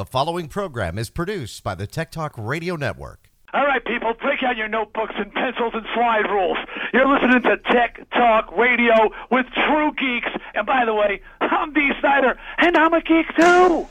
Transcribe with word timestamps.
The 0.00 0.06
following 0.06 0.48
program 0.48 0.96
is 0.96 1.10
produced 1.10 1.62
by 1.62 1.74
the 1.74 1.86
Tech 1.86 2.10
Talk 2.10 2.32
Radio 2.38 2.74
Network. 2.74 3.28
All 3.52 3.66
right, 3.66 3.84
people, 3.84 4.14
break 4.14 4.42
out 4.42 4.56
your 4.56 4.66
notebooks 4.66 5.12
and 5.18 5.30
pencils 5.30 5.74
and 5.74 5.84
slide 5.94 6.24
rules. 6.30 6.56
You're 6.94 7.06
listening 7.06 7.42
to 7.42 7.58
Tech 7.70 8.08
Talk 8.08 8.50
Radio 8.56 8.94
with 9.30 9.44
true 9.66 9.92
geeks. 9.92 10.30
And 10.54 10.66
by 10.66 10.86
the 10.86 10.94
way, 10.94 11.20
I'm 11.42 11.74
Dee 11.74 11.90
Snider, 12.00 12.38
and 12.56 12.78
I'm 12.78 12.94
a 12.94 13.02
geek 13.02 13.26
too. 13.36 13.86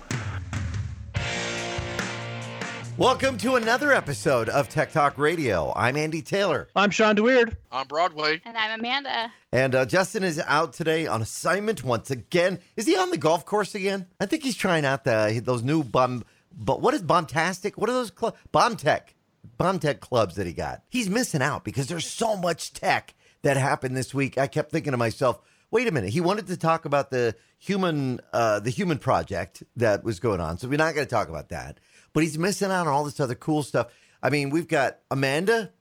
Welcome 2.99 3.37
to 3.37 3.55
another 3.55 3.93
episode 3.93 4.49
of 4.49 4.67
Tech 4.67 4.91
Talk 4.91 5.17
Radio. 5.17 5.71
I'm 5.73 5.95
Andy 5.95 6.21
Taylor. 6.21 6.67
I'm 6.75 6.91
Shawn 6.91 7.15
DeWeird. 7.15 7.55
on 7.71 7.87
Broadway. 7.87 8.41
And 8.43 8.57
I'm 8.57 8.77
Amanda. 8.77 9.31
And 9.53 9.73
uh, 9.73 9.85
Justin 9.85 10.25
is 10.25 10.37
out 10.45 10.73
today 10.73 11.07
on 11.07 11.21
assignment 11.21 11.81
once 11.81 12.11
again. 12.11 12.59
Is 12.75 12.87
he 12.87 12.97
on 12.97 13.09
the 13.09 13.17
golf 13.17 13.45
course 13.45 13.73
again? 13.73 14.05
I 14.19 14.25
think 14.25 14.43
he's 14.43 14.57
trying 14.57 14.83
out 14.83 15.05
the 15.05 15.41
those 15.41 15.63
new 15.63 15.81
bomb. 15.81 16.25
But 16.51 16.81
what 16.81 16.93
is 16.93 17.01
bombastic? 17.01 17.77
What 17.77 17.89
are 17.89 17.93
those 17.93 18.11
clubs? 18.11 18.37
bomb 18.51 18.75
tech 18.75 20.01
clubs 20.01 20.35
that 20.35 20.45
he 20.45 20.51
got. 20.51 20.83
He's 20.89 21.09
missing 21.09 21.41
out 21.41 21.63
because 21.63 21.87
there's 21.87 22.05
so 22.05 22.35
much 22.35 22.73
tech 22.73 23.13
that 23.43 23.55
happened 23.55 23.95
this 23.95 24.13
week. 24.13 24.37
I 24.37 24.47
kept 24.47 24.73
thinking 24.73 24.91
to 24.91 24.97
myself, 24.97 25.39
wait 25.71 25.87
a 25.87 25.91
minute. 25.91 26.09
He 26.09 26.19
wanted 26.19 26.47
to 26.47 26.57
talk 26.57 26.83
about 26.83 27.11
the 27.11 27.33
human, 27.59 28.19
uh, 28.33 28.59
the 28.59 28.71
human 28.71 28.97
project 28.97 29.63
that 29.77 30.03
was 30.03 30.19
going 30.19 30.41
on. 30.41 30.57
So 30.57 30.67
we're 30.67 30.77
not 30.77 30.95
going 30.95 31.07
to 31.07 31.09
talk 31.09 31.29
about 31.29 31.47
that. 31.49 31.79
But 32.13 32.23
he's 32.23 32.37
missing 32.37 32.71
out 32.71 32.87
on 32.87 32.93
all 32.93 33.03
this 33.03 33.19
other 33.19 33.35
cool 33.35 33.63
stuff. 33.63 33.87
I 34.21 34.29
mean, 34.29 34.49
we've 34.49 34.67
got 34.67 34.99
Amanda. 35.11 35.71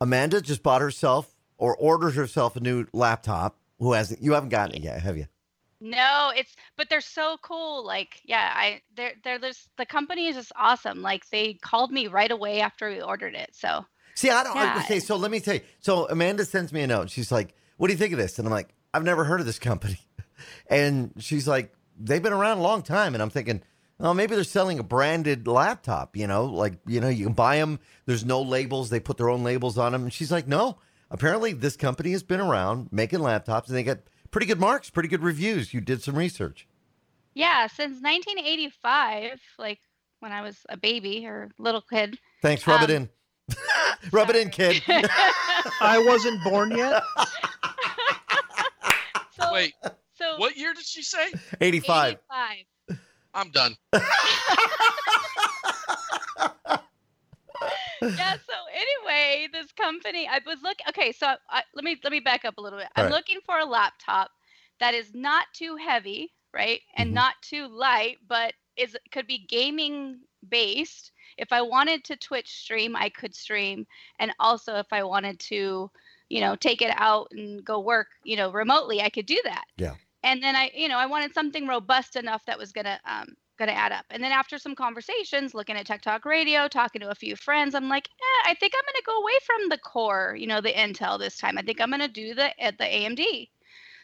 Amanda 0.00 0.40
just 0.40 0.62
bought 0.62 0.80
herself 0.80 1.34
or 1.58 1.76
ordered 1.76 2.14
herself 2.14 2.56
a 2.56 2.60
new 2.60 2.86
laptop. 2.92 3.58
Who 3.78 3.92
hasn't? 3.92 4.22
You 4.22 4.32
haven't 4.32 4.48
gotten 4.50 4.76
it 4.76 4.82
yet, 4.82 5.00
have 5.02 5.16
you? 5.16 5.26
No, 5.80 6.32
it's 6.34 6.54
but 6.76 6.88
they're 6.88 7.00
so 7.00 7.36
cool. 7.42 7.84
Like, 7.84 8.20
yeah, 8.24 8.52
I 8.54 8.80
they're 8.96 9.14
they're 9.22 9.38
just 9.38 9.68
the 9.76 9.84
company 9.84 10.28
is 10.28 10.36
just 10.36 10.52
awesome. 10.56 11.02
Like 11.02 11.28
they 11.30 11.54
called 11.54 11.90
me 11.92 12.06
right 12.06 12.30
away 12.30 12.60
after 12.60 12.88
we 12.88 13.02
ordered 13.02 13.34
it. 13.34 13.50
So 13.52 13.84
See, 14.14 14.30
I 14.30 14.44
don't. 14.44 14.54
Yeah. 14.54 14.80
Okay, 14.84 15.00
so 15.00 15.16
let 15.16 15.30
me 15.30 15.40
tell 15.40 15.54
you. 15.54 15.60
So 15.80 16.08
Amanda 16.08 16.44
sends 16.44 16.72
me 16.72 16.82
a 16.82 16.86
note. 16.86 17.10
She's 17.10 17.32
like, 17.32 17.54
"What 17.76 17.88
do 17.88 17.92
you 17.92 17.98
think 17.98 18.12
of 18.12 18.18
this?" 18.18 18.38
And 18.38 18.46
I'm 18.46 18.52
like, 18.52 18.72
"I've 18.92 19.02
never 19.04 19.24
heard 19.24 19.40
of 19.40 19.46
this 19.46 19.58
company." 19.58 19.98
And 20.68 21.12
she's 21.18 21.46
like, 21.46 21.72
"They've 21.98 22.22
been 22.22 22.32
around 22.32 22.58
a 22.58 22.62
long 22.62 22.82
time." 22.82 23.14
And 23.14 23.22
I'm 23.22 23.30
thinking, 23.30 23.62
"Oh, 24.00 24.12
maybe 24.14 24.34
they're 24.34 24.44
selling 24.44 24.78
a 24.78 24.82
branded 24.82 25.46
laptop. 25.46 26.16
You 26.16 26.26
know, 26.26 26.44
like 26.46 26.74
you 26.86 27.00
know, 27.00 27.08
you 27.08 27.26
can 27.26 27.34
buy 27.34 27.56
them. 27.58 27.78
There's 28.06 28.24
no 28.24 28.42
labels. 28.42 28.90
They 28.90 29.00
put 29.00 29.16
their 29.16 29.28
own 29.30 29.42
labels 29.44 29.78
on 29.78 29.92
them." 29.92 30.02
And 30.04 30.12
she's 30.12 30.32
like, 30.32 30.46
"No, 30.48 30.78
apparently 31.10 31.52
this 31.52 31.76
company 31.76 32.12
has 32.12 32.22
been 32.22 32.40
around 32.40 32.88
making 32.92 33.20
laptops, 33.20 33.68
and 33.68 33.76
they 33.76 33.82
get 33.82 34.06
pretty 34.30 34.46
good 34.46 34.60
marks, 34.60 34.90
pretty 34.90 35.08
good 35.08 35.22
reviews. 35.22 35.72
You 35.74 35.80
did 35.80 36.02
some 36.02 36.16
research." 36.16 36.66
yeah, 37.36 37.66
since 37.66 38.00
1985, 38.00 39.40
like 39.58 39.80
when 40.20 40.30
I 40.32 40.42
was 40.42 40.56
a 40.68 40.76
baby 40.76 41.26
or 41.26 41.50
little 41.58 41.80
kid. 41.82 42.16
Thanks. 42.42 42.64
Rub 42.66 42.82
it 42.88 42.90
Um, 42.94 42.96
in. 42.96 43.08
Rub 44.12 44.30
it 44.30 44.36
in, 44.36 44.50
kid. 44.50 44.82
I 44.88 46.02
wasn't 46.06 46.42
born 46.44 46.70
yet. 46.70 47.02
so 49.32 49.52
Wait, 49.52 49.74
so 50.14 50.36
what 50.38 50.56
year 50.56 50.72
did 50.74 50.84
she 50.84 51.02
say? 51.02 51.32
85. 51.60 52.12
85. 52.12 52.56
I'm 53.34 53.50
done. 53.50 53.76
yeah 58.16 58.34
so 58.46 58.54
anyway 58.72 59.48
this 59.52 59.72
company 59.72 60.28
i 60.28 60.40
was 60.46 60.62
look 60.62 60.76
okay 60.88 61.12
so 61.12 61.34
I, 61.50 61.62
let 61.74 61.84
me 61.84 61.96
let 62.02 62.12
me 62.12 62.20
back 62.20 62.44
up 62.44 62.54
a 62.58 62.60
little 62.60 62.78
bit 62.78 62.88
All 62.96 63.04
i'm 63.04 63.06
right. 63.06 63.14
looking 63.14 63.38
for 63.44 63.58
a 63.58 63.64
laptop 63.64 64.30
that 64.80 64.94
is 64.94 65.12
not 65.14 65.46
too 65.54 65.76
heavy 65.76 66.32
right 66.54 66.80
and 66.96 67.12
Mhm. 67.12 67.14
not 67.14 67.34
too 67.42 67.68
light 67.68 68.18
but 68.28 68.54
is 68.76 68.96
could 69.12 69.26
be 69.26 69.46
gaming 69.48 70.20
based 70.48 71.12
if 71.38 71.52
i 71.52 71.60
wanted 71.62 72.04
to 72.04 72.16
twitch 72.16 72.50
stream 72.50 72.96
i 72.96 73.08
could 73.08 73.34
stream 73.34 73.86
and 74.18 74.32
also 74.40 74.76
if 74.76 74.86
i 74.92 75.02
wanted 75.02 75.38
to 75.40 75.90
you 76.28 76.40
know 76.40 76.56
take 76.56 76.82
it 76.82 76.92
out 76.96 77.28
and 77.32 77.64
go 77.64 77.80
work 77.80 78.08
you 78.24 78.36
know 78.36 78.50
remotely 78.50 79.00
i 79.00 79.10
could 79.10 79.26
do 79.26 79.40
that 79.44 79.64
Yeah. 79.76 79.94
And 80.24 80.42
then 80.42 80.56
i 80.56 80.70
you 80.74 80.88
know 80.88 80.98
i 80.98 81.06
wanted 81.06 81.32
something 81.32 81.68
robust 81.68 82.16
enough 82.16 82.44
that 82.46 82.58
was 82.58 82.72
gonna 82.72 82.98
um 83.06 83.28
gonna 83.56 83.70
add 83.70 83.92
up. 83.92 84.04
And 84.10 84.20
then 84.20 84.32
after 84.32 84.58
some 84.58 84.74
conversations 84.74 85.54
looking 85.54 85.76
at 85.76 85.86
tech 85.86 86.02
talk 86.02 86.24
radio 86.24 86.66
talking 86.66 87.00
to 87.02 87.10
a 87.10 87.14
few 87.14 87.36
friends 87.36 87.76
i'm 87.76 87.88
like 87.88 88.08
eh, 88.08 88.50
i 88.50 88.54
think 88.54 88.72
i'm 88.74 88.82
gonna 88.84 89.06
go 89.06 89.22
away 89.22 89.38
from 89.46 89.68
the 89.68 89.78
core 89.78 90.34
you 90.36 90.48
know 90.48 90.60
the 90.60 90.72
intel 90.72 91.20
this 91.20 91.36
time. 91.36 91.56
I 91.56 91.62
think 91.62 91.80
i'm 91.80 91.90
gonna 91.90 92.08
do 92.08 92.34
the 92.34 92.60
at 92.60 92.78
the 92.78 92.84
amd 92.84 93.48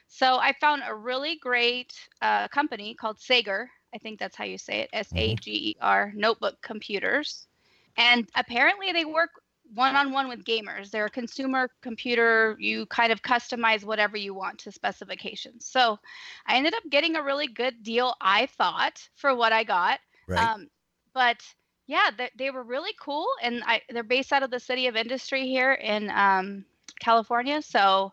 so 0.06 0.36
i 0.36 0.52
found 0.60 0.82
a 0.86 0.94
really 0.94 1.36
great 1.36 1.94
uh, 2.22 2.46
company 2.48 2.94
called 2.94 3.18
sager. 3.20 3.68
I 3.92 3.98
think 3.98 4.20
that's 4.20 4.36
how 4.36 4.44
you 4.44 4.56
say 4.58 4.82
it. 4.82 4.90
S-a-g-e-r 4.92 6.12
notebook 6.14 6.60
computers. 6.62 7.48
And 7.96 8.28
apparently 8.36 8.92
they 8.92 9.04
work 9.04 9.30
one-on-one 9.74 10.28
with 10.28 10.44
gamers. 10.44 10.90
They're 10.90 11.06
a 11.06 11.10
consumer 11.10 11.70
computer. 11.80 12.56
You 12.58 12.86
kind 12.86 13.12
of 13.12 13.22
customize 13.22 13.84
whatever 13.84 14.16
you 14.16 14.34
want 14.34 14.58
to 14.60 14.72
specifications. 14.72 15.66
So 15.66 15.98
i 16.46 16.56
ended 16.56 16.74
up 16.74 16.82
getting 16.90 17.16
a 17.16 17.22
really 17.22 17.46
good 17.46 17.82
deal 17.82 18.14
i 18.20 18.46
thought 18.46 19.08
for 19.14 19.34
what 19.34 19.52
i 19.52 19.64
got. 19.64 20.00
Right. 20.26 20.38
um, 20.38 20.68
but 21.14 21.42
yeah 21.86 22.10
they, 22.16 22.30
they 22.36 22.50
were 22.50 22.62
really 22.62 22.94
cool 23.00 23.26
and 23.42 23.62
I, 23.66 23.82
they're 23.90 24.02
based 24.02 24.32
out 24.32 24.42
of 24.42 24.50
the 24.50 24.60
city 24.60 24.86
of 24.86 24.96
industry 24.96 25.46
here 25.46 25.72
in 25.72 26.10
um, 26.10 26.64
california. 27.00 27.62
So 27.62 28.12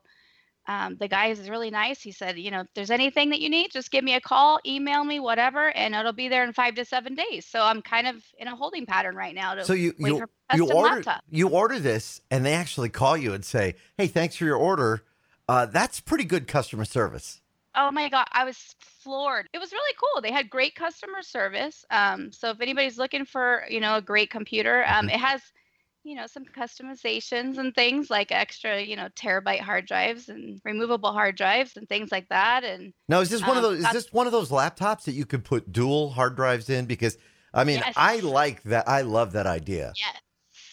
um, 0.67 0.97
the 0.97 1.07
guy 1.07 1.28
is 1.28 1.50
really 1.50 1.69
nice 1.72 2.01
he 2.01 2.11
said 2.11 2.38
you 2.38 2.51
know 2.51 2.61
if 2.61 2.67
there's 2.75 2.91
anything 2.91 3.29
that 3.29 3.39
you 3.39 3.50
need 3.50 3.72
just 3.72 3.89
give 3.91 4.03
me 4.03 4.13
a 4.13 4.22
call 4.22 4.59
email 4.66 5.03
me 5.03 5.19
whatever 5.19 5.69
and 5.75 5.95
it'll 5.95 6.13
be 6.13 6.28
there 6.28 6.44
in 6.44 6.53
five 6.53 6.75
to 6.75 6.83
seven 6.85 7.16
days 7.16 7.45
so 7.45 7.61
i'm 7.61 7.81
kind 7.81 8.07
of 8.07 8.23
in 8.38 8.47
a 8.47 8.55
holding 8.55 8.85
pattern 8.85 9.16
right 9.16 9.33
now 9.35 9.56
to 9.56 9.63
So 9.66 9.73
you 9.73 9.94
you 9.97 10.25
you 10.56 10.72
order 10.72 10.95
laptop. 10.97 11.23
you 11.29 11.50
order 11.50 11.79
this, 11.79 12.22
and 12.31 12.45
they 12.45 12.53
actually 12.53 12.89
call 12.89 13.17
you 13.17 13.33
and 13.33 13.44
say, 13.44 13.75
"Hey, 13.97 14.07
thanks 14.07 14.38
for 14.38 14.45
your 14.45 14.56
order." 14.56 15.03
Uh, 15.50 15.66
that's 15.66 16.00
pretty 16.00 16.23
good 16.23 16.47
customer 16.47 16.85
service. 16.85 17.41
Oh 17.75 17.91
my 17.91 18.09
god, 18.09 18.27
I 18.31 18.44
was 18.45 18.75
floored. 18.79 19.47
It 19.53 19.59
was 19.59 19.72
really 19.72 19.94
cool. 20.00 20.22
They 20.22 20.31
had 20.31 20.50
great 20.50 20.73
customer 20.75 21.22
service. 21.22 21.85
Um, 21.91 22.31
so 22.31 22.50
if 22.50 22.59
anybody's 22.61 22.97
looking 22.97 23.25
for, 23.25 23.63
you 23.69 23.79
know, 23.79 23.95
a 23.97 24.01
great 24.01 24.29
computer, 24.29 24.83
um, 24.88 25.09
it 25.09 25.19
has, 25.19 25.41
you 26.07 26.16
know, 26.16 26.25
some 26.25 26.45
customizations 26.45 27.57
and 27.57 27.75
things 27.75 28.09
like 28.09 28.31
extra, 28.31 28.81
you 28.81 28.95
know, 28.95 29.09
terabyte 29.09 29.59
hard 29.59 29.85
drives 29.85 30.29
and 30.29 30.62
removable 30.63 31.12
hard 31.12 31.35
drives 31.35 31.75
and 31.75 31.88
things 31.90 32.12
like 32.12 32.29
that. 32.29 32.63
And 32.63 32.94
Now, 33.09 33.19
is 33.19 33.29
this 33.29 33.41
one 33.41 33.57
of 33.57 33.63
Um, 33.66 33.75
those? 33.75 33.85
Is 33.85 33.91
this 33.91 34.13
one 34.13 34.25
of 34.25 34.31
those 34.31 34.50
laptops 34.50 35.03
that 35.03 35.12
you 35.12 35.25
could 35.25 35.44
put 35.44 35.73
dual 35.73 36.12
hard 36.12 36.38
drives 36.38 36.69
in? 36.69 36.85
Because 36.85 37.18
I 37.53 37.63
mean, 37.66 37.78
Yes. 37.85 37.94
I 37.97 38.19
like 38.19 38.63
that. 38.63 38.88
I 38.88 39.01
love 39.01 39.34
that 39.34 39.47
idea. 39.47 39.91
yes, 39.97 40.22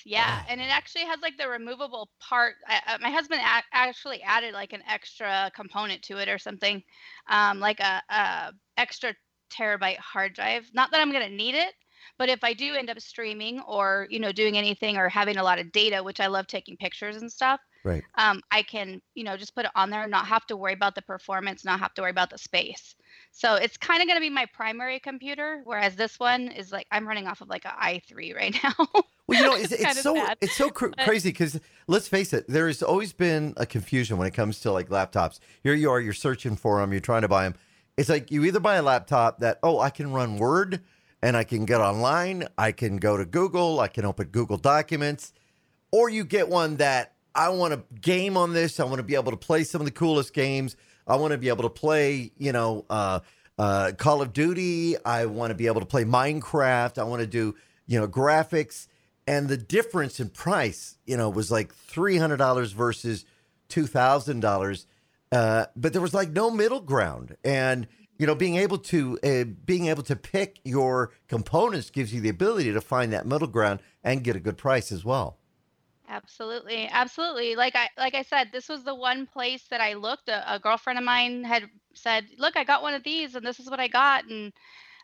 yeah, 0.04 0.42
Oh. 0.42 0.46
and 0.50 0.60
it 0.60 0.70
actually 0.70 1.04
has 1.06 1.18
like 1.20 1.36
the 1.36 1.48
removable 1.48 2.10
part. 2.20 2.54
I, 2.68 2.80
I, 2.86 2.98
my 2.98 3.10
husband 3.10 3.40
a- 3.40 3.76
actually 3.76 4.22
added 4.22 4.54
like 4.54 4.72
an 4.72 4.82
extra 4.88 5.50
component 5.56 6.02
to 6.02 6.18
it 6.18 6.28
or 6.28 6.38
something, 6.38 6.82
um, 7.28 7.58
like 7.58 7.80
a, 7.80 8.02
a 8.08 8.52
extra 8.76 9.14
terabyte 9.50 9.98
hard 9.98 10.34
drive. 10.34 10.68
Not 10.74 10.90
that 10.92 11.00
I'm 11.00 11.10
gonna 11.12 11.28
need 11.28 11.54
it, 11.54 11.74
but 12.18 12.28
if 12.28 12.42
I 12.44 12.52
do 12.54 12.74
end 12.74 12.90
up 12.90 13.00
streaming 13.00 13.60
or 13.60 14.06
you 14.10 14.18
know 14.20 14.32
doing 14.32 14.56
anything 14.56 14.96
or 14.96 15.08
having 15.08 15.36
a 15.36 15.42
lot 15.42 15.58
of 15.58 15.72
data, 15.72 16.02
which 16.02 16.20
I 16.20 16.26
love 16.28 16.46
taking 16.46 16.76
pictures 16.76 17.16
and 17.16 17.30
stuff, 17.30 17.60
Right. 17.84 18.02
um, 18.16 18.40
I 18.50 18.62
can 18.62 19.00
you 19.14 19.24
know 19.24 19.36
just 19.36 19.54
put 19.54 19.64
it 19.66 19.70
on 19.74 19.90
there, 19.90 20.02
and 20.02 20.10
not 20.10 20.26
have 20.26 20.46
to 20.46 20.56
worry 20.56 20.72
about 20.72 20.94
the 20.94 21.02
performance, 21.02 21.64
not 21.64 21.80
have 21.80 21.94
to 21.94 22.02
worry 22.02 22.10
about 22.10 22.30
the 22.30 22.38
space. 22.38 22.94
So 23.32 23.54
it's 23.56 23.76
kind 23.76 24.00
of 24.02 24.08
gonna 24.08 24.20
be 24.20 24.30
my 24.30 24.46
primary 24.52 25.00
computer, 25.00 25.60
whereas 25.64 25.96
this 25.96 26.18
one 26.18 26.48
is 26.48 26.72
like 26.72 26.86
I'm 26.90 27.06
running 27.06 27.26
off 27.26 27.40
of 27.40 27.48
like 27.48 27.64
an 27.64 27.72
i3 27.80 28.34
right 28.34 28.56
now. 28.62 28.72
Well, 29.26 29.38
you 29.40 29.44
know, 29.46 29.54
it's, 29.54 29.72
It's 29.72 29.82
it's 29.82 30.02
so 30.02 30.14
sad, 30.14 30.36
it's 30.40 30.56
so 30.56 30.70
cr- 30.70 30.88
but- 30.96 31.04
crazy 31.04 31.30
because 31.30 31.58
let's 31.86 32.08
face 32.08 32.32
it, 32.32 32.46
there 32.48 32.66
has 32.66 32.82
always 32.82 33.12
been 33.12 33.54
a 33.56 33.64
confusion 33.66 34.18
when 34.18 34.26
it 34.28 34.34
comes 34.34 34.60
to 34.60 34.70
like 34.72 34.88
laptops. 34.90 35.40
Here 35.62 35.74
you 35.74 35.90
are, 35.90 36.00
you're 36.00 36.12
searching 36.12 36.56
for 36.56 36.80
them, 36.80 36.92
you're 36.92 37.00
trying 37.00 37.22
to 37.22 37.28
buy 37.28 37.44
them. 37.44 37.54
It's 37.96 38.08
like 38.08 38.30
you 38.30 38.44
either 38.44 38.60
buy 38.60 38.74
a 38.76 38.82
laptop 38.82 39.38
that 39.40 39.58
oh, 39.62 39.78
I 39.78 39.90
can 39.90 40.12
run 40.12 40.36
Word 40.36 40.80
and 41.24 41.38
I 41.38 41.44
can 41.44 41.64
get 41.64 41.80
online, 41.80 42.46
I 42.58 42.72
can 42.72 42.98
go 42.98 43.16
to 43.16 43.24
Google, 43.24 43.80
I 43.80 43.88
can 43.88 44.04
open 44.04 44.26
Google 44.26 44.58
Documents, 44.58 45.32
or 45.90 46.10
you 46.10 46.22
get 46.22 46.50
one 46.50 46.76
that 46.76 47.14
I 47.34 47.48
want 47.48 47.72
to 47.72 47.82
game 47.98 48.36
on 48.36 48.52
this. 48.52 48.78
I 48.78 48.84
want 48.84 48.98
to 48.98 49.02
be 49.02 49.14
able 49.14 49.30
to 49.30 49.38
play 49.38 49.64
some 49.64 49.80
of 49.80 49.86
the 49.86 49.90
coolest 49.90 50.34
games. 50.34 50.76
I 51.06 51.16
want 51.16 51.32
to 51.32 51.38
be 51.38 51.48
able 51.48 51.62
to 51.62 51.70
play, 51.70 52.30
you 52.36 52.52
know, 52.52 52.84
uh, 52.90 53.20
uh, 53.58 53.92
Call 53.96 54.20
of 54.20 54.34
Duty. 54.34 54.96
I 55.02 55.24
want 55.24 55.50
to 55.50 55.54
be 55.54 55.66
able 55.66 55.80
to 55.80 55.86
play 55.86 56.04
Minecraft. 56.04 56.98
I 56.98 57.04
want 57.04 57.20
to 57.20 57.26
do, 57.26 57.54
you 57.86 57.98
know, 57.98 58.06
graphics. 58.06 58.86
And 59.26 59.48
the 59.48 59.56
difference 59.56 60.20
in 60.20 60.28
price, 60.28 60.98
you 61.06 61.16
know, 61.16 61.30
was 61.30 61.50
like 61.50 61.74
three 61.74 62.18
hundred 62.18 62.36
dollars 62.36 62.72
versus 62.72 63.24
two 63.70 63.86
thousand 63.86 64.40
dollars. 64.40 64.86
Uh, 65.32 65.66
but 65.74 65.94
there 65.94 66.02
was 66.02 66.12
like 66.12 66.32
no 66.32 66.50
middle 66.50 66.80
ground, 66.80 67.34
and 67.42 67.88
you 68.18 68.26
know, 68.26 68.34
being 68.34 68.56
able 68.56 68.78
to 68.78 69.18
uh, 69.24 69.44
being 69.64 69.86
able 69.86 70.02
to 70.04 70.16
pick 70.16 70.60
your 70.64 71.12
components 71.28 71.90
gives 71.90 72.12
you 72.12 72.20
the 72.20 72.28
ability 72.28 72.72
to 72.72 72.80
find 72.80 73.12
that 73.12 73.26
middle 73.26 73.48
ground 73.48 73.80
and 74.02 74.22
get 74.22 74.36
a 74.36 74.40
good 74.40 74.56
price 74.56 74.92
as 74.92 75.04
well. 75.04 75.38
Absolutely, 76.08 76.86
absolutely. 76.90 77.56
Like 77.56 77.74
I 77.74 77.88
like 77.96 78.14
I 78.14 78.22
said, 78.22 78.50
this 78.52 78.68
was 78.68 78.84
the 78.84 78.94
one 78.94 79.26
place 79.26 79.64
that 79.70 79.80
I 79.80 79.94
looked. 79.94 80.28
A, 80.28 80.54
a 80.54 80.58
girlfriend 80.58 80.98
of 80.98 81.04
mine 81.04 81.44
had 81.44 81.64
said, 81.94 82.26
"Look, 82.38 82.56
I 82.56 82.64
got 82.64 82.82
one 82.82 82.94
of 82.94 83.02
these, 83.02 83.34
and 83.34 83.44
this 83.44 83.58
is 83.58 83.70
what 83.70 83.80
I 83.80 83.88
got." 83.88 84.28
And 84.28 84.52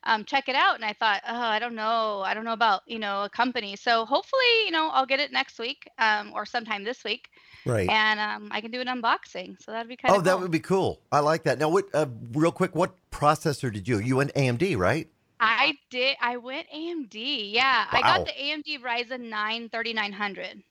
um, 0.05 0.25
check 0.25 0.49
it 0.49 0.55
out. 0.55 0.77
And 0.77 0.85
I 0.85 0.93
thought, 0.93 1.21
oh, 1.29 1.35
I 1.35 1.59
don't 1.59 1.75
know, 1.75 2.23
I 2.25 2.33
don't 2.35 2.45
know 2.45 2.53
about 2.53 2.83
you 2.87 2.99
know 2.99 3.25
a 3.25 3.31
company. 3.31 3.77
So 3.77 4.05
hopefully, 4.05 4.65
you 4.67 4.71
know, 4.71 4.89
I'll 4.93 5.06
get 5.06 5.21
it 5.21 5.33
next 5.33 5.59
week 5.59 5.89
um, 5.99 6.33
or 6.35 6.47
sometime 6.47 6.85
this 6.85 7.03
week, 7.05 7.29
Right. 7.67 7.88
and 7.88 8.19
um, 8.20 8.49
I 8.50 8.61
can 8.61 8.70
do 8.70 8.81
an 8.81 8.87
unboxing. 8.87 9.62
So 9.62 9.73
that'd 9.73 9.88
be 9.88 9.97
kind 9.97 10.12
Oh, 10.12 10.17
of 10.17 10.20
Oh, 10.20 10.25
that 10.25 10.32
cool. 10.32 10.41
would 10.43 10.50
be 10.50 10.61
cool. 10.61 11.00
I 11.12 11.20
like 11.20 11.43
that. 11.44 11.58
Now, 11.58 11.69
what? 11.69 11.87
Uh, 11.93 12.06
real 12.32 12.52
quick, 12.52 12.75
what 12.75 12.94
processor 13.11 13.73
did 13.73 13.87
you? 13.87 13.99
You 13.99 14.17
went 14.17 14.32
AMD, 14.35 14.76
right? 14.79 15.08
I 15.41 15.75
did. 15.91 16.17
I 16.20 16.37
went 16.37 16.67
AMD. 16.75 17.52
Yeah, 17.52 17.87
I 17.91 18.02
got 18.02 18.26
the 18.26 18.32
AMD 18.32 18.82
Ryzen 18.82 19.29
9 19.31 19.69
3900. 19.70 20.62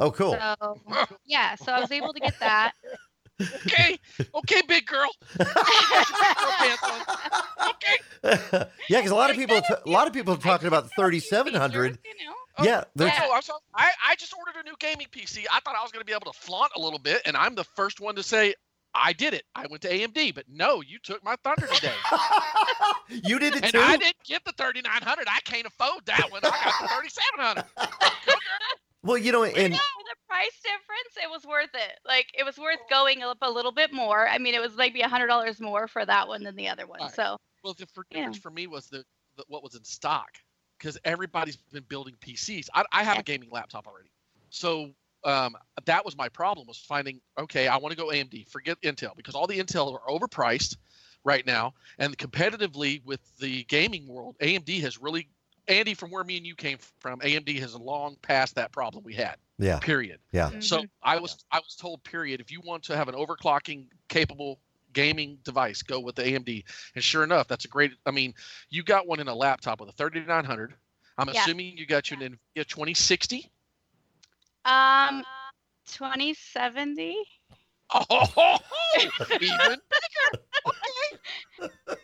Oh, 0.00 0.10
cool. 0.10 0.32
So 0.32 0.80
yeah, 1.26 1.54
so 1.56 1.72
I 1.72 1.80
was 1.80 1.90
able 1.92 2.12
to 2.12 2.20
get 2.20 2.38
that. 2.40 2.72
Okay, 3.66 3.98
okay, 4.34 4.62
big 4.68 4.86
girl. 4.86 5.10
Okay. 7.62 7.98
yeah, 8.88 8.98
because 8.98 9.10
a 9.10 9.14
lot 9.14 9.30
of 9.30 9.36
people, 9.36 9.56
a 9.56 9.90
lot 9.90 10.06
of 10.06 10.12
people 10.12 10.34
are 10.34 10.38
talking 10.38 10.68
about 10.68 10.88
the 10.94 11.02
I 11.04 11.10
just 11.10 11.28
got 12.56 12.64
a 12.64 12.64
few 12.64 12.64
3700. 12.64 12.64
features, 12.64 12.64
You 12.64 12.64
know. 12.64 12.64
Oh, 12.64 12.64
Yeah, 12.64 12.84
there's- 12.96 13.20
Oh, 13.50 13.54
I'm. 13.76 13.86
I, 13.86 13.90
I 14.10 14.14
just 14.16 14.34
ordered 14.36 14.60
a 14.60 14.62
new 14.64 14.74
gaming 14.78 15.06
PC. 15.10 15.46
I 15.50 15.60
thought 15.60 15.74
I 15.78 15.82
was 15.82 15.92
going 15.92 16.00
to 16.02 16.06
be 16.06 16.12
able 16.12 16.32
to 16.32 16.38
flaunt 16.38 16.72
a 16.76 16.80
little 16.80 16.98
bit, 16.98 17.22
and 17.26 17.36
I'm 17.36 17.54
the 17.54 17.64
first 17.64 18.00
one 18.00 18.14
to 18.16 18.22
say 18.22 18.54
I 18.94 19.12
did 19.14 19.32
it. 19.34 19.44
I 19.54 19.66
went 19.68 19.82
to 19.82 19.88
AMD, 19.90 20.34
but 20.34 20.44
no, 20.50 20.82
you 20.82 20.98
took 21.02 21.24
my 21.24 21.36
thunder 21.44 21.66
today. 21.66 21.94
you 23.08 23.38
did 23.38 23.56
it 23.56 23.62
and 23.64 23.72
too. 23.72 23.80
I 23.80 23.96
didn't 23.96 24.22
get 24.24 24.44
the 24.44 24.52
3900. 24.52 25.26
I 25.28 25.40
can't 25.44 25.66
afford 25.66 26.04
that 26.06 26.30
one. 26.30 26.40
I 26.44 26.50
got 26.50 26.74
the 26.80 26.88
3700. 26.88 27.64
Well, 29.04 29.18
you 29.18 29.32
know, 29.32 29.42
and 29.42 29.54
Yeah, 29.56 29.78
for 29.78 30.04
the 30.04 30.14
price 30.28 30.60
difference, 30.62 31.16
it 31.20 31.28
was 31.28 31.44
worth 31.44 31.74
it. 31.74 31.98
Like 32.06 32.26
it 32.38 32.44
was 32.44 32.56
worth 32.56 32.78
going 32.88 33.22
up 33.24 33.38
a 33.42 33.50
little 33.50 33.72
bit 33.72 33.92
more. 33.92 34.28
I 34.28 34.38
mean, 34.38 34.54
it 34.54 34.60
was 34.60 34.76
maybe 34.76 35.00
a 35.00 35.08
hundred 35.08 35.26
dollars 35.26 35.60
more 35.60 35.88
for 35.88 36.06
that 36.06 36.28
one 36.28 36.44
than 36.44 36.54
the 36.54 36.68
other 36.68 36.86
one. 36.86 37.00
Right. 37.00 37.12
So 37.12 37.36
Well, 37.64 37.74
the 37.74 37.86
for- 37.92 38.06
Yeah. 38.12 38.30
for 38.40 38.50
me 38.52 38.68
was 38.68 38.86
the, 38.86 39.02
the 39.36 39.42
what 39.48 39.64
was 39.64 39.74
in 39.74 39.82
stock 39.82 40.28
because 40.82 40.98
everybody's 41.04 41.56
been 41.72 41.84
building 41.88 42.16
PCs. 42.20 42.68
I, 42.74 42.84
I 42.92 43.04
have 43.04 43.18
Yeah. 43.18 43.20
a 43.20 43.22
gaming 43.22 43.50
laptop 43.50 43.86
already, 43.86 44.10
so 44.50 44.90
um, 45.24 45.54
that 45.84 46.04
was 46.04 46.16
my 46.16 46.28
problem 46.28 46.66
was 46.66 46.78
finding 46.78 47.20
okay, 47.38 47.68
I 47.68 47.76
want 47.76 47.92
to 47.92 47.96
go 47.98 48.08
AMD. 48.08 48.48
Forget 48.48 48.80
Intel 48.82 49.16
because 49.16 49.34
all 49.34 49.46
the 49.46 49.58
Intel 49.58 49.94
are 49.94 50.10
overpriced 50.10 50.76
right 51.24 51.46
now, 51.46 51.74
and 51.98 52.16
competitively 52.18 53.04
with 53.04 53.20
the 53.38 53.64
gaming 53.64 54.06
world, 54.06 54.36
AMD 54.40 54.80
has 54.82 54.98
really. 54.98 55.28
Andy, 55.68 55.94
from 55.94 56.10
where 56.10 56.24
me 56.24 56.36
and 56.38 56.46
you 56.46 56.56
came 56.56 56.78
from, 56.78 57.20
AMD 57.20 57.60
has 57.60 57.76
long 57.76 58.16
passed 58.22 58.56
that 58.56 58.72
problem 58.72 59.04
we 59.04 59.14
had. 59.14 59.36
yeah, 59.58 59.78
Period. 59.78 60.18
yeah. 60.32 60.50
So 60.58 60.82
mhm. 60.82 60.88
I 61.02 61.18
was 61.20 61.44
I 61.52 61.58
was 61.60 61.76
told 61.76 62.02
period 62.02 62.40
if 62.40 62.50
you 62.50 62.60
want 62.64 62.82
to 62.84 62.96
have 62.96 63.08
an 63.08 63.14
overclocking 63.14 63.86
capable 64.08 64.58
gaming 64.92 65.38
device 65.44 65.82
go 65.82 66.00
with 66.00 66.14
the 66.16 66.22
AMD 66.22 66.64
and 66.94 67.04
sure 67.04 67.24
enough 67.24 67.48
that's 67.48 67.64
a 67.64 67.68
great 67.68 67.92
I 68.06 68.10
mean 68.10 68.34
you 68.70 68.82
got 68.82 69.06
one 69.06 69.20
in 69.20 69.28
a 69.28 69.34
laptop 69.34 69.80
with 69.80 69.88
a 69.90 69.92
3900 69.92 70.74
I'm 71.18 71.28
Yeah. 71.32 71.42
assuming 71.42 71.76
you 71.76 71.86
got 71.86 72.10
you 72.10 72.18
an 72.20 72.38
Nvidia 72.56 72.66
2060 72.66 73.50
um, 74.64 75.22
twenty 75.92 76.34
seventy. 76.34 77.16
oh 77.92 78.58
even 79.40 79.78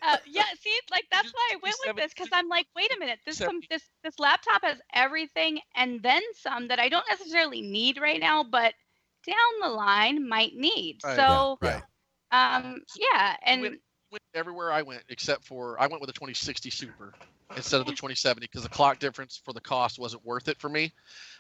Uh, 0.03 0.17
yeah, 0.27 0.43
see, 0.61 0.79
like 0.91 1.05
that's 1.11 1.33
why 1.33 1.51
I 1.53 1.57
went 1.63 1.77
with 1.85 1.97
this 1.97 2.13
because 2.15 2.29
I'm 2.33 2.49
like, 2.49 2.67
wait 2.77 2.91
a 2.95 2.99
minute, 2.99 3.19
this 3.27 3.41
com- 3.41 3.61
70. 3.61 3.67
this 3.71 3.83
this 4.05 4.19
laptop 4.19 4.63
has 4.63 4.79
everything 4.95 5.61
and 5.77 6.03
then 6.03 6.23
some 6.35 6.69
that 6.69 6.79
I 6.79 6.89
don't 6.89 7.05
necessarily 7.11 7.61
need 7.63 7.99
right 8.01 8.21
now, 8.21 8.45
but 8.45 8.75
down 9.27 9.37
the 9.61 9.69
line 9.69 10.29
might 10.29 10.55
need. 10.55 11.01
Right, 11.03 11.17
so, 11.17 11.59
yeah. 11.63 11.81
Um, 12.33 12.83
So 12.87 13.01
yeah, 13.13 13.37
and 13.45 13.63
went- 13.63 13.81
went 14.11 14.23
everywhere 14.35 14.73
I 14.73 14.83
went 14.83 15.03
except 15.11 15.45
for 15.45 15.79
I 15.81 15.87
went 15.87 16.01
with 16.01 16.09
a 16.11 16.15
2060 16.15 16.71
Super 16.71 17.13
instead 17.57 17.81
of 17.81 17.87
the 17.87 17.93
2070 17.93 18.47
because 18.47 18.63
the 18.63 18.69
clock 18.69 18.99
difference 18.99 19.41
for 19.45 19.53
the 19.53 19.61
cost 19.61 19.99
wasn't 19.99 20.25
worth 20.25 20.49
it 20.49 20.59
for 20.59 20.69
me 20.69 20.93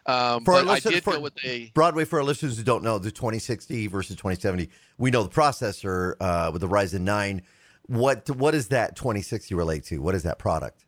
um, 0.06 0.44
For 0.44 0.54
our 0.54 0.64
but 0.64 0.68
I 0.70 0.74
listeners- 0.74 0.94
did 0.94 1.04
for- 1.04 1.12
go 1.14 1.20
with 1.20 1.34
a 1.44 1.70
Broadway 1.74 2.04
for 2.04 2.18
our 2.18 2.24
listeners 2.24 2.56
who 2.58 2.64
don't 2.64 2.82
know 2.84 2.98
the 2.98 3.10
2060 3.10 3.86
versus 3.88 4.16
2070. 4.16 4.68
We 4.98 5.10
know 5.10 5.22
the 5.22 5.28
processor 5.30 6.14
uh, 6.20 6.50
with 6.52 6.60
the 6.62 6.68
Ryzen 6.68 7.00
9. 7.02 7.42
What 7.86 8.28
what 8.30 8.50
does 8.50 8.68
that 8.68 8.96
2060 8.96 9.54
relate 9.54 9.84
to? 9.84 9.98
What 10.02 10.14
is 10.14 10.22
that 10.24 10.38
product? 10.38 10.84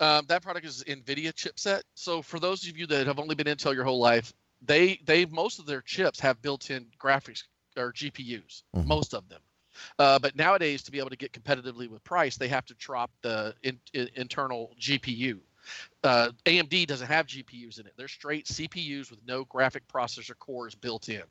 Um, 0.00 0.24
that 0.28 0.42
product 0.42 0.64
is 0.64 0.82
NVIDIA 0.84 1.30
chipset. 1.34 1.82
So 1.94 2.22
for 2.22 2.40
those 2.40 2.66
of 2.66 2.76
you 2.78 2.86
that 2.86 3.06
have 3.06 3.18
only 3.18 3.34
been 3.34 3.46
Intel 3.46 3.74
your 3.74 3.84
whole 3.84 4.00
life, 4.00 4.32
they 4.62 4.98
they 5.04 5.26
most 5.26 5.58
of 5.58 5.66
their 5.66 5.82
chips 5.82 6.18
have 6.20 6.40
built-in 6.40 6.86
graphics 6.98 7.42
or 7.76 7.92
GPUs, 7.92 8.62
Mhm. 8.74 8.86
most 8.86 9.14
of 9.14 9.28
them. 9.28 9.40
Uh, 9.98 10.18
but 10.18 10.36
nowadays, 10.36 10.82
to 10.82 10.90
be 10.90 10.98
able 10.98 11.10
to 11.10 11.16
get 11.16 11.32
competitively 11.32 11.88
with 11.88 12.02
price, 12.04 12.36
they 12.36 12.48
have 12.48 12.66
to 12.66 12.74
drop 12.74 13.10
the 13.22 13.54
in, 13.62 13.80
in- 13.92 14.10
internal 14.14 14.74
GPU. 14.78 15.40
Uh, 16.02 16.30
AMD 16.46 16.86
doesn't 16.86 17.06
have 17.06 17.26
GPUs 17.26 17.78
in 17.78 17.86
it; 17.86 17.92
they're 17.96 18.08
straight 18.08 18.46
CPUs 18.46 19.10
with 19.10 19.24
no 19.26 19.44
graphic 19.44 19.86
processor 19.88 20.36
cores 20.38 20.74
built 20.74 21.08
in. 21.08 21.22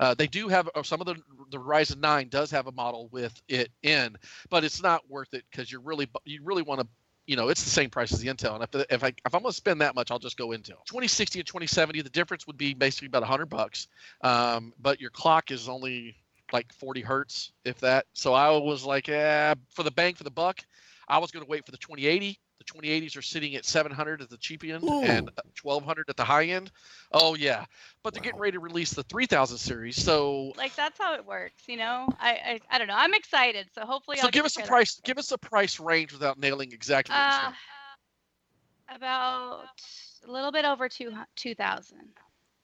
Uh, 0.00 0.14
they 0.14 0.26
do 0.26 0.48
have 0.48 0.68
uh, 0.74 0.82
some 0.82 1.00
of 1.00 1.06
the 1.06 1.16
the 1.50 1.58
Ryzen 1.58 1.98
9 2.00 2.28
does 2.28 2.50
have 2.50 2.66
a 2.66 2.72
model 2.72 3.08
with 3.08 3.40
it 3.48 3.70
in, 3.82 4.16
but 4.48 4.64
it's 4.64 4.82
not 4.82 5.08
worth 5.10 5.32
it 5.34 5.44
because 5.50 5.70
you're 5.70 5.80
really 5.80 6.08
you 6.24 6.40
really 6.42 6.62
want 6.62 6.80
to 6.80 6.88
you 7.26 7.36
know, 7.36 7.48
it's 7.48 7.64
the 7.64 7.70
same 7.70 7.90
price 7.90 8.12
as 8.12 8.20
the 8.20 8.28
Intel. 8.28 8.54
And 8.54 8.62
if, 8.62 8.86
if 8.90 9.04
I 9.04 9.08
if 9.08 9.34
I'm 9.34 9.42
gonna 9.42 9.52
spend 9.52 9.80
that 9.80 9.94
much, 9.94 10.10
I'll 10.10 10.18
just 10.18 10.36
go 10.36 10.48
Intel. 10.48 10.84
2060 10.86 11.40
and 11.40 11.46
2070, 11.46 12.02
the 12.02 12.10
difference 12.10 12.46
would 12.46 12.56
be 12.56 12.74
basically 12.74 13.06
about 13.06 13.22
100 13.22 13.46
bucks. 13.46 13.88
Um, 14.22 14.72
but 14.80 15.00
your 15.00 15.10
clock 15.10 15.50
is 15.50 15.68
only 15.68 16.16
like 16.52 16.72
40 16.72 17.00
hertz, 17.00 17.52
if 17.64 17.80
that. 17.80 18.06
So 18.12 18.32
I 18.32 18.50
was 18.56 18.84
like, 18.84 19.08
yeah, 19.08 19.54
for 19.70 19.82
the 19.82 19.90
bang 19.90 20.14
for 20.14 20.24
the 20.24 20.30
buck, 20.30 20.60
I 21.08 21.18
was 21.18 21.30
gonna 21.30 21.46
wait 21.46 21.66
for 21.66 21.72
the 21.72 21.78
2080. 21.78 22.38
The 22.72 22.80
2080s 22.80 23.16
are 23.16 23.22
sitting 23.22 23.54
at 23.56 23.64
700 23.64 24.22
at 24.22 24.30
the 24.30 24.36
cheap 24.36 24.64
end 24.64 24.82
Ooh. 24.84 25.02
and 25.02 25.30
1200 25.62 26.08
at 26.10 26.16
the 26.16 26.24
high 26.24 26.46
end. 26.46 26.70
Oh 27.12 27.34
yeah, 27.34 27.64
but 28.02 28.12
they're 28.14 28.22
getting 28.22 28.40
ready 28.40 28.52
to 28.52 28.60
release 28.60 28.92
the 28.92 29.02
3000 29.04 29.58
series. 29.58 30.02
So 30.02 30.52
like 30.56 30.74
that's 30.74 30.98
how 30.98 31.14
it 31.14 31.24
works, 31.24 31.62
you 31.66 31.76
know. 31.76 32.08
I 32.20 32.30
I, 32.30 32.60
I 32.70 32.78
don't 32.78 32.88
know. 32.88 32.94
I'm 32.96 33.14
excited, 33.14 33.68
so 33.74 33.82
hopefully 33.82 34.16
so 34.18 34.24
I'll 34.24 34.30
give 34.30 34.44
us 34.44 34.56
a 34.56 34.60
try 34.60 34.64
that. 34.64 34.68
price. 34.70 35.00
Give 35.04 35.18
us 35.18 35.32
a 35.32 35.38
price 35.38 35.78
range 35.80 36.12
without 36.12 36.38
nailing 36.38 36.72
exactly. 36.72 37.14
What 37.14 37.20
Uh, 37.44 37.52
about 38.94 39.66
a 40.26 40.30
little 40.30 40.52
bit 40.52 40.64
over 40.64 40.88
two 40.88 41.12
two 41.36 41.54
thousand. 41.54 42.00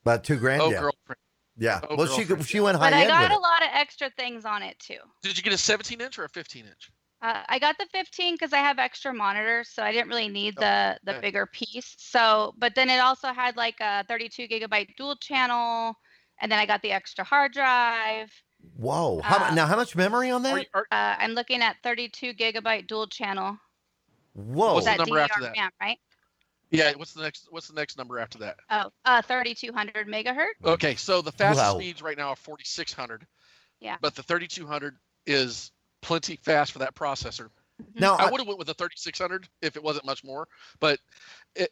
About 0.04 0.24
two 0.24 0.36
grand. 0.36 0.62
Oh, 0.62 0.70
yeah. 0.70 0.80
girlfriend. 0.80 1.18
yeah. 1.56 1.80
oh, 1.88 1.94
well, 1.96 2.06
she 2.08 2.24
girlfriend, 2.24 2.48
she 2.48 2.58
went 2.60 2.76
high 2.76 2.90
But 2.90 2.94
I 2.94 3.06
got 3.06 3.22
with 3.22 3.30
a 3.30 3.34
it. 3.34 3.40
lot 3.40 3.62
of 3.62 3.68
extra 3.72 4.10
things 4.10 4.44
on 4.44 4.62
it 4.62 4.78
too. 4.80 4.96
Did 5.22 5.36
you 5.36 5.44
get 5.44 5.52
a 5.52 5.58
17 5.58 6.00
inch 6.00 6.18
or 6.18 6.24
a 6.24 6.28
15 6.28 6.66
inch? 6.66 6.90
Uh, 7.22 7.44
I 7.48 7.60
got 7.60 7.78
the 7.78 7.86
15 7.92 8.34
because 8.34 8.52
I 8.52 8.58
have 8.58 8.80
extra 8.80 9.14
monitors, 9.14 9.68
so 9.68 9.84
I 9.84 9.92
didn't 9.92 10.08
really 10.08 10.28
need 10.28 10.54
Oh, 10.58 10.60
the 10.62 10.98
the 11.04 11.20
bigger 11.20 11.46
piece. 11.46 11.94
So, 11.96 12.52
but 12.58 12.74
then 12.74 12.90
it 12.90 12.98
also 12.98 13.28
had 13.28 13.56
like 13.56 13.76
a 13.80 14.04
32 14.08 14.48
gigabyte 14.48 14.96
dual 14.96 15.14
channel, 15.16 15.94
and 16.40 16.50
then 16.50 16.58
I 16.58 16.66
got 16.66 16.82
the 16.82 16.90
extra 16.90 17.24
hard 17.24 17.52
drive. 17.52 18.30
Whoa. 18.76 19.20
How, 19.22 19.44
uh, 19.44 19.54
now, 19.54 19.66
how 19.66 19.76
much 19.76 19.94
memory 19.94 20.30
on 20.30 20.42
that? 20.42 20.58
you, 20.58 20.66
are, 20.74 20.86
Uh, 20.90 21.14
I'm 21.18 21.32
looking 21.32 21.62
at 21.62 21.76
32 21.84 22.34
gigabyte 22.34 22.88
dual 22.88 23.06
channel. 23.06 23.56
Whoa. 24.34 24.74
What's 24.74 24.86
that 24.86 24.98
the 24.98 25.04
number 25.04 25.20
after 25.20 25.40
DDR 25.40 25.42
that? 25.42 25.56
RAM, 25.56 25.70
right? 25.80 25.98
yeah. 26.70 26.92
What's 26.96 27.12
the 27.12 27.22
next? 27.22 27.46
What's 27.50 27.68
the 27.68 27.74
next 27.74 27.98
number 27.98 28.18
after 28.18 28.38
that? 28.38 28.56
Oh, 28.68 28.90
uh, 29.04 29.22
3200 29.22 30.08
megahertz. 30.08 30.64
Okay, 30.64 30.96
so 30.96 31.22
the 31.22 31.30
fastest 31.30 31.66
Wow. 31.66 31.78
speeds 31.78 32.02
right 32.02 32.18
now 32.18 32.30
are 32.30 32.36
4600. 32.36 33.26
Yeah. 33.78 33.96
But 34.00 34.16
the 34.16 34.24
3200 34.24 34.96
is 35.26 35.70
plenty 36.02 36.36
fast 36.36 36.72
for 36.72 36.78
that 36.80 36.94
processor. 36.94 37.48
now, 37.94 38.14
I 38.16 38.24
I, 38.26 38.30
would 38.30 38.38
have 38.40 38.46
went 38.46 38.58
with 38.58 38.68
the 38.68 38.74
3600 38.74 39.48
if 39.62 39.76
it 39.76 39.82
wasn't 39.82 40.04
much 40.04 40.22
more. 40.22 40.46
But 40.78 41.00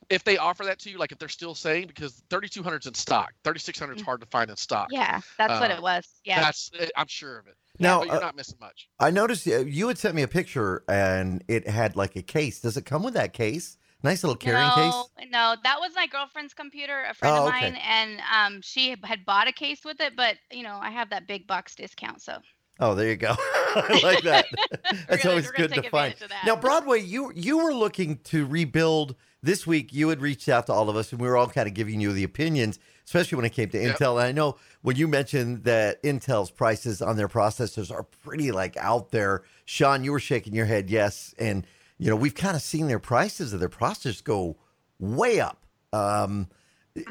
if 0.09 0.25
they 0.25 0.39
offer 0.39 0.65
that 0.65 0.79
to 0.81 0.91
you, 0.91 0.99
like 0.99 1.13
if 1.13 1.19
they're 1.19 1.29
still 1.29 1.55
saying, 1.55 1.87
because 1.87 2.23
3200 2.31 2.83
is 2.83 2.87
in 2.87 2.95
stock, 2.95 3.33
3600 3.45 3.97
is 3.97 4.03
Mm. 4.03 4.07
hard 4.07 4.21
to 4.23 4.27
find 4.27 4.51
in 4.51 4.57
stock. 4.57 4.89
Yeah, 4.91 5.21
that's 5.39 5.61
what 5.61 5.71
Uh, 5.71 5.75
it 5.75 5.83
was. 5.83 6.07
Yeah. 6.25 6.41
That's 6.41 6.71
eh, 6.79 6.89
I'm 6.97 7.07
sure 7.07 7.39
of 7.39 7.47
it. 7.47 7.57
now 7.79 8.01
but 8.01 8.09
you're 8.09 8.17
uh, 8.17 8.21
not 8.21 8.37
missing 8.37 8.57
much. 8.61 8.89
I 8.99 9.11
noticed 9.11 9.47
uh, 9.47 9.59
you 9.61 9.89
had 9.89 9.99
sent 9.99 10.15
me 10.15 10.23
a 10.23 10.29
picture 10.29 10.83
and 10.89 11.45
it 11.49 11.69
had 11.69 11.97
like 11.97 12.17
a 12.17 12.23
case. 12.23 12.61
Does 12.61 12.77
it 12.77 12.85
come 12.87 13.03
with 13.03 13.15
that 13.15 13.33
case? 13.33 13.77
Nice 14.03 14.25
little 14.25 14.37
carrying 14.37 14.67
no, 14.69 14.75
case. 14.75 15.29
no, 15.31 15.57
that 15.63 15.79
was 15.79 15.93
my 15.95 16.07
girlfriend's 16.07 16.55
computer, 16.55 17.05
a 17.05 17.13
friend 17.13 17.37
Oh, 17.37 17.43
of 17.43 17.49
okay. 17.49 17.71
mine, 17.73 17.77
and 17.87 18.21
um, 18.35 18.63
she 18.63 18.97
had 19.05 19.27
bought 19.27 19.47
a 19.47 19.53
case 19.53 19.85
with 19.85 20.01
it, 20.01 20.17
but 20.17 20.37
you 20.51 20.63
know, 20.63 20.79
I 20.81 20.91
have 20.91 21.11
that 21.11 21.27
big 21.29 21.47
box 21.47 21.75
discount, 21.75 22.23
so 22.23 22.39
Oh, 22.81 22.95
there 22.95 23.09
you 23.09 23.17
go. 23.17 23.35
I 23.39 24.01
like 24.03 24.23
that. 24.25 24.47
That's 25.09 25.23
gonna- 25.23 25.31
always 25.31 25.51
good 25.53 25.73
to 25.75 25.83
find. 25.91 26.15
Now, 26.45 26.57
Broadway, 26.57 27.01
you 27.01 27.33
you 27.35 27.59
were 27.59 27.73
looking 27.75 28.19
to 28.25 28.47
rebuild 28.47 29.15
this 29.43 29.67
week. 29.67 29.93
You 29.93 30.09
had 30.09 30.21
reached 30.21 30.49
out 30.49 30.67
to 30.67 30.73
all 30.73 30.89
of 30.89 30.97
us, 30.97 31.13
and 31.13 31.21
we 31.21 31.29
were 31.29 31.37
all 31.37 31.47
kind 31.49 31.69
of 31.69 31.75
giving 31.75 32.01
you 32.01 32.13
the 32.13 32.25
opinions, 32.25 32.79
especially 33.05 33.37
when 33.37 33.45
it 33.45 33.51
came 33.51 33.69
to 33.71 33.81
Yep. 33.81 33.97
Intel. 33.99 34.13
And 34.19 34.27
I 34.27 34.33
know 34.33 34.57
when 34.83 34.97
you 34.97 35.07
mentioned 35.09 35.65
that 35.65 36.03
Intel's 36.03 36.51
prices 36.51 37.01
on 37.01 37.17
their 37.17 37.29
processors 37.29 37.91
are 37.93 38.03
pretty 38.03 38.51
like 38.51 38.77
out 38.77 39.11
there. 39.11 39.43
Shawn, 39.67 40.03
you 40.05 40.13
were 40.13 40.21
shaking 40.21 40.55
your 40.55 40.67
head, 40.67 40.91
yes, 40.91 41.35
and 41.39 41.67
you 41.99 42.09
know 42.11 42.17
we've 42.17 42.35
kind 42.35 42.57
of 42.57 42.63
seen 42.63 42.89
their 42.89 42.99
prices 42.99 43.53
of 43.53 43.61
their 43.61 43.69
processors 43.69 44.25
go 44.25 44.57
way 44.99 45.39
up. 45.39 45.65
Um, 45.93 46.49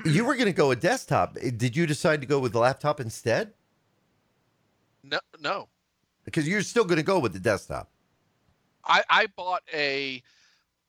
you 0.03 0.25
were 0.25 0.35
going 0.35 0.47
to 0.47 0.51
go 0.53 0.71
a 0.71 0.75
desktop. 0.75 1.35
Did 1.35 1.75
you 1.77 1.85
decide 1.87 2.19
to 2.21 2.27
go 2.27 2.39
with 2.39 2.51
the 2.51 2.59
laptop 2.59 2.99
instead? 2.99 3.53
No, 5.03 5.19
no. 5.39 5.67
Because 6.25 6.47
you're 6.47 6.61
still 6.61 6.83
going 6.83 6.97
to 6.97 7.03
go 7.03 7.19
with 7.19 7.33
the 7.33 7.39
desktop. 7.39 7.89
I, 8.85 9.03
I 9.09 9.27
bought 9.35 9.61
a 9.73 10.21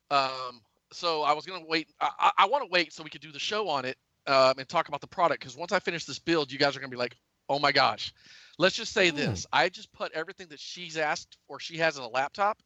um 0.09 0.61
so 0.91 1.21
I 1.23 1.33
was 1.33 1.45
gonna 1.45 1.65
wait 1.65 1.89
I, 1.99 2.31
I, 2.37 2.45
want 2.47 2.63
to 2.63 2.69
wait 2.69 2.91
so 2.91 3.03
we 3.03 3.09
could 3.09 3.21
do 3.21 3.31
the 3.31 3.39
show 3.39 3.69
on 3.69 3.85
it 3.85 3.97
um, 4.27 4.55
and 4.57 4.67
talk 4.67 4.87
about 4.87 5.01
the 5.01 5.07
product 5.07 5.41
because 5.41 5.55
once 5.55 5.71
I 5.71 5.79
finish 5.79 6.05
this 6.05 6.19
build, 6.19 6.51
you 6.51 6.59
guys 6.59 6.75
are 6.75 6.79
gonna 6.79 6.89
be 6.89 6.97
like, 6.97 7.15
oh 7.49 7.59
my 7.59 7.71
gosh. 7.71 8.13
Let's 8.57 8.75
just 8.75 8.93
say 8.93 9.09
Hmm. 9.09 9.17
this. 9.17 9.45
I 9.51 9.69
just 9.69 9.91
put 9.93 10.11
everything 10.13 10.47
that 10.49 10.59
she's 10.59 10.97
asked 10.97 11.37
or 11.47 11.59
she 11.59 11.77
has 11.77 11.97
in 11.97 12.03
a 12.03 12.07
laptop 12.07 12.59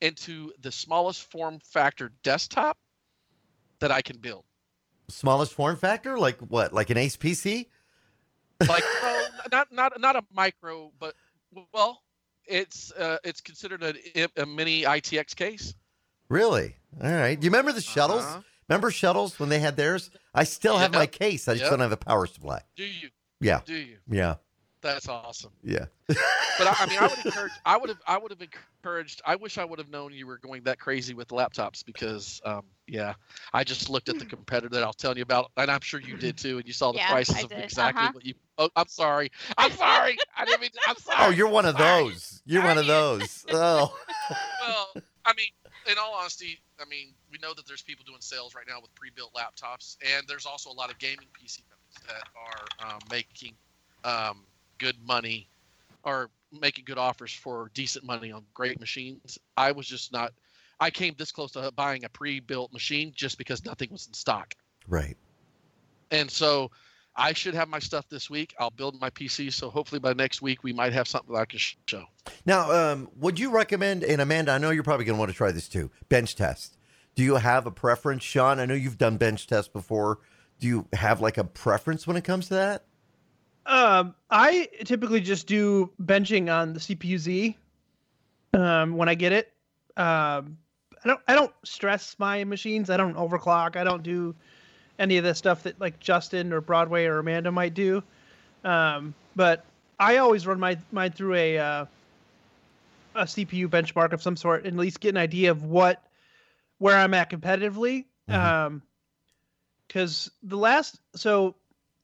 into 0.00 0.52
the 0.60 0.72
smallest 0.72 1.30
form 1.30 1.58
factor 1.64 2.12
desktop 2.22 2.76
that 3.80 3.90
I 3.90 4.02
can 4.02 4.18
build. 4.18 4.44
Smallest 5.08 5.52
form 5.52 5.76
factor, 5.76 6.18
like 6.18 6.38
what? 6.40 6.72
Like 6.72 6.90
an 6.90 6.96
Ace 6.96 7.16
PC? 7.16 7.66
Like 8.68 8.84
well, 9.02 9.26
not 9.50 9.72
not 9.72 10.00
not 10.00 10.16
a 10.16 10.24
micro, 10.32 10.90
but 10.98 11.14
well, 11.72 12.02
it's 12.46 12.92
uh, 12.92 13.18
it's 13.24 13.40
considered 13.40 13.82
a, 13.82 14.28
a 14.40 14.46
mini 14.46 14.82
ITX 14.82 15.34
case. 15.36 15.74
Really? 16.28 16.76
All 17.02 17.10
right. 17.10 17.38
Do 17.38 17.44
you 17.44 17.50
remember 17.50 17.72
the 17.72 17.80
shuttles? 17.82 18.24
Uh-huh. 18.24 18.40
Remember 18.68 18.90
shuttles 18.90 19.38
when 19.38 19.48
they 19.48 19.58
had 19.58 19.76
theirs? 19.76 20.10
I 20.34 20.44
still 20.44 20.78
have 20.78 20.92
my 20.94 21.06
case. 21.06 21.46
I 21.48 21.52
just 21.54 21.64
Yep. 21.64 21.70
don't 21.70 21.80
have 21.80 21.92
a 21.92 21.96
power 21.96 22.26
supply. 22.26 22.62
Do 22.76 22.84
you? 22.84 23.08
Yeah. 23.40 23.60
Do 23.66 23.74
you? 23.74 23.98
Yeah. 24.08 24.36
That's 24.82 25.08
awesome. 25.08 25.52
Yeah. 25.62 25.86
But 26.58 26.66
I, 26.66 26.74
I 26.80 26.86
mean, 26.86 26.98
I 26.98 27.08
would 27.08 27.18
encourage. 27.24 27.52
I 27.64 27.76
would 27.76 27.88
have. 27.88 27.98
I 28.06 28.18
would 28.18 28.30
have 28.30 28.42
encouraged. 28.42 29.22
I 29.24 29.36
wish 29.36 29.58
I 29.58 29.64
would 29.64 29.78
have 29.78 29.88
known 29.88 30.12
you 30.12 30.26
were 30.26 30.38
going 30.38 30.64
that 30.64 30.78
crazy 30.78 31.14
with 31.14 31.28
laptops 31.28 31.84
because, 31.84 32.40
um, 32.44 32.64
yeah, 32.86 33.14
I 33.52 33.64
just 33.64 33.88
looked 33.88 34.08
at 34.08 34.18
the 34.18 34.26
competitor 34.26 34.68
that 34.74 34.82
I 34.82 34.86
was 34.86 34.96
telling 34.96 35.16
you 35.16 35.22
about, 35.22 35.50
and 35.56 35.70
I'm 35.70 35.80
sure 35.80 36.00
you 36.00 36.16
did 36.16 36.36
too, 36.36 36.58
and 36.58 36.66
you 36.66 36.72
saw 36.72 36.92
the 36.92 36.98
Yeah, 36.98 37.10
prices 37.10 37.36
I 37.36 37.42
of 37.42 37.48
did. 37.48 37.60
exactly 37.64 38.02
Uh-huh. 38.02 38.12
what 38.12 38.24
you. 38.26 38.34
Oh, 38.58 38.68
I'm 38.76 38.88
sorry. 38.88 39.30
I'm 39.56 39.72
sorry. 39.72 40.18
I 40.36 40.44
didn't 40.44 40.60
mean. 40.60 40.70
I'm 40.86 40.96
sorry. 40.96 41.18
Oh, 41.20 41.30
you're 41.30 41.48
one 41.48 41.64
of 41.64 41.78
those. 41.78 42.42
You're 42.44 42.64
one 42.64 42.78
of 42.78 42.86
those. 42.86 43.46
Oh. 43.50 43.96
well, 44.60 44.90
I 45.24 45.32
mean, 45.34 45.48
in 45.90 45.96
all 45.98 46.14
honesty, 46.14 46.60
I 46.80 46.84
mean, 46.84 47.14
we 47.30 47.38
know 47.38 47.54
that 47.54 47.66
there's 47.66 47.82
people 47.82 48.04
doing 48.06 48.20
sales 48.20 48.54
right 48.54 48.66
now 48.68 48.80
with 48.80 48.94
pre-built 48.94 49.32
laptops, 49.34 49.96
and 50.14 50.26
there's 50.28 50.46
also 50.46 50.70
a 50.70 50.72
lot 50.72 50.90
of 50.90 50.98
gaming 50.98 51.28
PC 51.32 51.62
companies 51.70 52.02
that 52.08 52.24
are 52.36 52.90
um, 52.90 52.98
making 53.10 53.54
um, 54.04 54.44
good 54.82 54.96
money 55.06 55.48
or 56.04 56.30
making 56.52 56.84
good 56.84 56.98
offers 56.98 57.32
for 57.32 57.70
decent 57.74 58.04
money 58.04 58.32
on 58.32 58.44
great 58.52 58.80
machines. 58.80 59.38
I 59.56 59.72
was 59.72 59.86
just 59.86 60.12
not. 60.12 60.32
I 60.80 60.90
came 60.90 61.14
this 61.16 61.30
close 61.30 61.52
to 61.52 61.70
buying 61.72 62.04
a 62.04 62.08
pre-built 62.08 62.72
machine 62.72 63.12
just 63.14 63.38
because 63.38 63.64
nothing 63.64 63.88
was 63.92 64.06
in 64.08 64.14
stock, 64.14 64.54
Right. 64.88 65.16
and 66.10 66.30
so. 66.30 66.70
I 67.14 67.34
should 67.34 67.52
have 67.52 67.68
my 67.68 67.78
stuff 67.78 68.08
this 68.08 68.30
week. 68.30 68.54
I'll 68.58 68.70
build 68.70 68.98
my 68.98 69.10
PC, 69.10 69.52
so 69.52 69.68
hopefully 69.68 69.98
by 69.98 70.14
next 70.14 70.40
week 70.40 70.64
we 70.64 70.72
might 70.72 70.94
have 70.94 71.06
something 71.06 71.34
that 71.34 71.40
I 71.40 71.44
can 71.44 71.58
show. 71.86 72.04
Now, 72.46 72.72
um, 72.72 73.10
would 73.16 73.38
you 73.38 73.50
recommend, 73.50 74.02
and 74.02 74.22
Amanda, 74.22 74.52
I 74.52 74.56
know 74.56 74.70
you're 74.70 74.82
probably 74.82 75.04
going 75.04 75.16
to 75.16 75.20
want 75.20 75.30
to 75.30 75.36
try 75.36 75.52
this 75.52 75.68
too, 75.68 75.90
bench 76.08 76.36
test. 76.36 76.78
Do 77.14 77.22
you 77.22 77.34
have 77.34 77.66
a 77.66 77.70
preference, 77.70 78.22
Shawn? 78.22 78.58
I 78.58 78.64
know 78.64 78.72
you've 78.72 78.96
done 78.96 79.18
bench 79.18 79.46
tests 79.46 79.68
before. 79.70 80.20
Do 80.58 80.66
you 80.66 80.86
have 80.94 81.20
like 81.20 81.36
a 81.36 81.44
preference 81.44 82.06
when 82.06 82.16
it 82.16 82.24
comes 82.24 82.48
to 82.48 82.54
that? 82.54 82.86
Um, 83.66 84.14
I 84.30 84.68
typically 84.84 85.20
just 85.20 85.46
do 85.46 85.90
benching 86.02 86.52
on 86.52 86.72
the 86.72 86.80
CPU 86.80 87.18
Z. 87.18 87.56
Um, 88.54 88.96
when 88.96 89.08
I 89.08 89.14
get 89.14 89.32
it, 89.32 89.52
um, 89.96 90.58
I 91.04 91.08
don't 91.08 91.20
I 91.28 91.34
don't 91.34 91.52
stress 91.64 92.16
my 92.18 92.44
machines. 92.44 92.90
I 92.90 92.96
don't 92.96 93.16
overclock. 93.16 93.76
I 93.76 93.84
don't 93.84 94.02
do 94.02 94.34
any 94.98 95.16
of 95.16 95.24
the 95.24 95.34
stuff 95.34 95.62
that 95.64 95.80
like 95.80 95.98
Justin 96.00 96.52
or 96.52 96.60
Broadway 96.60 97.06
or 97.06 97.18
Amanda 97.18 97.50
might 97.50 97.74
do. 97.74 98.02
Um, 98.64 99.14
but 99.34 99.64
I 99.98 100.18
always 100.18 100.46
run 100.46 100.60
my 100.60 100.76
mine 100.90 101.12
through 101.12 101.34
a 101.34 101.58
uh, 101.58 101.86
a 103.14 103.24
CPU 103.24 103.68
benchmark 103.68 104.12
of 104.12 104.22
some 104.22 104.36
sort, 104.36 104.64
and 104.64 104.74
at 104.74 104.80
least 104.80 105.00
get 105.00 105.10
an 105.10 105.16
idea 105.18 105.50
of 105.50 105.64
what 105.64 106.02
where 106.78 106.96
I'm 106.96 107.14
at 107.14 107.30
competitively. 107.30 108.06
Mhm. 108.28 108.34
Um, 108.34 108.82
because 109.86 110.30
the 110.42 110.56
last 110.56 111.00
so 111.14 111.54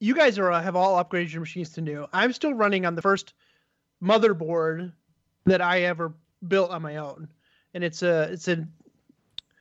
you 0.01 0.15
guys 0.15 0.39
are 0.39 0.51
uh, 0.53 0.63
have 0.63 0.77
all 0.77 1.03
upgraded 1.03 1.33
your 1.33 1.41
machines 1.41 1.71
to 1.71 1.81
new. 1.81 2.07
I'm 2.13 2.33
still 2.33 2.55
running 2.55 2.87
on 2.87 2.95
the 2.95 3.03
first 3.03 3.35
motherboard 4.03 4.93
that 5.45 5.61
I 5.61 5.83
ever 5.83 6.13
built 6.47 6.71
on 6.71 6.83
my 6.83 6.97
own, 6.97 7.29
and 7.75 7.83
it's 7.83 8.03
a 8.03 8.23
it's 8.33 8.49
an 8.49 8.73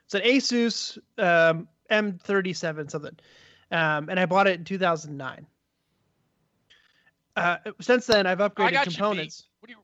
it's 0.06 0.14
an 0.14 0.22
Asus 0.22 0.98
um, 1.18 1.68
M37 1.92 2.90
something, 2.92 3.18
um, 3.72 4.10
and 4.10 4.20
I 4.20 4.26
bought 4.26 4.48
it 4.48 4.60
in 4.60 4.64
2009. 4.66 5.46
Uh, 7.36 7.58
since 7.82 8.06
then, 8.08 8.26
I've 8.26 8.40
upgraded 8.40 8.74
got 8.74 8.86
you, 8.88 8.92
components. 8.94 9.48
What 9.60 9.68
do 9.68 9.74
you? 9.74 9.80
I- 9.80 9.84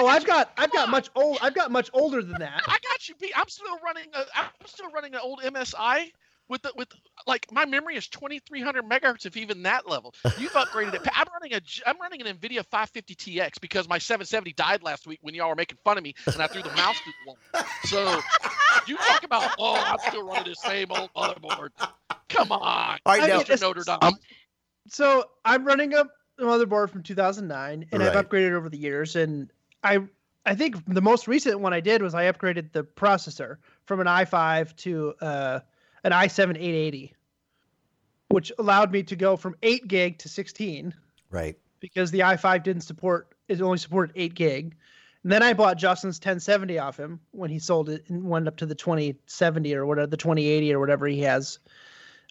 I 0.00 0.02
Oh, 0.02 0.06
I've 0.06 0.22
you. 0.22 0.26
got 0.28 0.52
I've 0.56 0.72
got 0.72 0.84
on. 0.84 0.90
much 0.90 1.08
old 1.14 1.38
I've 1.40 1.54
got 1.54 1.70
much 1.70 1.88
older 1.92 2.22
than 2.22 2.38
that. 2.40 2.62
I 2.66 2.78
got 2.82 3.08
you 3.08 3.14
beat. 3.20 3.32
I'm 3.36 3.48
still 3.48 3.78
running 3.84 4.06
a. 4.14 4.24
I'm 4.34 4.50
still 4.66 4.90
running 4.90 5.14
an 5.14 5.20
old 5.22 5.40
MSI 5.40 6.12
with 6.48 6.62
the 6.62 6.72
with 6.76 6.88
like 7.26 7.46
my 7.52 7.64
memory 7.64 7.96
is 7.96 8.08
2300 8.08 8.84
megahertz 8.84 9.26
if 9.26 9.36
even 9.36 9.62
that 9.64 9.88
level. 9.88 10.14
You've 10.38 10.52
upgraded 10.52 10.94
it. 10.94 11.02
I'm 11.12 11.26
running 11.32 11.54
a. 11.54 11.60
G- 11.60 11.82
I'm 11.86 12.00
running 12.00 12.20
an 12.26 12.36
Nvidia 12.36 12.64
550 12.64 13.14
TX 13.14 13.60
because 13.60 13.88
my 13.88 13.98
770 13.98 14.52
died 14.52 14.82
last 14.82 15.06
week 15.06 15.18
when 15.22 15.34
y'all 15.34 15.48
were 15.48 15.54
making 15.54 15.78
fun 15.84 15.98
of 15.98 16.04
me 16.04 16.14
and 16.26 16.42
I 16.42 16.46
threw 16.46 16.62
the 16.62 16.74
mouse 16.76 16.98
through 17.00 17.12
the 17.24 17.26
wall. 17.26 17.38
So 17.84 18.20
you 18.86 18.96
talk 18.96 19.24
about 19.24 19.52
oh 19.58 19.74
I'm 19.74 19.98
still 19.98 20.24
running 20.24 20.44
the 20.44 20.54
same 20.54 20.90
old 20.90 21.10
motherboard. 21.14 21.70
Come 22.28 22.52
on, 22.52 22.60
All 22.62 22.98
right, 23.06 23.22
I 23.22 23.26
now, 23.26 23.38
mean, 23.38 23.46
Mr. 23.46 23.60
Notre 23.60 23.84
Dame. 23.84 24.18
so 24.88 25.24
I'm 25.44 25.64
running 25.64 25.94
a 25.94 26.04
motherboard 26.40 26.90
from 26.90 27.02
2009, 27.02 27.86
and 27.90 28.02
I've 28.02 28.26
upgraded 28.26 28.52
over 28.52 28.68
the 28.68 28.78
years. 28.78 29.16
And 29.16 29.50
I, 29.82 30.00
I 30.46 30.54
think 30.54 30.76
the 30.86 31.00
most 31.00 31.26
recent 31.26 31.60
one 31.60 31.72
I 31.72 31.80
did 31.80 32.02
was 32.02 32.14
I 32.14 32.30
upgraded 32.30 32.72
the 32.72 32.84
processor 32.84 33.56
from 33.86 34.00
an 34.00 34.06
i5 34.06 34.76
to 34.76 35.14
uh, 35.20 35.60
an 36.08 36.12
i7 36.12 36.50
880, 36.50 37.14
which 38.28 38.50
allowed 38.58 38.90
me 38.90 39.02
to 39.02 39.16
go 39.16 39.36
from 39.36 39.54
8 39.62 39.86
gig 39.88 40.18
to 40.18 40.28
16 40.28 40.94
right. 41.30 41.56
because 41.80 42.10
the 42.10 42.20
i5 42.20 42.62
didn't 42.62 42.82
support 42.82 43.34
it 43.48 43.60
only 43.60 43.78
supported 43.78 44.14
8 44.16 44.34
gig. 44.34 44.76
And 45.22 45.32
then 45.32 45.42
I 45.42 45.52
bought 45.52 45.78
Justin's 45.78 46.16
1070 46.16 46.78
off 46.78 46.98
him 46.98 47.20
when 47.32 47.50
he 47.50 47.58
sold 47.58 47.90
it 47.90 48.08
and 48.08 48.28
went 48.28 48.46
up 48.46 48.56
to 48.58 48.66
the 48.66 48.74
2070 48.74 49.74
or 49.74 49.84
whatever 49.84 50.06
the 50.06 50.16
2080 50.16 50.72
or 50.72 50.80
whatever 50.80 51.06
he 51.06 51.20
has. 51.22 51.58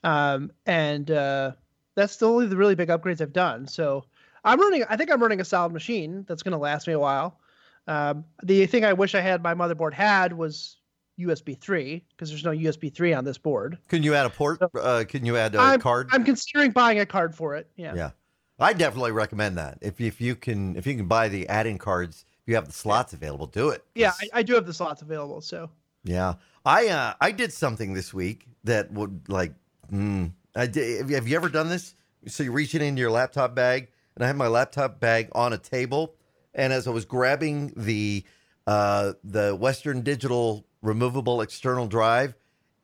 Um, 0.04 0.52
and 0.66 1.12
uh, 1.12 1.52
that's 1.96 2.18
the 2.18 2.28
only 2.28 2.48
the 2.48 2.56
really 2.56 2.76
big 2.76 2.90
upgrades 2.90 3.22
I've 3.22 3.34
done. 3.34 3.68
So 3.68 4.06
I'm 4.44 4.60
running. 4.60 4.86
I 4.90 4.96
think 4.96 5.12
I'm 5.12 5.22
running 5.22 5.42
a 5.42 5.46
solid 5.46 5.74
machine 5.74 6.24
that's 6.28 6.44
going 6.44 6.54
to 6.54 6.58
last 6.58 6.88
me 6.88 6.94
a 6.94 7.00
while. 7.00 7.40
Um, 7.88 8.26
the 8.44 8.66
thing 8.68 8.86
I 8.86 8.94
wish 8.94 9.16
I 9.16 9.22
had 9.22 9.44
my 9.44 9.54
motherboard 9.54 9.94
had 9.94 10.34
was 10.34 10.78
USB 11.20 11.58
3 11.60 12.04
because 12.10 12.30
there's 12.30 12.44
no 12.44 12.52
USB 12.52 12.94
3 12.94 13.14
on 13.14 13.26
this 13.26 13.38
board. 13.38 13.78
Can 13.88 14.04
you 14.04 14.14
add 14.14 14.26
a 14.26 14.30
port? 14.30 14.60
Uh, 14.76 15.04
can 15.08 15.26
you 15.26 15.38
add 15.38 15.56
a 15.56 15.60
I'm- 15.60 15.80
card? 15.80 16.10
I'm 16.12 16.24
considering 16.24 16.72
buying 16.72 17.00
a 17.00 17.06
card 17.06 17.36
for 17.36 17.56
it. 17.56 17.68
Yeah. 17.76 17.94
Yeah. 17.96 18.12
I 18.60 18.74
definitely 18.74 19.12
recommend 19.12 19.58
that. 19.60 19.78
If 19.82 20.02
if 20.02 20.20
you 20.20 20.36
can 20.36 20.76
if 20.76 20.88
you 20.88 20.96
can 20.96 21.08
buy 21.08 21.30
the 21.30 21.48
add-in 21.48 21.78
cards, 21.78 22.26
if 22.42 22.48
you 22.48 22.56
have 22.56 22.66
the 22.66 22.74
slots 22.74 23.14
available, 23.14 23.46
do 23.46 23.70
it. 23.70 23.84
Yeah, 23.94 24.14
I, 24.20 24.40
I 24.40 24.44
do 24.44 24.56
have 24.56 24.66
the 24.66 24.74
slots 24.74 25.04
available. 25.04 25.42
So 25.42 25.70
Yeah, 26.04 26.36
I 26.66 26.88
uh, 26.88 27.14
I 27.22 27.32
did 27.32 27.54
something 27.54 27.94
this 27.94 28.14
week 28.16 28.48
that 28.64 28.92
would 28.92 29.22
like. 29.30 29.54
Mm, 29.94 30.32
I 30.56 30.66
did, 30.66 30.98
have 30.98 31.10
you- 31.10 31.16
have 31.18 31.28
you 31.28 31.36
ever 31.36 31.50
done 31.50 31.70
this? 31.70 31.94
So 32.26 32.42
you're 32.42 32.52
reaching 32.52 32.82
into 32.82 33.00
your 33.00 33.12
laptop 33.12 33.54
bag, 33.54 33.90
and 34.16 34.24
I 34.24 34.28
had 34.28 34.36
my 34.36 34.48
laptop 34.48 35.00
bag 35.00 35.30
on 35.34 35.54
a 35.54 35.58
table, 35.60 36.16
and 36.56 36.74
as 36.74 36.88
I 36.88 36.90
was 36.90 37.06
grabbing 37.06 37.74
the 37.78 38.24
uh, 38.66 39.14
the 39.24 39.56
Western 39.56 40.02
Digital 40.02 40.66
removable 40.82 41.42
external 41.42 41.88
drive, 41.88 42.36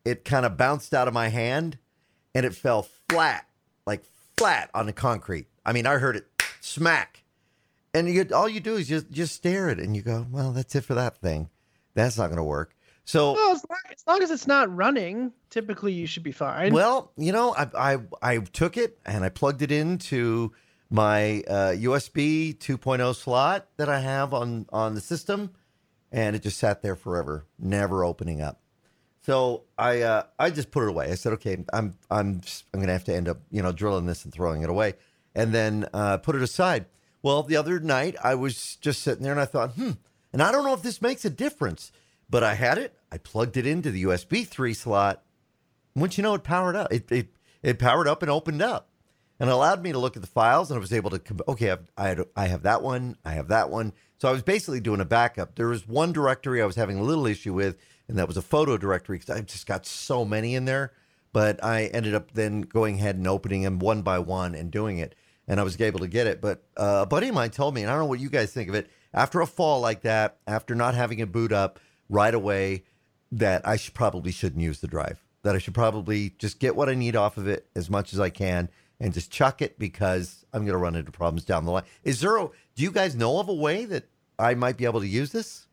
it 0.05 0.25
kind 0.25 0.45
of 0.45 0.57
bounced 0.57 0.93
out 0.93 1.07
of 1.07 1.13
my 1.13 1.29
hand, 1.29 1.77
and 2.35 2.45
it 2.45 2.53
fell 2.55 2.87
flat, 3.09 3.47
like 3.85 4.03
flat 4.37 4.69
on 4.73 4.85
the 4.85 4.93
concrete. 4.93 5.47
I 5.65 5.73
mean, 5.73 5.85
I 5.85 5.97
heard 5.97 6.15
it 6.15 6.27
smack, 6.61 7.23
and 7.93 8.09
you 8.09 8.27
all 8.33 8.49
you 8.49 8.59
do 8.59 8.75
is 8.75 8.87
just 8.87 9.11
just 9.11 9.35
stare 9.35 9.69
at 9.69 9.79
it, 9.79 9.85
and 9.85 9.95
you 9.95 10.01
go, 10.01 10.25
"Well, 10.31 10.51
that's 10.51 10.75
it 10.75 10.83
for 10.83 10.95
that 10.95 11.17
thing. 11.17 11.49
That's 11.93 12.17
not 12.17 12.27
going 12.27 12.37
to 12.37 12.43
work." 12.43 12.75
So 13.05 13.33
well, 13.33 13.51
as 13.51 13.65
long, 13.69 13.79
as 13.91 14.03
long 14.07 14.23
as 14.23 14.31
it's 14.31 14.47
not 14.47 14.73
running, 14.73 15.33
typically 15.49 15.91
you 15.91 16.07
should 16.07 16.23
be 16.23 16.31
fine. 16.31 16.73
well, 16.73 17.11
you 17.17 17.31
know, 17.31 17.53
I, 17.53 17.67
I 17.77 17.97
I 18.21 18.37
took 18.39 18.77
it 18.77 18.97
and 19.05 19.23
I 19.23 19.29
plugged 19.29 19.61
it 19.61 19.71
into 19.71 20.53
my 20.89 21.43
uh, 21.47 21.73
USB 21.75 22.57
2.0 22.57 23.15
slot 23.15 23.67
that 23.77 23.89
I 23.89 23.99
have 23.99 24.33
on 24.33 24.67
on 24.71 24.95
the 24.95 25.01
system, 25.01 25.51
and 26.13 26.35
it 26.35 26.43
just 26.43 26.59
sat 26.59 26.83
there 26.83 26.95
forever, 26.95 27.47
never 27.59 28.05
opening 28.05 28.39
up. 28.39 28.61
So 29.25 29.63
I 29.77 30.01
uh, 30.01 30.23
I 30.37 30.51
just 30.51 30.69
put 30.71 30.83
it 30.83 30.89
away. 30.89 31.11
I 31.11 31.15
said, 31.15 31.33
okay, 31.33 31.57
I'm 31.73 31.95
I'm 32.11 32.41
I'm 32.73 32.79
gonna 32.79 32.93
have 32.93 33.05
to 33.05 33.15
end 33.15 33.27
up 33.27 33.39
you 33.51 33.61
know 33.63 33.71
drilling 33.71 34.05
this 34.05 34.23
and 34.23 34.33
throwing 34.33 34.61
it 34.61 34.69
away, 34.69 34.93
and 35.33 35.53
then 35.53 35.87
uh, 35.93 36.17
put 36.17 36.35
it 36.35 36.41
aside. 36.41 36.85
Well, 37.21 37.41
the 37.41 37.55
other 37.55 37.79
night 37.79 38.15
I 38.23 38.35
was 38.35 38.75
just 38.75 39.01
sitting 39.01 39.23
there 39.23 39.31
and 39.31 39.41
I 39.41 39.45
thought, 39.45 39.71
hmm, 39.71 39.91
and 40.31 40.41
I 40.41 40.51
don't 40.51 40.65
know 40.65 40.73
if 40.73 40.81
this 40.83 41.01
makes 41.01 41.23
a 41.23 41.29
difference, 41.29 41.91
but 42.29 42.43
I 42.43 42.55
had 42.55 42.77
it. 42.77 42.93
I 43.11 43.17
plugged 43.17 43.55
it 43.55 43.65
into 43.65 43.91
the 43.91 44.03
USB 44.03 44.45
three 44.45 44.73
slot. 44.73 45.23
Once 45.95 46.17
you 46.17 46.23
know 46.23 46.33
it 46.33 46.43
powered 46.43 46.75
up, 46.75 46.91
it, 46.93 47.09
it 47.11 47.27
it 47.61 47.79
powered 47.79 48.09
up 48.09 48.21
and 48.21 48.29
opened 48.29 48.61
up, 48.61 48.89
and 49.39 49.49
allowed 49.49 49.83
me 49.83 49.91
to 49.91 49.99
look 49.99 50.15
at 50.15 50.21
the 50.21 50.27
files, 50.27 50.69
and 50.69 50.77
I 50.77 50.79
was 50.79 50.93
able 50.93 51.09
to 51.11 51.21
okay, 51.47 51.71
I've, 51.71 51.91
I 51.97 52.07
had, 52.07 52.21
I 52.35 52.47
have 52.47 52.63
that 52.63 52.81
one, 52.81 53.17
I 53.25 53.31
have 53.33 53.47
that 53.49 53.69
one, 53.69 53.93
So 54.19 54.29
I 54.29 54.31
was 54.31 54.43
basically 54.43 54.79
doing 54.79 55.01
a 55.01 55.05
backup. 55.05 55.55
There 55.55 55.67
was 55.67 55.87
one 55.87 56.13
directory 56.13 56.61
I 56.61 56.65
was 56.65 56.75
having 56.75 56.97
a 56.97 57.03
little 57.03 57.25
issue 57.25 57.53
with, 57.53 57.77
and 58.07 58.17
that 58.17 58.27
was 58.27 58.37
a 58.37 58.41
photo 58.41 58.77
directory 58.77 59.17
because 59.17 59.35
I've 59.35 59.47
just 59.47 59.67
got 59.67 59.85
so 59.85 60.23
many 60.23 60.55
in 60.55 60.65
there. 60.65 60.93
But 61.33 61.63
I 61.63 61.85
ended 61.87 62.13
up 62.13 62.31
then 62.31 62.61
going 62.61 62.95
ahead 62.95 63.15
and 63.15 63.27
opening 63.27 63.63
them 63.63 63.79
one 63.79 64.03
by 64.03 64.19
one 64.19 64.53
and 64.53 64.71
doing 64.71 64.99
it, 64.99 65.15
and 65.47 65.59
I 65.59 65.63
was 65.63 65.79
able 65.81 65.99
to 65.99 66.07
get 66.07 66.27
it. 66.27 66.39
But 66.39 66.63
uh, 66.77 66.99
a 67.01 67.05
buddy 67.05 67.29
of 67.29 67.35
mine 67.35 67.49
told 67.49 67.73
me, 67.73 67.81
and 67.81 67.89
I 67.89 67.93
don't 67.93 68.03
know 68.03 68.07
what 68.07 68.19
you 68.19 68.29
guys 68.29 68.53
think 68.53 68.69
of 68.69 68.75
it, 68.75 68.89
after 69.13 69.41
a 69.41 69.47
fall 69.47 69.81
like 69.81 70.01
that, 70.03 70.37
after 70.47 70.75
not 70.75 70.93
having 70.95 71.19
it 71.19 71.31
boot 71.31 71.51
up 71.51 71.79
right 72.07 72.33
away, 72.33 72.83
that 73.31 73.67
I 73.67 73.77
should 73.77 73.95
probably 73.95 74.31
shouldn't 74.31 74.61
use 74.61 74.79
the 74.79 74.87
drive. 74.87 75.23
That 75.41 75.55
I 75.55 75.57
should 75.57 75.73
probably 75.73 76.29
just 76.37 76.59
get 76.59 76.75
what 76.75 76.87
I 76.87 76.93
need 76.93 77.15
off 77.15 77.37
of 77.37 77.47
it 77.47 77.67
as 77.75 77.89
much 77.89 78.13
as 78.13 78.19
I 78.19 78.29
can 78.29 78.69
and 79.03 79.13
just 79.13 79.29
chuck 79.29 79.61
it 79.61 79.77
because 79.77 80.45
I'm 80.53 80.61
going 80.61 80.71
to 80.71 80.77
run 80.77 80.95
into 80.95 81.11
problems 81.11 81.43
down 81.43 81.65
the 81.65 81.71
line. 81.71 81.83
Is 82.05 82.21
there 82.21 82.37
a, 82.37 82.47
do 82.47 82.83
you 82.83 82.89
guys 82.89 83.15
know 83.15 83.37
of 83.37 83.49
a 83.49 83.53
way 83.53 83.83
that 83.83 84.05
I 84.39 84.55
might 84.55 84.77
be 84.77 84.85
able 84.85 85.01
to 85.01 85.07
use 85.07 85.33
this? 85.33 85.67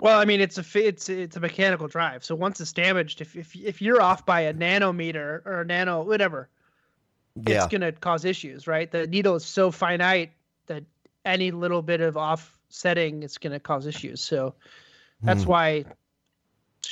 Well, 0.00 0.20
I 0.20 0.24
mean, 0.24 0.40
it's 0.40 0.56
a 0.56 0.64
it's 0.86 1.08
it's 1.08 1.36
a 1.36 1.40
mechanical 1.40 1.88
drive. 1.88 2.24
So 2.24 2.34
once 2.34 2.60
it's 2.60 2.72
damaged, 2.72 3.20
if 3.20 3.34
if 3.36 3.54
if 3.56 3.82
you're 3.82 4.00
off 4.00 4.24
by 4.24 4.42
a 4.42 4.54
nanometer 4.54 5.44
or 5.44 5.60
a 5.60 5.64
nano 5.64 6.02
whatever, 6.02 6.48
Yeah. 7.34 7.64
it's 7.64 7.66
gonna 7.72 7.92
cause 7.92 8.24
issues, 8.24 8.66
right? 8.68 8.90
The 8.90 9.06
needle 9.08 9.34
is 9.36 9.44
so 9.44 9.70
finite 9.70 10.30
that 10.66 10.84
any 11.24 11.50
little 11.50 11.82
bit 11.82 12.00
of 12.00 12.16
offsetting 12.16 13.22
is 13.24 13.36
gonna 13.38 13.60
cause 13.60 13.86
issues. 13.86 14.20
So 14.20 14.54
that's 15.22 15.42
Hmm. 15.42 15.50
why 15.50 15.84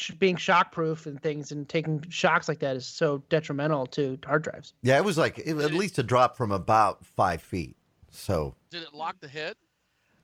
sh- 0.00 0.12
being 0.12 0.37
shockproof 0.37 1.07
and 1.07 1.23
things 1.23 1.52
and 1.52 1.69
taking 1.69 2.04
shocks 2.09 2.49
like 2.49 2.59
that 2.61 2.76
is 2.76 2.87
so 2.87 3.23
detrimental 3.28 3.87
to 3.88 4.19
hard 4.25 4.42
drives. 4.42 4.75
Yeah, 4.83 4.97
it 4.97 5.04
was 5.04 5.19
like 5.19 5.38
it, 5.38 5.57
at 5.57 5.73
least 5.73 5.99
a 5.99 6.02
drop 6.02 6.37
from 6.37 6.52
about 6.52 7.04
five 7.04 7.42
feet. 7.42 7.76
So, 8.11 8.54
Did 8.71 8.83
it 8.83 8.95
lock 8.95 9.21
the 9.21 9.28
head? 9.28 9.57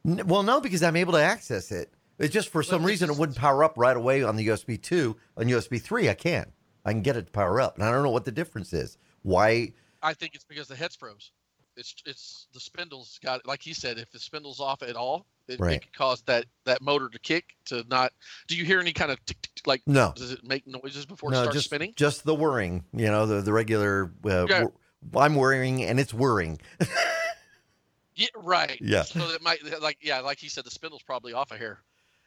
N- 0.04 0.26
well, 0.26 0.42
no, 0.42 0.60
because 0.60 0.82
I'm 0.82 0.96
able 0.96 1.12
to 1.12 1.22
access 1.22 1.70
it. 1.70 1.92
It's 2.18 2.32
just 2.32 2.48
for 2.48 2.62
some 2.62 2.82
it's 2.82 2.88
reason 2.88 3.10
it 3.10 3.16
wouldn't 3.16 3.38
power 3.38 3.62
up 3.62 3.74
right 3.76 3.96
away 3.96 4.22
on 4.22 4.36
the 4.36 4.48
USB 4.48 4.80
two. 4.80 5.16
On 5.36 5.46
USB 5.46 5.80
three, 5.80 6.08
I 6.08 6.14
can. 6.14 6.52
I 6.84 6.92
can 6.92 7.02
get 7.02 7.16
it 7.16 7.26
to 7.26 7.32
power 7.32 7.60
up, 7.60 7.76
and 7.76 7.84
I 7.84 7.90
don't 7.90 8.02
know 8.02 8.10
what 8.10 8.24
the 8.24 8.32
difference 8.32 8.72
is. 8.72 8.96
Why? 9.22 9.72
I 10.02 10.14
think 10.14 10.34
it's 10.34 10.44
because 10.44 10.68
the 10.68 10.76
head's 10.76 10.96
froze. 10.96 11.32
It's 11.76 11.94
it's 12.06 12.46
the 12.54 12.60
spindle's 12.60 13.18
got 13.22 13.46
like 13.46 13.60
he 13.60 13.74
said. 13.74 13.98
If 13.98 14.10
the 14.10 14.18
spindle's 14.18 14.60
off 14.60 14.82
at 14.82 14.96
all, 14.96 15.26
it, 15.48 15.60
Right. 15.60 15.74
it 15.74 15.82
could 15.82 15.92
cause 15.94 16.22
that 16.22 16.46
that 16.64 16.82
motor 16.82 17.08
to 17.08 17.18
kick 17.18 17.44
to 17.66 17.84
not. 17.88 18.12
Do 18.48 18.56
you 18.56 18.64
hear 18.64 18.80
any 18.80 18.92
kind 18.92 19.10
of 19.10 19.24
tick, 19.26 19.40
tick, 19.42 19.54
tick, 19.54 19.66
like? 19.66 19.82
No, 19.86 20.12
Does 20.16 20.32
it 20.32 20.44
make 20.44 20.66
noises 20.66 21.06
before 21.06 21.32
it 21.32 21.36
starts 21.36 21.54
just 21.54 21.66
spinning? 21.66 21.92
just 21.96 22.24
the 22.24 22.34
whirring. 22.34 22.84
You 22.92 23.06
know, 23.06 23.26
the 23.26 23.40
the 23.42 23.52
regular. 23.52 24.12
Uh, 24.24 24.46
Yeah. 24.48 24.64
whir- 24.64 24.72
I'm 25.22 25.34
whirring, 25.36 25.84
and 25.84 26.00
it's 26.00 26.12
whirring. 26.14 26.58
Yeah, 28.14 28.28
right. 28.34 28.78
Yeah. 28.80 29.02
So 29.02 29.20
it 29.30 29.42
might 29.42 29.58
like 29.82 29.98
yeah, 30.00 30.20
like 30.20 30.38
he 30.38 30.48
said, 30.48 30.64
the 30.64 30.70
spindle's 30.70 31.02
probably 31.02 31.34
off 31.34 31.50
a 31.52 31.56
hair. 31.58 31.80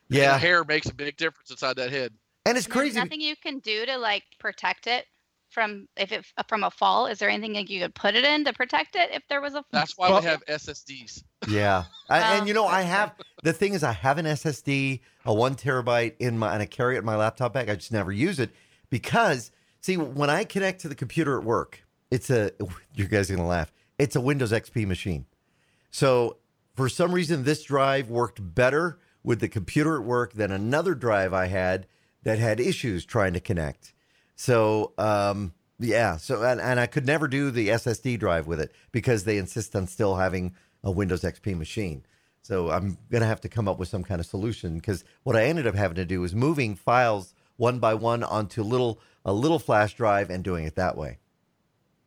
And 0.09 0.17
Yeah, 0.19 0.37
hair 0.37 0.63
makes 0.63 0.87
a 0.87 0.93
big 0.93 1.17
difference 1.17 1.49
inside 1.49 1.77
that 1.77 1.89
head. 1.89 2.13
and 2.45 2.55
it's 2.57 2.67
And 2.67 2.75
there's 2.75 2.83
crazy. 2.91 2.99
Nothing 2.99 3.21
you 3.21 3.35
can 3.35 3.57
do 3.59 3.85
to 3.87 3.97
like 3.97 4.23
protect 4.39 4.85
it 4.85 5.07
from 5.49 5.87
if 5.97 6.11
it 6.11 6.25
from 6.47 6.63
a 6.63 6.69
fall. 6.69 7.07
Is 7.07 7.17
there 7.17 7.27
anything 7.29 7.53
like 7.55 7.71
you 7.71 7.81
could 7.81 7.95
put 7.95 8.13
it 8.13 8.23
in 8.23 8.45
to 8.45 8.53
protect 8.53 8.95
it 8.95 9.09
if 9.11 9.23
there 9.29 9.41
was 9.41 9.53
a? 9.53 9.63
Fall? 9.63 9.65
That's 9.71 9.97
why 9.97 10.11
Well- 10.11 10.19
we 10.21 10.27
have 10.27 10.45
SSDs. 10.45 11.23
Yeah, 11.49 11.85
I, 12.09 12.37
and 12.37 12.47
you 12.47 12.53
know, 12.53 12.65
I 12.65 12.81
have 12.81 13.13
the 13.43 13.53
thing 13.53 13.73
is, 13.73 13.83
I 13.83 13.91
have 13.91 14.17
an 14.17 14.25
SSD, 14.25 14.99
a 15.25 15.33
one 15.33 15.55
terabyte 15.55 16.15
in 16.19 16.37
my, 16.37 16.53
and 16.53 16.61
I 16.61 16.65
carry 16.65 16.95
it 16.95 16.99
in 16.99 17.05
my 17.05 17.15
laptop 17.15 17.53
bag. 17.53 17.69
I 17.69 17.75
just 17.75 17.91
never 17.91 18.11
use 18.11 18.39
it 18.39 18.51
because, 18.89 19.51
see, 19.81 19.97
when 19.97 20.29
I 20.29 20.43
connect 20.43 20.81
to 20.81 20.89
the 20.89 20.95
computer 20.95 21.37
at 21.37 21.43
work, 21.43 21.83
it's 22.11 22.29
a. 22.29 22.51
You 22.93 23.07
guys 23.07 23.29
are 23.29 23.35
gonna 23.35 23.47
laugh. 23.47 23.71
It's 23.97 24.15
a 24.15 24.21
Windows 24.21 24.51
XP 24.51 24.87
machine, 24.87 25.25
so 25.91 26.37
for 26.75 26.87
some 26.87 27.11
reason, 27.11 27.43
this 27.43 27.63
drive 27.63 28.09
worked 28.09 28.39
better 28.55 28.99
with 29.23 29.41
the 29.41 29.49
computer 29.49 29.97
at 29.97 30.03
work 30.03 30.33
than 30.33 30.51
another 30.51 30.95
drive 30.95 31.33
I 31.33 31.47
had 31.47 31.87
that 32.23 32.39
had 32.39 32.59
issues 32.59 33.05
trying 33.05 33.33
to 33.33 33.39
connect. 33.39 33.93
So, 34.35 34.93
um, 34.97 35.53
yeah. 35.79 36.15
So, 36.15 36.41
and, 36.41 36.61
and 36.61 36.79
I 36.79 36.85
could 36.85 37.05
never 37.05 37.27
do 37.27 37.51
the 37.51 37.67
SSD 37.67 38.17
drive 38.19 38.47
with 38.47 38.61
it 38.61 38.73
because 38.91 39.25
they 39.25 39.37
insist 39.37 39.75
on 39.75 39.87
still 39.87 40.15
having 40.15 40.55
a 40.83 40.91
Windows 40.91 41.21
XP 41.21 41.57
machine. 41.57 42.05
So 42.41 42.71
I'm 42.71 42.97
going 43.11 43.21
to 43.21 43.27
have 43.27 43.41
to 43.41 43.49
come 43.49 43.67
up 43.67 43.79
with 43.79 43.89
some 43.89 44.03
kind 44.03 44.19
of 44.19 44.25
solution 44.25 44.75
because 44.75 45.03
what 45.23 45.35
I 45.35 45.45
ended 45.45 45.67
up 45.67 45.75
having 45.75 45.95
to 45.95 46.05
do 46.05 46.21
was 46.21 46.33
moving 46.33 46.75
files 46.75 47.33
one 47.57 47.79
by 47.79 47.93
one 47.93 48.23
onto 48.23 48.63
little 48.63 48.99
a 49.25 49.33
little 49.33 49.59
flash 49.59 49.93
drive 49.93 50.29
and 50.29 50.43
doing 50.43 50.65
it 50.65 50.75
that 50.75 50.97
way. 50.97 51.19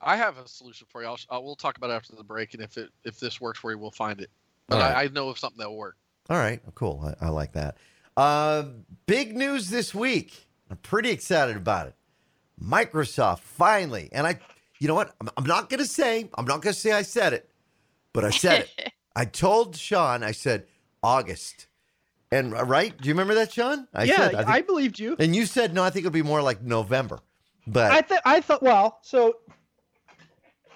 I 0.00 0.16
have 0.16 0.38
a 0.38 0.48
solution 0.48 0.86
for 0.90 1.02
you. 1.02 1.08
I'll, 1.08 1.18
I'll 1.30 1.44
we'll 1.44 1.54
talk 1.54 1.76
about 1.76 1.90
it 1.90 1.94
after 1.94 2.16
the 2.16 2.24
break, 2.24 2.54
and 2.54 2.62
if 2.62 2.76
it 2.76 2.90
if 3.04 3.20
this 3.20 3.40
works 3.40 3.60
for 3.60 3.70
you, 3.70 3.78
we'll 3.78 3.90
find 3.90 4.20
it. 4.20 4.30
But 4.68 4.80
right. 4.80 4.96
I, 4.96 5.04
I 5.04 5.08
know 5.08 5.28
of 5.28 5.38
something 5.38 5.58
that 5.58 5.68
will 5.68 5.76
work. 5.76 5.96
All 6.28 6.38
right, 6.38 6.60
cool. 6.74 7.14
I, 7.20 7.26
I 7.26 7.28
like 7.28 7.52
that. 7.52 7.76
Uh, 8.16 8.64
big 9.06 9.36
news 9.36 9.70
this 9.70 9.94
week. 9.94 10.48
I'm 10.70 10.76
pretty 10.78 11.10
excited 11.10 11.56
about 11.56 11.88
it. 11.88 11.94
Microsoft 12.60 13.40
finally, 13.40 14.08
and 14.12 14.26
I, 14.26 14.38
you 14.78 14.88
know 14.88 14.94
what? 14.94 15.14
I'm, 15.20 15.28
I'm 15.36 15.44
not 15.46 15.68
going 15.68 15.80
to 15.80 15.86
say, 15.86 16.28
I'm 16.34 16.46
not 16.46 16.62
going 16.62 16.72
to 16.74 16.78
say 16.78 16.92
I 16.92 17.02
said 17.02 17.32
it, 17.32 17.50
but 18.12 18.24
I 18.24 18.30
said 18.30 18.68
it. 18.78 18.92
I 19.16 19.24
told 19.26 19.76
Shawn, 19.76 20.22
I 20.22 20.32
said 20.32 20.66
August. 21.02 21.66
And 22.30 22.52
right? 22.52 22.96
Do 22.98 23.08
you 23.08 23.14
remember 23.14 23.34
that, 23.34 23.52
Shawn? 23.52 23.86
I 23.92 24.04
yeah, 24.04 24.16
said, 24.16 24.34
I, 24.36 24.54
think- 24.54 24.66
believed 24.66 24.98
you. 24.98 25.16
and 25.18 25.36
you 25.36 25.44
said, 25.44 25.74
no, 25.74 25.82
I 25.84 25.90
think 25.90 26.06
it'll 26.06 26.14
be 26.14 26.22
more 26.22 26.40
like 26.40 26.62
November. 26.62 27.20
But 27.66 27.92
I 27.92 28.00
thought 28.00 28.22
I 28.24 28.40
thought 28.40 28.62
well, 28.62 28.98
so 29.02 29.36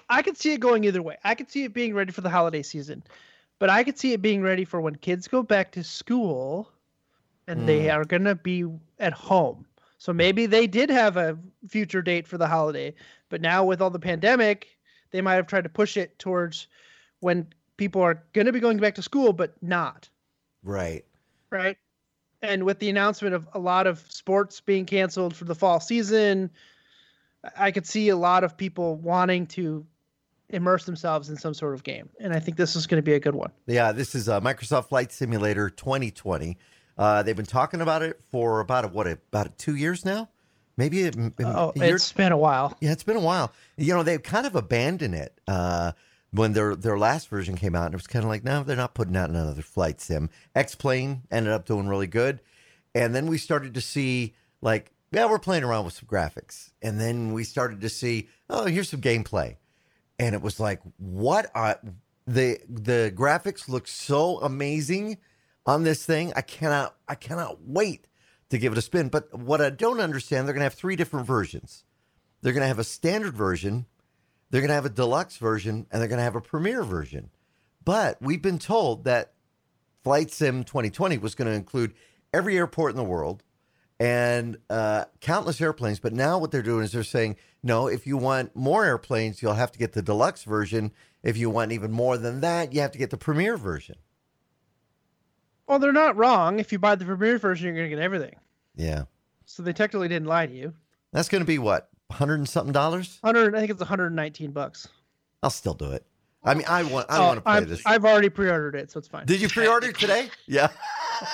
I 0.09 0.21
could 0.21 0.37
see 0.37 0.53
it 0.53 0.59
going 0.59 0.83
either 0.85 1.01
way. 1.01 1.17
I 1.23 1.35
could 1.35 1.49
see 1.51 1.63
it 1.65 1.73
being 1.73 1.93
ready 1.93 2.11
for 2.11 2.21
the 2.21 2.29
holiday 2.29 2.61
season, 2.61 3.03
but 3.59 3.69
I 3.69 3.83
could 3.83 3.97
see 3.97 4.13
it 4.13 4.21
being 4.21 4.41
ready 4.41 4.63
for 4.63 4.79
when 4.79 4.95
kids 4.95 5.27
go 5.27 5.43
back 5.43 5.71
to 5.73 5.83
school 5.83 6.71
and 7.47 7.67
they 7.67 7.85
Mm. 7.85 7.95
are 7.95 8.05
going 8.05 8.23
to 8.25 8.35
be 8.35 8.65
at 8.99 9.13
home. 9.13 9.65
So 9.97 10.13
maybe 10.13 10.45
they 10.45 10.67
did 10.67 10.89
have 10.89 11.17
a 11.17 11.37
future 11.67 12.01
date 12.01 12.27
for 12.27 12.37
the 12.37 12.47
holiday, 12.47 12.93
but 13.29 13.41
now 13.41 13.65
with 13.65 13.81
all 13.81 13.89
the 13.89 13.99
pandemic, 13.99 14.67
they 15.11 15.21
might 15.21 15.35
have 15.35 15.47
tried 15.47 15.63
to 15.63 15.69
push 15.69 15.97
it 15.97 16.17
towards 16.19 16.67
when 17.19 17.47
people 17.77 18.01
are 18.01 18.23
going 18.33 18.45
to 18.47 18.53
be 18.53 18.59
going 18.59 18.77
back 18.77 18.95
to 18.95 19.01
school 19.01 19.33
but 19.33 19.53
not 19.61 20.09
right. 20.63 21.05
right? 21.49 21.77
And 22.41 22.63
with 22.63 22.79
the 22.79 22.89
announcement 22.89 23.33
of 23.33 23.47
a 23.53 23.59
lot 23.59 23.87
of 23.87 23.99
sports 24.09 24.61
being 24.61 24.85
canceled 24.85 25.35
for 25.35 25.45
the 25.45 25.55
fall 25.55 25.79
season, 25.79 26.51
I 27.57 27.71
could 27.71 27.87
see 27.87 28.09
a 28.09 28.15
lot 28.15 28.43
of 28.43 28.57
people 28.57 28.95
wanting 28.95 29.47
to 29.47 29.85
immerse 30.49 30.85
themselves 30.85 31.29
in 31.29 31.37
some 31.37 31.53
sort 31.53 31.73
of 31.73 31.83
game. 31.83 32.09
And 32.19 32.33
I 32.33 32.39
think 32.39 32.57
this 32.57 32.75
is 32.75 32.87
going 32.87 32.99
to 32.99 33.03
be 33.03 33.13
a 33.13 33.19
good 33.19 33.35
one. 33.35 33.51
Yeah, 33.65 33.91
this 33.91 34.15
is 34.15 34.29
uh, 34.29 34.39
Microsoft 34.39 34.89
Flight 34.89 35.11
Simulator 35.11 35.69
2020. 35.69 36.57
Uh, 36.97 37.23
they've 37.23 37.35
been 37.35 37.45
talking 37.45 37.81
about 37.81 38.01
it 38.01 38.19
for 38.29 38.59
about 38.59 38.91
what 38.91 39.07
about 39.07 39.57
two 39.57 39.75
years 39.75 40.05
now, 40.05 40.29
maybe 40.77 41.05
a- 41.05 41.11
Oh, 41.39 41.73
it's 41.75 42.11
been 42.11 42.31
a 42.31 42.37
while. 42.37 42.75
Yeah, 42.81 42.91
it's 42.91 43.03
been 43.03 43.17
a 43.17 43.21
while. 43.21 43.51
You 43.77 43.93
know, 43.93 44.03
they've 44.03 44.21
kind 44.21 44.47
of 44.47 44.55
abandoned 44.55 45.13
it 45.15 45.39
uh, 45.47 45.91
when 46.37 46.53
their 46.53 46.75
their 46.75 46.97
last 46.97 47.27
version 47.29 47.55
came 47.55 47.75
out. 47.75 47.85
And 47.85 47.93
it 47.93 47.97
was 47.97 48.07
kind 48.07 48.23
of 48.23 48.29
like, 48.29 48.43
no, 48.43 48.63
they're 48.63 48.75
not 48.75 48.93
putting 48.93 49.15
out 49.17 49.29
another 49.29 49.61
flight 49.61 49.99
sim. 49.99 50.29
X 50.55 50.75
Plane 50.75 51.23
ended 51.31 51.51
up 51.51 51.65
doing 51.65 51.87
really 51.87 52.07
good, 52.07 52.39
and 52.95 53.13
then 53.13 53.27
we 53.27 53.37
started 53.37 53.73
to 53.73 53.81
see 53.81 54.35
like, 54.61 54.91
yeah, 55.11 55.25
we're 55.29 55.39
playing 55.39 55.63
around 55.63 55.85
with 55.85 55.93
some 55.93 56.07
graphics, 56.07 56.71
and 56.81 56.99
then 56.99 57.33
we 57.33 57.43
started 57.43 57.81
to 57.81 57.89
see, 57.89 58.29
oh, 58.49 58.65
here's 58.65 58.89
some 58.89 59.01
gameplay, 59.01 59.57
and 60.19 60.35
it 60.35 60.41
was 60.41 60.59
like, 60.59 60.81
what? 60.97 61.51
Are, 61.53 61.79
the 62.27 62.59
the 62.69 63.11
graphics 63.15 63.69
look 63.69 63.87
so 63.87 64.39
amazing 64.39 65.17
on 65.65 65.83
this 65.83 66.05
thing. 66.05 66.33
I 66.35 66.41
cannot 66.41 66.95
I 67.07 67.15
cannot 67.15 67.61
wait 67.63 68.07
to 68.49 68.57
give 68.57 68.73
it 68.73 68.77
a 68.77 68.81
spin. 68.81 69.09
But 69.09 69.33
what 69.33 69.61
I 69.61 69.69
don't 69.69 69.99
understand, 69.99 70.47
they're 70.47 70.53
going 70.53 70.61
to 70.61 70.65
have 70.65 70.73
three 70.73 70.95
different 70.95 71.25
versions. 71.25 71.85
They're 72.41 72.53
going 72.53 72.63
to 72.63 72.67
have 72.67 72.79
a 72.79 72.83
standard 72.83 73.33
version, 73.33 73.85
they're 74.49 74.61
going 74.61 74.69
to 74.69 74.75
have 74.75 74.85
a 74.85 74.89
deluxe 74.89 75.37
version, 75.37 75.87
and 75.91 76.01
they're 76.01 76.07
going 76.07 76.19
to 76.19 76.23
have 76.23 76.35
a 76.35 76.41
premiere 76.41 76.83
version. 76.83 77.29
But 77.83 78.21
we've 78.21 78.41
been 78.41 78.59
told 78.59 79.03
that 79.05 79.33
Flight 80.03 80.31
Sim 80.31 80.63
2020 80.63 81.17
was 81.17 81.35
going 81.35 81.47
to 81.47 81.53
include 81.53 81.93
every 82.33 82.57
airport 82.57 82.91
in 82.91 82.97
the 82.97 83.03
world 83.03 83.43
and 83.99 84.57
uh, 84.69 85.05
countless 85.21 85.59
airplanes. 85.59 85.99
But 85.99 86.13
now 86.13 86.37
what 86.37 86.51
they're 86.51 86.61
doing 86.61 86.83
is 86.83 86.91
they're 86.91 87.03
saying, 87.03 87.35
no, 87.63 87.87
if 87.87 88.05
you 88.05 88.17
want 88.17 88.55
more 88.55 88.85
airplanes, 88.85 89.41
you'll 89.41 89.53
have 89.53 89.71
to 89.71 89.79
get 89.79 89.93
the 89.93 90.01
deluxe 90.01 90.43
version. 90.43 90.91
If 91.23 91.37
you 91.37 91.49
want 91.49 91.71
even 91.71 91.91
more 91.91 92.17
than 92.17 92.41
that, 92.41 92.73
you 92.73 92.81
have 92.81 92.91
to 92.91 92.97
get 92.97 93.09
the 93.09 93.17
premiere 93.17 93.57
version. 93.57 93.95
Well, 95.67 95.79
they're 95.79 95.91
not 95.91 96.15
wrong. 96.15 96.59
If 96.59 96.71
you 96.71 96.79
buy 96.79 96.95
the 96.95 97.05
premiere 97.05 97.37
version, 97.37 97.65
you're 97.65 97.75
going 97.75 97.89
to 97.89 97.95
get 97.95 98.01
everything. 98.01 98.35
Yeah. 98.75 99.03
So 99.45 99.63
they 99.63 99.73
technically 99.73 100.07
didn't 100.07 100.27
lie 100.27 100.45
to 100.45 100.53
you. 100.53 100.73
That's 101.11 101.29
going 101.29 101.41
to 101.41 101.47
be 101.47 101.57
what, 101.57 101.89
100 102.09 102.35
and 102.35 102.49
something 102.49 102.73
dollars? 102.73 103.17
100, 103.21 103.55
I 103.55 103.59
think 103.59 103.71
it's 103.71 103.79
119 103.79 104.51
bucks. 104.51 104.87
I'll 105.43 105.49
still 105.49 105.73
do 105.73 105.91
it. 105.91 106.05
I 106.43 106.53
mean, 106.53 106.65
I 106.69 106.83
want, 106.83 107.07
I 107.09 107.17
Oh, 107.17 107.25
want 107.27 107.37
to 107.37 107.41
play 107.41 107.53
I'm- 107.53 107.67
this. 107.67 107.81
I've 107.85 108.05
already 108.05 108.29
pre-ordered 108.29 108.75
it, 108.75 108.91
so 108.91 108.99
it's 108.99 109.07
fine. 109.07 109.25
Did 109.25 109.41
you 109.41 109.49
pre-order 109.49 109.91
today? 109.91 110.29
Yeah. 110.47 110.69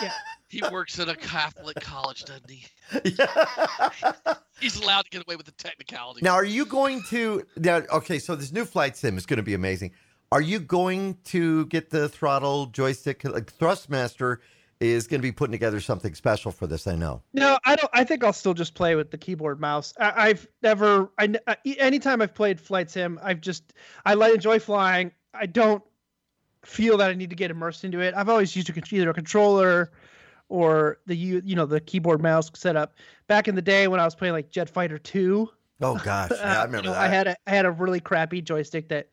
Yeah. 0.02 0.12
He 0.48 0.62
works 0.72 0.98
at 1.00 1.10
a 1.10 1.16
Catholic 1.16 1.80
college, 1.82 2.26
doesn't 2.26 2.50
he? 2.50 2.66
yeah. 3.18 4.34
He's 4.60 4.80
allowed 4.80 5.04
to 5.06 5.10
get 5.10 5.24
away 5.28 5.36
with 5.36 5.46
the 5.48 5.52
technicality. 5.54 6.22
Now, 6.24 6.34
are 6.36 6.46
you 6.46 6.66
going 6.66 7.02
to 7.10 7.44
now? 7.58 7.82
Okay, 7.92 8.18
so 8.20 8.36
this 8.36 8.52
new 8.52 8.64
flight 8.64 8.96
sim 8.96 9.18
is 9.18 9.26
going 9.26 9.38
to 9.38 9.44
be 9.44 9.56
amazing. 9.56 9.92
Are 10.32 10.42
you 10.42 10.60
going 10.60 11.18
to 11.26 11.66
get 11.68 11.90
the 11.90 12.08
throttle 12.08 12.68
joystick? 12.68 13.24
Like 13.24 13.52
Thrustmaster 13.58 14.38
is 14.90 15.08
going 15.08 15.20
to 15.20 15.24
be 15.24 15.32
putting 15.32 15.52
together 15.52 15.80
something 15.80 16.14
special 16.16 16.52
for 16.52 16.68
this. 16.68 16.88
I 16.88 16.96
know. 16.96 17.22
No, 17.34 17.58
I 17.66 17.76
don't. 17.76 17.90
I 17.94 18.04
think 18.04 18.24
I'll 18.24 18.34
still 18.34 18.54
just 18.54 18.74
play 18.76 18.96
with 18.96 19.12
the 19.12 19.18
keyboard 19.18 19.60
mouse. 19.60 19.94
I, 20.00 20.30
I've 20.30 20.48
never. 20.62 21.12
I, 21.18 21.34
uh, 21.48 21.56
e- 21.64 21.80
anytime 21.80 22.22
I've 22.22 22.34
played 22.34 22.60
Flight 22.60 22.90
Sim, 22.90 23.20
I've 23.22 23.42
just 23.42 23.74
I 24.06 24.14
like 24.14 24.34
enjoy 24.34 24.60
flying. 24.60 25.12
I 25.34 25.46
don't 25.46 25.84
feel 26.66 26.98
that 26.98 27.10
I 27.10 27.14
need 27.14 27.30
to 27.30 27.36
get 27.36 27.52
immersed 27.52 27.84
into 27.84 28.00
it. 28.00 28.14
I've 28.16 28.30
always 28.30 28.56
used 28.56 28.70
a, 28.70 28.96
either 28.96 29.10
a 29.10 29.14
controller 29.14 29.92
or 30.50 31.00
the 31.06 31.16
you 31.16 31.42
you 31.44 31.56
know 31.56 31.66
the 31.66 31.82
keyboard 31.82 32.22
mouse 32.22 32.52
setup. 32.54 32.96
Back 33.28 33.48
in 33.48 33.56
the 33.56 33.62
day 33.62 33.88
when 33.88 34.00
I 34.00 34.06
was 34.06 34.16
playing 34.16 34.34
like 34.34 34.50
Jet 34.50 34.70
Fighter 34.70 34.98
Two, 34.98 35.50
Oh 35.82 35.96
gosh, 36.04 36.32
yeah, 36.32 36.60
I 36.60 36.62
uh, 36.62 36.66
remember 36.66 36.78
you 36.78 36.84
know, 36.84 36.94
that. 36.94 37.02
I 37.02 37.08
had 37.08 37.28
a 37.28 37.36
I 37.48 37.52
had 37.52 37.66
a 37.66 37.72
really 37.72 38.00
crappy 38.00 38.42
joystick 38.42 38.90
that 38.90 39.10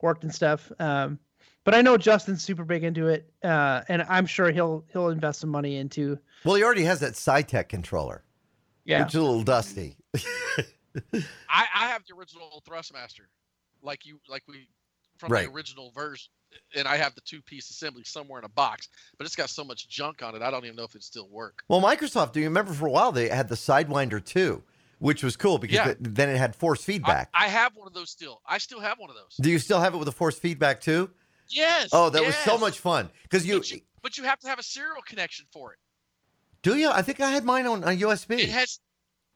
worked 0.00 0.24
and 0.24 0.34
stuff. 0.34 0.70
Um, 0.78 1.18
but 1.64 1.74
I 1.74 1.82
know 1.82 1.96
Justin's 1.96 2.42
super 2.42 2.64
big 2.64 2.84
into 2.84 3.08
it, 3.08 3.30
uh, 3.42 3.82
and 3.88 4.02
I'm 4.08 4.26
sure 4.26 4.50
he'll 4.50 4.84
he'll 4.92 5.08
invest 5.08 5.40
some 5.40 5.50
money 5.50 5.76
into. 5.76 6.18
well, 6.44 6.54
he 6.56 6.62
already 6.62 6.84
has 6.84 7.00
that 7.00 7.14
Saitek 7.14 7.68
controller, 7.68 8.22
Yeah, 8.84 9.00
which 9.00 9.08
is 9.10 9.14
a 9.16 9.22
little 9.22 9.42
dusty. 9.42 9.96
I, 11.48 11.66
I 11.74 11.88
have 11.88 12.02
the 12.08 12.14
original 12.14 12.62
Thrustmaster, 12.68 13.26
like 13.82 14.06
you, 14.06 14.20
like 14.28 14.42
we, 14.48 14.68
from 15.18 15.32
Right. 15.32 15.46
the 15.46 15.52
original 15.52 15.90
version, 15.92 16.30
and 16.76 16.86
I 16.88 16.96
have 16.96 17.14
the 17.14 17.20
two-piece 17.22 17.70
assembly 17.70 18.04
somewhere 18.04 18.38
in 18.38 18.44
a 18.44 18.48
box, 18.48 18.88
but 19.18 19.26
it's 19.26 19.36
got 19.36 19.50
so 19.50 19.64
much 19.64 19.88
junk 19.88 20.22
on 20.22 20.34
it, 20.34 20.42
I 20.42 20.50
don't 20.50 20.64
even 20.64 20.76
know 20.76 20.84
if 20.84 20.94
it 20.94 21.02
still 21.02 21.28
work. 21.28 21.62
Well, 21.68 21.80
Microsoft, 21.80 22.32
do 22.32 22.40
you 22.40 22.46
remember 22.46 22.72
for 22.72 22.86
a 22.86 22.90
while 22.90 23.12
they 23.12 23.28
had 23.28 23.48
the 23.48 23.54
Sidewinder 23.56 24.24
too? 24.24 24.62
which 25.00 25.22
was 25.22 25.36
cool 25.36 25.58
because 25.58 25.74
Yeah. 25.74 25.94
then 26.00 26.30
it 26.30 26.38
had 26.38 26.54
force 26.56 26.82
feedback. 26.82 27.28
I 27.34 27.48
have 27.48 27.76
one 27.76 27.86
of 27.86 27.92
those 27.92 28.08
still. 28.10 28.40
I 28.46 28.56
still 28.56 28.80
have 28.80 28.98
one 28.98 29.10
of 29.10 29.16
those. 29.16 29.36
do 29.38 29.50
you 29.50 29.58
still 29.58 29.80
have 29.80 29.92
it 29.92 29.98
with 29.98 30.06
the 30.06 30.12
force 30.12 30.38
feedback 30.38 30.80
too? 30.80 31.10
Yes. 31.48 31.90
Oh, 31.92 32.10
that 32.10 32.24
was 32.24 32.34
so 32.36 32.58
much 32.58 32.78
fun 32.78 33.10
because 33.22 33.46
you 33.46 33.58
But 33.58 33.70
you, 33.70 33.80
but 34.02 34.18
you 34.18 34.24
have 34.24 34.40
to 34.40 34.48
have 34.48 34.58
a 34.58 34.62
serial 34.62 35.02
connection 35.06 35.46
for 35.52 35.72
it. 35.72 35.78
do 36.62 36.76
you? 36.76 36.90
I 36.90 37.02
think 37.02 37.20
I 37.20 37.30
had 37.30 37.44
mine 37.44 37.66
on 37.66 37.82
a 37.84 37.88
USB. 37.88 38.38
It 38.38 38.48
has. 38.48 38.80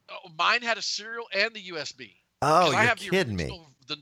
Oh, 0.09 0.29
mine 0.37 0.61
had 0.61 0.77
a 0.77 0.81
serial 0.81 1.25
and 1.33 1.53
the 1.53 1.61
USB. 1.69 2.13
Oh, 2.41 2.71
you're 2.71 2.95
kidding 2.95 3.37
the 3.37 3.49
me. 3.49 3.61
The, 3.87 3.97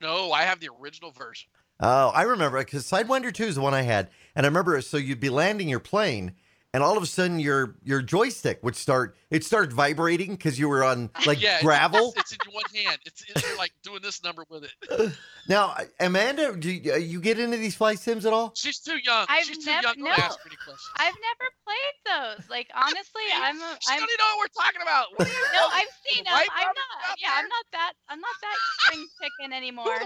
no, 0.00 0.32
I 0.32 0.42
have 0.42 0.60
the 0.60 0.68
original 0.80 1.10
version. 1.10 1.48
Oh, 1.80 2.08
I 2.08 2.22
remember 2.22 2.58
because 2.58 2.84
Sidewinder 2.90 3.32
2 3.32 3.44
is 3.44 3.54
the 3.54 3.60
one 3.60 3.74
I 3.74 3.82
had. 3.82 4.10
And 4.34 4.44
I 4.44 4.48
remember 4.48 4.80
so 4.80 4.96
you'd 4.96 5.20
be 5.20 5.30
landing 5.30 5.68
your 5.68 5.80
plane 5.80 6.34
and 6.74 6.82
all 6.82 6.96
of 6.96 7.02
a 7.02 7.06
sudden 7.06 7.38
your 7.38 7.76
your 7.82 8.02
joystick 8.02 8.62
would 8.62 8.76
start 8.76 9.16
it 9.30 9.44
started 9.44 9.72
vibrating 9.72 10.32
because 10.32 10.58
you 10.58 10.68
were 10.68 10.84
on 10.84 11.10
like 11.26 11.40
yeah, 11.40 11.60
gravel. 11.62 12.14
It's, 12.28 12.32
in 12.32 12.52
one 12.52 12.64
hand. 12.74 12.98
It's, 13.06 13.24
it's 13.28 13.56
like 13.56 13.72
doing 13.82 14.02
this 14.02 14.22
number 14.22 14.44
with 14.48 14.64
it. 14.64 15.12
Now, 15.48 15.74
Amanda, 15.98 16.54
do 16.54 16.70
you, 16.70 16.92
uh, 16.92 16.96
you 16.96 17.22
get 17.22 17.38
into 17.38 17.56
these 17.56 17.74
flight 17.74 17.98
sims 17.98 18.26
at 18.26 18.34
all? 18.34 18.52
She's 18.54 18.80
too 18.80 18.98
young. 19.02 19.24
I've 19.30 19.46
She's 19.46 19.64
too 19.64 19.70
young. 19.70 19.80
Don't 19.80 19.98
no. 20.00 20.10
ask 20.10 20.36
any 20.44 20.60
questions. 20.60 20.92
I've 20.96 21.16
never 21.16 21.48
played 21.64 21.96
those. 22.04 22.50
Like 22.50 22.68
honestly, 22.76 23.24
I'm 23.32 23.56
a, 23.56 23.78
She 23.80 23.88
I'm 23.88 24.00
don't 24.00 24.12
even 24.12 24.20
know 24.20 24.36
what 24.36 24.44
we're 24.44 24.60
talking 24.60 24.82
about. 24.82 25.06
What 25.16 25.24
are 25.24 25.32
you 25.32 25.46
no, 25.56 25.68
I've 25.72 25.94
seen 26.04 26.24
them. 26.24 26.34
I'm 26.36 26.68
not. 26.68 27.16
Yeah, 27.16 27.32
there? 27.32 27.38
I'm 27.40 27.48
not 27.48 27.64
that. 27.72 27.92
I'm 28.10 28.20
not 28.20 28.36
that 28.44 28.56
spring 28.76 29.06
chicken 29.16 29.52
Who 29.52 29.56
anymore. 29.56 29.96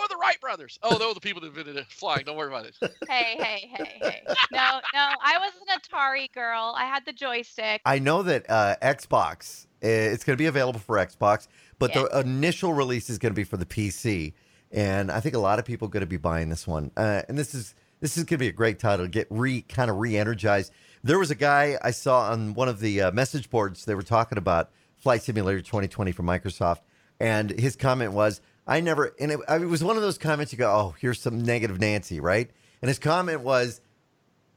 Are 0.00 0.08
the 0.08 0.14
White? 0.14 0.14
Who 0.14 0.14
are 0.14 0.16
the 0.16 0.16
Wright 0.20 0.40
brothers? 0.40 0.78
Oh, 0.82 0.98
they're 0.98 1.12
the 1.14 1.20
people 1.20 1.40
that 1.42 1.48
invented 1.48 1.76
it. 1.76 1.86
flying. 1.88 2.24
Don't 2.24 2.36
worry 2.36 2.48
about 2.48 2.66
it. 2.66 2.76
Hey, 3.08 3.36
hey, 3.38 3.70
hey, 3.72 3.98
hey. 4.00 4.22
No, 4.52 4.80
no, 4.92 5.08
I 5.22 5.38
was 5.38 5.52
an 5.68 5.78
Atari 5.78 6.32
girl. 6.32 6.74
I 6.76 6.86
had 6.86 7.04
the 7.04 7.12
joystick. 7.12 7.80
I 7.84 7.98
know 7.98 8.22
that 8.22 8.48
uh, 8.48 8.76
Xbox, 8.82 9.66
uh, 9.66 9.88
it's 9.88 10.24
going 10.24 10.36
to 10.36 10.40
be 10.40 10.46
available 10.46 10.80
for 10.80 10.96
Xbox, 10.96 11.48
but 11.78 11.92
the 11.92 12.06
initial 12.18 12.72
release 12.72 13.10
is 13.10 13.18
going 13.18 13.32
to 13.32 13.36
be 13.36 13.44
for 13.44 13.56
the 13.56 13.66
PC. 13.66 14.32
And 14.72 15.10
I 15.10 15.20
think 15.20 15.34
a 15.34 15.38
lot 15.38 15.58
of 15.58 15.64
people 15.64 15.86
are 15.88 15.90
going 15.90 16.00
to 16.00 16.06
be 16.06 16.16
buying 16.16 16.48
this 16.48 16.66
one. 16.66 16.90
Uh, 16.96 17.22
and 17.28 17.38
this 17.38 17.54
is 17.54 17.74
this 18.00 18.16
is 18.16 18.24
going 18.24 18.38
to 18.38 18.38
be 18.38 18.48
a 18.48 18.52
great 18.52 18.78
title 18.78 19.06
to 19.06 19.10
get 19.10 19.26
re 19.30 19.62
kind 19.62 19.90
of 19.90 19.98
re-energized. 19.98 20.72
There 21.02 21.18
was 21.18 21.30
a 21.30 21.34
guy 21.36 21.78
I 21.82 21.90
saw 21.90 22.30
on 22.32 22.54
one 22.54 22.68
of 22.68 22.80
the 22.80 23.02
uh, 23.02 23.12
message 23.12 23.50
boards. 23.50 23.84
They 23.84 23.94
were 23.94 24.02
talking 24.02 24.38
about 24.38 24.70
Flight 24.96 25.22
Simulator 25.22 25.60
2020 25.60 26.12
from 26.12 26.26
Microsoft, 26.26 26.80
and 27.20 27.50
his 27.50 27.76
comment 27.76 28.12
was, 28.12 28.40
"I 28.66 28.80
never." 28.80 29.14
And 29.18 29.32
it, 29.32 29.40
I 29.48 29.58
mean, 29.58 29.68
it 29.68 29.70
was 29.70 29.84
one 29.84 29.96
of 29.96 30.02
those 30.02 30.18
comments 30.18 30.52
you 30.52 30.58
go, 30.58 30.70
"Oh, 30.70 30.94
here's 31.00 31.20
some 31.20 31.42
negative 31.42 31.80
Nancy," 31.80 32.20
right? 32.20 32.50
And 32.82 32.88
his 32.88 32.98
comment 32.98 33.40
was, 33.40 33.80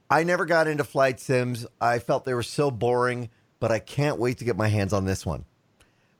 I 0.09 0.23
never 0.23 0.45
got 0.45 0.67
into 0.67 0.83
flight 0.83 1.19
sims. 1.19 1.65
I 1.79 1.99
felt 1.99 2.25
they 2.25 2.33
were 2.33 2.43
so 2.43 2.71
boring, 2.71 3.29
but 3.59 3.71
I 3.71 3.79
can't 3.79 4.19
wait 4.19 4.39
to 4.39 4.45
get 4.45 4.57
my 4.57 4.67
hands 4.67 4.91
on 4.91 5.05
this 5.05 5.25
one. 5.25 5.45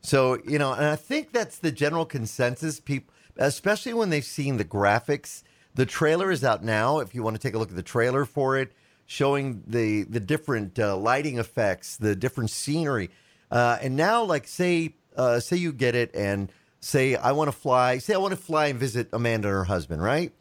So, 0.02 0.38
you 0.47 0.58
know, 0.58 0.71
and 0.71 0.86
I 0.86 0.95
think 0.95 1.34
that's 1.34 1.58
the 1.60 1.71
general 1.71 2.06
consensus 2.06 2.80
people 2.80 3.13
especially 3.38 3.93
when 3.93 4.10
they've 4.10 4.26
seen 4.26 4.58
the 4.58 4.65
graphics. 4.65 5.43
The 5.76 5.86
trailer 5.86 6.32
is 6.32 6.43
out 6.43 6.63
now 6.63 7.00
if 7.00 7.13
you 7.13 7.23
want 7.23 7.36
to 7.36 7.41
take 7.41 7.54
a 7.54 7.58
look 7.58 7.69
at 7.69 7.76
the 7.76 7.84
trailer 7.84 8.26
for 8.26 8.58
it 8.58 8.71
showing 9.06 9.63
the 9.65 10.04
the 10.04 10.19
different 10.19 10.78
uh, 10.78 10.97
lighting 10.97 11.38
effects, 11.38 11.97
the 11.97 12.15
different 12.15 12.50
scenery. 12.50 13.10
Uh, 13.50 13.78
and 13.82 13.95
now 13.95 14.23
like 14.23 14.47
say 14.47 14.95
uh, 15.15 15.39
say 15.39 15.56
you 15.56 15.71
get 15.71 15.95
it 15.95 16.13
and 16.13 16.52
say 16.88 17.15
I 17.15 17.34
want 17.34 17.50
to 17.50 17.58
fly, 17.58 17.97
say 17.97 18.13
I 18.13 18.17
want 18.17 18.32
to 18.32 18.38
fly 18.41 18.67
and 18.67 18.80
visit 18.80 19.10
Amanda 19.12 19.50
and 19.50 19.56
her 19.58 19.63
husband, 19.65 20.02
right? 20.02 20.32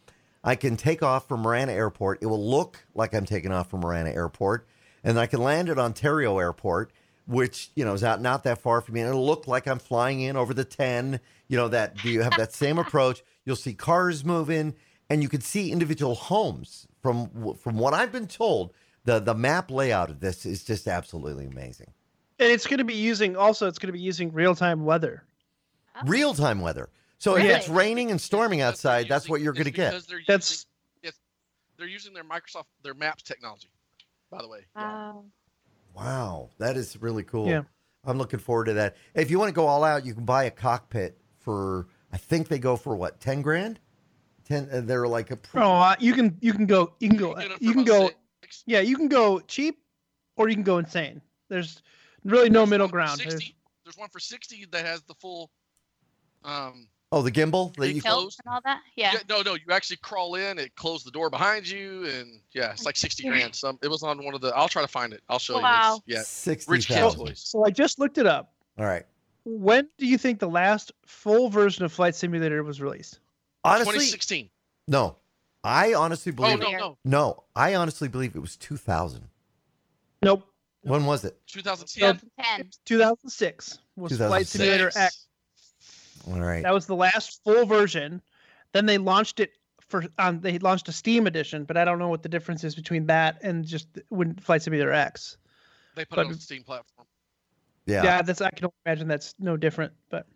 I 0.45 0.55
can 0.55 0.77
take 0.77 1.03
off 1.03 1.27
from 1.27 1.41
Marana 1.41 1.73
Airport. 1.73 2.23
It 2.23 2.27
will 2.27 2.45
look 2.49 2.85
like 2.95 3.15
I'm 3.15 3.27
taking 3.27 3.51
off 3.51 3.69
from 3.69 3.81
Marana 3.81 4.11
Airport, 4.11 4.67
and 5.03 5.19
I 5.19 5.27
can 5.27 5.43
land 5.43 5.69
at 5.69 5.79
Ontario 5.79 6.39
Airport, 6.39 6.93
which 7.27 7.71
you 7.75 7.85
know 7.85 7.95
is 7.95 8.05
out 8.05 8.21
not 8.23 8.45
that 8.45 8.59
far 8.59 8.81
from 8.81 8.95
me. 8.95 9.01
And 9.01 9.09
it'll 9.09 9.27
look 9.27 9.49
like 9.49 9.67
I'm 9.67 9.81
flying 9.81 10.21
in 10.21 10.37
over 10.37 10.55
the 10.55 10.65
ten. 10.65 11.21
You 11.49 11.57
know 11.57 11.69
that 11.69 11.97
do 11.97 12.11
you 12.11 12.23
have 12.23 12.37
that 12.37 12.53
same 12.53 12.79
approach. 12.79 13.23
You'll 13.45 13.57
see 13.57 13.75
cars 13.75 14.25
moving, 14.25 14.75
and 15.11 15.23
you 15.23 15.29
can 15.29 15.41
see 15.41 15.73
individual 15.73 16.15
homes. 16.15 16.87
From 17.03 17.55
from 17.57 17.79
what 17.79 17.93
I've 17.93 18.13
been 18.13 18.29
told, 18.29 18.73
the 19.05 19.19
the 19.19 19.35
map 19.35 19.71
layout 19.71 20.11
of 20.11 20.21
this 20.21 20.47
is 20.47 20.63
just 20.65 20.87
absolutely 20.87 21.47
amazing. 21.47 21.93
and 22.39 22.51
it's 22.53 22.67
going 22.67 22.79
to 22.79 22.85
be 22.85 22.95
using 22.95 23.37
also. 23.37 23.67
It's 23.67 23.79
going 23.81 23.89
to 23.89 23.93
be 23.93 24.01
using 24.01 24.33
real 24.33 24.55
time 24.55 24.85
weather. 24.85 25.25
Oh. 25.97 26.01
Real 26.07 26.35
time 26.35 26.61
weather. 26.61 26.89
So 27.19 27.37
if 27.37 27.45
it's 27.45 27.69
raining 27.69 28.11
and 28.11 28.21
storming 28.21 28.59
That's 28.59 28.85
what 28.85 28.91
outside, 28.91 29.09
that's 29.09 29.25
using- 29.25 29.31
what 29.33 29.41
you're 29.41 29.53
going 29.55 29.65
to 29.65 29.71
get. 29.71 29.93
They're 30.07 30.21
That's- 30.27 30.51
using, 30.51 30.67
yes, 31.03 31.15
they're 31.79 31.87
using 31.89 32.13
their 32.13 32.25
Microsoft 32.25 32.65
their 32.83 32.95
Maps 32.95 33.23
technology. 33.23 33.69
By 34.31 34.43
the 34.43 34.49
way. 34.49 34.67
Wow. 34.75 35.25
Wow, 35.95 36.51
that 36.59 36.77
is 36.77 36.97
really 37.01 37.23
cool. 37.23 37.49
Yeah. 37.49 37.63
I'm 38.05 38.19
looking 38.19 38.39
forward 38.39 38.67
to 38.67 38.75
that. 38.75 38.97
If 39.15 39.31
you 39.31 39.39
want 39.39 39.49
to 39.49 39.55
go 39.55 39.67
all 39.67 39.83
out, 39.83 40.05
you 40.05 40.15
can 40.15 40.25
buy 40.25 40.45
a 40.45 40.51
cockpit 40.51 41.19
for. 41.41 41.89
I 42.13 42.19
think 42.19 42.49
they 42.49 42.59
go 42.59 42.77
for 42.77 42.95
what, 42.95 43.19
ten 43.21 43.43
grand? 43.43 43.81
Ten. 44.45 44.69
Uh, 44.71 44.81
they're 44.83 45.09
like 45.09 45.31
a. 45.31 45.37
pr- 45.37 45.59
Oh, 45.59 45.73
uh, 45.73 45.97
you 45.99 46.13
can 46.13 46.37
you 46.41 46.53
can 46.53 46.67
go 46.67 46.93
you 47.01 47.09
can 47.09 47.19
go 47.19 47.35
get 47.35 47.51
it 47.51 47.63
you 47.63 47.73
can 47.73 47.85
go 47.85 48.11
six. 48.43 48.63
yeah 48.67 48.81
you 48.81 48.97
can 48.97 49.09
go 49.09 49.41
cheap, 49.41 49.79
or 50.37 50.49
you 50.49 50.55
can 50.55 50.63
go 50.63 50.79
insane. 50.79 51.21
There's 51.49 51.83
really 52.25 52.49
no 52.51 52.61
There's 52.61 52.71
middle 52.71 52.85
one 52.85 52.91
for 52.91 52.97
ground. 52.97 53.21
There's- 53.21 53.53
There's 53.85 53.97
one 53.97 54.09
for 54.11 54.21
sixty 54.21 54.67
that 54.71 54.85
has 54.85 55.03
the 55.03 55.15
full. 55.15 55.51
Um, 56.47 56.89
Oh, 57.13 57.23
the 57.23 57.31
gimbal 57.31 57.75
that 57.77 57.93
you. 57.93 58.03
Kill- 58.03 58.11
Tilt 58.13 58.21
Closed? 58.23 58.41
and 58.45 58.53
all 58.55 58.61
that. 58.65 58.81
Yeah. 58.97 59.13
yeah, 59.13 59.19
no, 59.29 59.41
no, 59.43 59.55
you 59.55 59.63
actually 59.71 59.99
crawl 59.99 60.35
in, 60.35 60.59
it 60.59 60.75
closed 60.75 61.07
the 61.07 61.13
door 61.13 61.31
behind 61.31 61.69
you, 61.69 62.05
and 62.07 62.41
yeah, 62.53 62.73
it's 62.73 62.85
like 62.85 62.97
sixty 62.97 63.29
grand. 63.29 63.55
Some 63.55 63.79
it 63.83 63.89
was 63.89 64.03
on 64.03 64.25
one 64.25 64.35
of 64.35 64.41
the. 64.41 64.49
I'll 64.57 64.69
try 64.69 64.83
to 64.83 64.89
find 64.89 65.13
it. 65.13 65.23
I'll 65.29 65.39
show 65.39 65.61
Wow. 65.61 66.03
you. 66.05 66.17
It's, 66.17 66.19
yeah, 66.19 66.23
Sixty 66.27 66.71
Rich 66.73 66.89
Kid 66.89 66.95
thousand. 66.95 67.27
toys. 67.27 67.41
So 67.45 67.65
I 67.65 67.71
just 67.71 67.99
looked 68.01 68.19
it 68.19 68.27
up. 68.27 68.53
All 68.79 68.85
right. 68.87 69.05
When 69.45 69.89
do 69.99 70.07
you 70.07 70.19
think 70.19 70.41
the 70.41 70.49
last 70.49 70.91
full 71.07 71.49
version 71.49 71.85
of 71.85 71.93
Flight 71.93 72.17
Simulator 72.17 72.65
was 72.65 72.81
released? 72.81 73.21
Honestly, 73.63 73.93
2016. 73.93 74.51
no. 74.89 75.17
I 75.63 75.95
honestly 75.95 76.31
believe. 76.33 76.55
Oh 76.55 76.59
believe. 76.59 76.73
no, 76.79 76.79
Weird. 76.89 76.97
no, 77.05 77.19
no, 77.19 77.45
I 77.55 77.75
honestly 77.77 78.09
believe 78.09 78.35
it 78.37 78.41
was 78.41 78.57
two 78.57 78.77
thousand. 78.77 79.29
Nope. 80.23 80.45
When 80.83 81.05
was 81.07 81.25
it? 81.25 81.37
2010. 81.49 82.21
2010. 82.37 82.71
2006 82.85 83.79
was 83.97 84.17
Flight 84.17 84.47
Simulator 84.47 84.91
X. 84.97 85.26
All 86.27 86.41
right. 86.41 86.62
That 86.62 86.75
was 86.75 86.87
the 86.87 86.97
last 86.97 87.41
full 87.45 87.67
version. 87.67 88.21
Then 88.73 88.87
they 88.87 88.99
launched 88.99 89.41
it 89.41 89.53
for 89.89 90.05
um, 90.19 90.41
they 90.41 90.59
launched 90.59 90.89
a 90.89 90.93
Steam 90.93 91.27
edition, 91.27 91.65
but 91.65 91.77
I 91.77 91.85
don't 91.85 91.99
know 91.99 92.09
what 92.09 92.23
the 92.23 92.29
difference 92.29 92.65
is 92.65 92.75
between 92.75 93.07
that 93.07 93.39
and 93.43 93.65
just 93.65 93.87
when 94.09 94.35
Flight 94.35 94.62
Simulator 94.62 94.93
X. 94.93 95.37
They 95.95 96.05
put 96.05 96.17
But- 96.17 96.23
it 96.23 96.27
on 96.27 96.33
the 96.33 96.39
Steam 96.41 96.62
platform. 96.62 97.07
yeah. 97.87 98.03
Yeah, 98.03 98.23
that's 98.23 98.41
I 98.41 98.51
can 98.51 98.69
imagine 98.85 99.07
that's 99.09 99.35
no 99.39 99.57
different. 99.57 99.93
But 100.11 100.27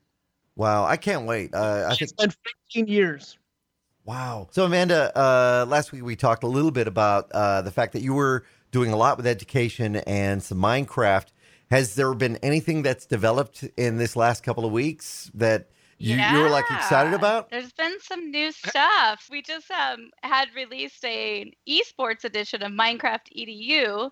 Wow. 0.56 0.84
I 0.84 0.96
can't 0.96 1.26
wait. 1.26 1.54
Uh, 1.54 1.84
I 1.86 1.88
think 1.90 2.02
it's 2.02 2.12
been 2.12 2.30
15 2.72 2.86
years. 2.86 3.38
Wow. 4.04 4.48
So, 4.50 4.64
Amanda, 4.64 5.16
uh, 5.16 5.66
last 5.68 5.92
week 5.92 6.02
we 6.04 6.16
talked 6.16 6.42
a 6.42 6.46
little 6.48 6.70
bit 6.70 6.86
about 6.88 7.30
uh, 7.32 7.62
the 7.62 7.70
fact 7.70 7.92
that 7.92 8.02
you 8.02 8.14
were 8.14 8.44
doing 8.70 8.92
a 8.92 8.96
lot 8.96 9.16
with 9.16 9.26
education 9.26 9.96
and 9.96 10.42
some 10.42 10.58
Minecraft. 10.58 11.26
Has 11.70 11.94
there 11.96 12.12
been 12.14 12.36
anything 12.38 12.82
that's 12.82 13.04
developed 13.06 13.62
in 13.76 13.98
this 13.98 14.16
last 14.16 14.42
couple 14.42 14.64
of 14.64 14.72
weeks 14.72 15.30
that 15.34 15.68
you, 16.00 16.16
you 16.16 16.42
were 16.42 16.48
like 16.48 16.70
excited 16.70 17.12
about? 17.12 17.50
There's 17.50 17.72
been 17.72 18.00
some 18.00 18.30
new 18.30 18.52
stuff. 18.52 19.28
We 19.30 19.42
just 19.42 19.70
um 19.70 20.10
had 20.22 20.48
released 20.56 21.04
a 21.04 21.52
esports 21.68 22.24
edition 22.24 22.62
of 22.62 22.72
Minecraft 22.72 23.28
EDU 23.36 24.10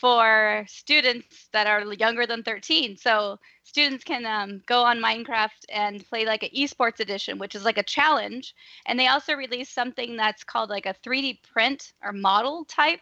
for 0.00 0.64
students 0.66 1.48
that 1.52 1.66
are 1.66 1.84
younger 1.92 2.26
than 2.26 2.42
13. 2.42 2.96
So 2.96 3.38
students 3.64 4.02
can 4.02 4.24
um, 4.24 4.62
go 4.66 4.82
on 4.82 4.98
Minecraft 4.98 5.50
and 5.68 6.04
play 6.08 6.24
like 6.24 6.42
an 6.42 6.48
esports 6.56 7.00
edition, 7.00 7.38
which 7.38 7.54
is 7.54 7.64
like 7.66 7.76
a 7.76 7.82
challenge. 7.82 8.54
And 8.86 8.98
they 8.98 9.08
also 9.08 9.34
released 9.34 9.74
something 9.74 10.16
that's 10.16 10.42
called 10.42 10.70
like 10.70 10.86
a 10.86 10.96
3D 11.04 11.42
print 11.42 11.92
or 12.02 12.12
model 12.12 12.64
type 12.64 13.00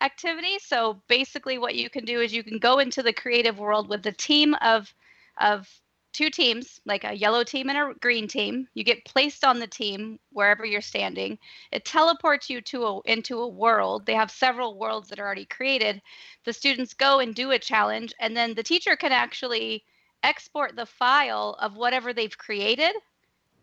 activity. 0.00 0.58
So 0.58 1.00
basically, 1.08 1.58
what 1.58 1.76
you 1.76 1.88
can 1.88 2.04
do 2.04 2.20
is 2.20 2.34
you 2.34 2.42
can 2.42 2.58
go 2.58 2.80
into 2.80 3.02
the 3.02 3.12
creative 3.12 3.58
world 3.58 3.88
with 3.88 4.04
a 4.06 4.12
team 4.12 4.54
of 4.60 4.92
of 5.40 5.68
two 6.12 6.30
teams, 6.30 6.80
like 6.84 7.04
a 7.04 7.14
yellow 7.14 7.44
team 7.44 7.68
and 7.68 7.78
a 7.78 7.94
green 8.00 8.28
team. 8.28 8.68
You 8.74 8.84
get 8.84 9.04
placed 9.04 9.44
on 9.44 9.58
the 9.58 9.66
team 9.66 10.18
wherever 10.30 10.64
you're 10.64 10.80
standing. 10.80 11.38
It 11.70 11.84
teleports 11.84 12.50
you 12.50 12.60
to 12.60 12.84
a, 12.84 13.00
into 13.02 13.38
a 13.40 13.48
world. 13.48 14.06
They 14.06 14.14
have 14.14 14.30
several 14.30 14.78
worlds 14.78 15.08
that 15.08 15.18
are 15.18 15.26
already 15.26 15.46
created. 15.46 16.02
The 16.44 16.52
students 16.52 16.94
go 16.94 17.20
and 17.20 17.34
do 17.34 17.50
a 17.50 17.58
challenge, 17.58 18.12
and 18.20 18.36
then 18.36 18.54
the 18.54 18.62
teacher 18.62 18.96
can 18.96 19.12
actually 19.12 19.84
export 20.22 20.76
the 20.76 20.86
file 20.86 21.56
of 21.60 21.76
whatever 21.76 22.12
they've 22.12 22.36
created 22.36 22.92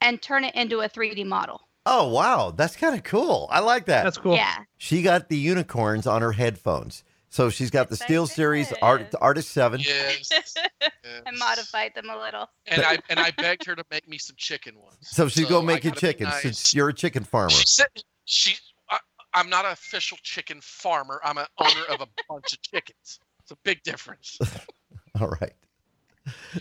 and 0.02 0.22
turn 0.22 0.44
it 0.44 0.56
into 0.56 0.82
a 0.82 0.90
3D 0.90 1.26
model. 1.26 1.62
Oh 1.86 2.08
wow, 2.10 2.52
that's 2.52 2.76
kind 2.76 2.96
of 2.96 3.04
cool. 3.04 3.48
I 3.50 3.60
like 3.62 3.86
that. 3.86 4.04
That's 4.04 4.18
cool. 4.18 4.36
Yeah. 4.36 4.64
She 4.78 5.02
got 5.02 5.30
the 5.30 5.38
unicorns 5.38 6.06
on 6.06 6.22
her 6.22 6.34
headphones. 6.34 7.04
So 7.32 7.50
she's 7.52 7.70
got 7.70 7.90
the 7.90 7.96
Yes, 7.96 8.02
I 8.02 8.06
Steel 8.06 8.28
Series 8.28 8.74
Art. 8.82 9.12
Arctis 9.12 9.44
7. 9.44 9.80
Yes. 9.82 10.30
I 11.26 11.32
modified 11.38 11.92
them 11.96 12.10
a 12.10 12.18
little. 12.18 12.48
And 12.68 12.82
I 12.84 12.98
and 13.10 13.20
I 13.20 13.32
begged 13.38 13.66
her 13.66 13.76
to 13.76 13.84
make 13.92 14.08
me 14.08 14.18
some 14.18 14.36
chicken 14.38 14.74
ones. 14.80 14.98
So 15.02 15.28
she's 15.28 15.46
going 15.46 15.66
to 15.68 15.72
I 15.72 15.76
make 15.76 15.84
you 15.84 15.92
chicken 15.92 16.26
nice. 16.28 16.42
since 16.42 16.74
you're 16.74 16.90
a 16.90 16.94
chicken 16.94 17.24
farmer. 17.24 17.52
She 17.52 17.64
said 17.68 17.88
she. 18.26 18.56
I, 18.90 18.98
I'm 19.36 19.50
not 19.50 19.66
an 19.66 19.72
official 19.74 20.18
chicken 20.24 20.60
farmer. 20.62 21.22
I'm 21.24 21.38
an 21.38 21.46
owner 21.60 21.84
of 21.92 22.02
a 22.02 22.08
bunch 22.28 22.54
of 22.54 22.62
chickens. 22.64 23.20
It's 23.42 23.52
a 23.52 23.58
big 23.64 23.84
difference. 23.84 24.40
All 25.22 25.30
right. 25.42 25.54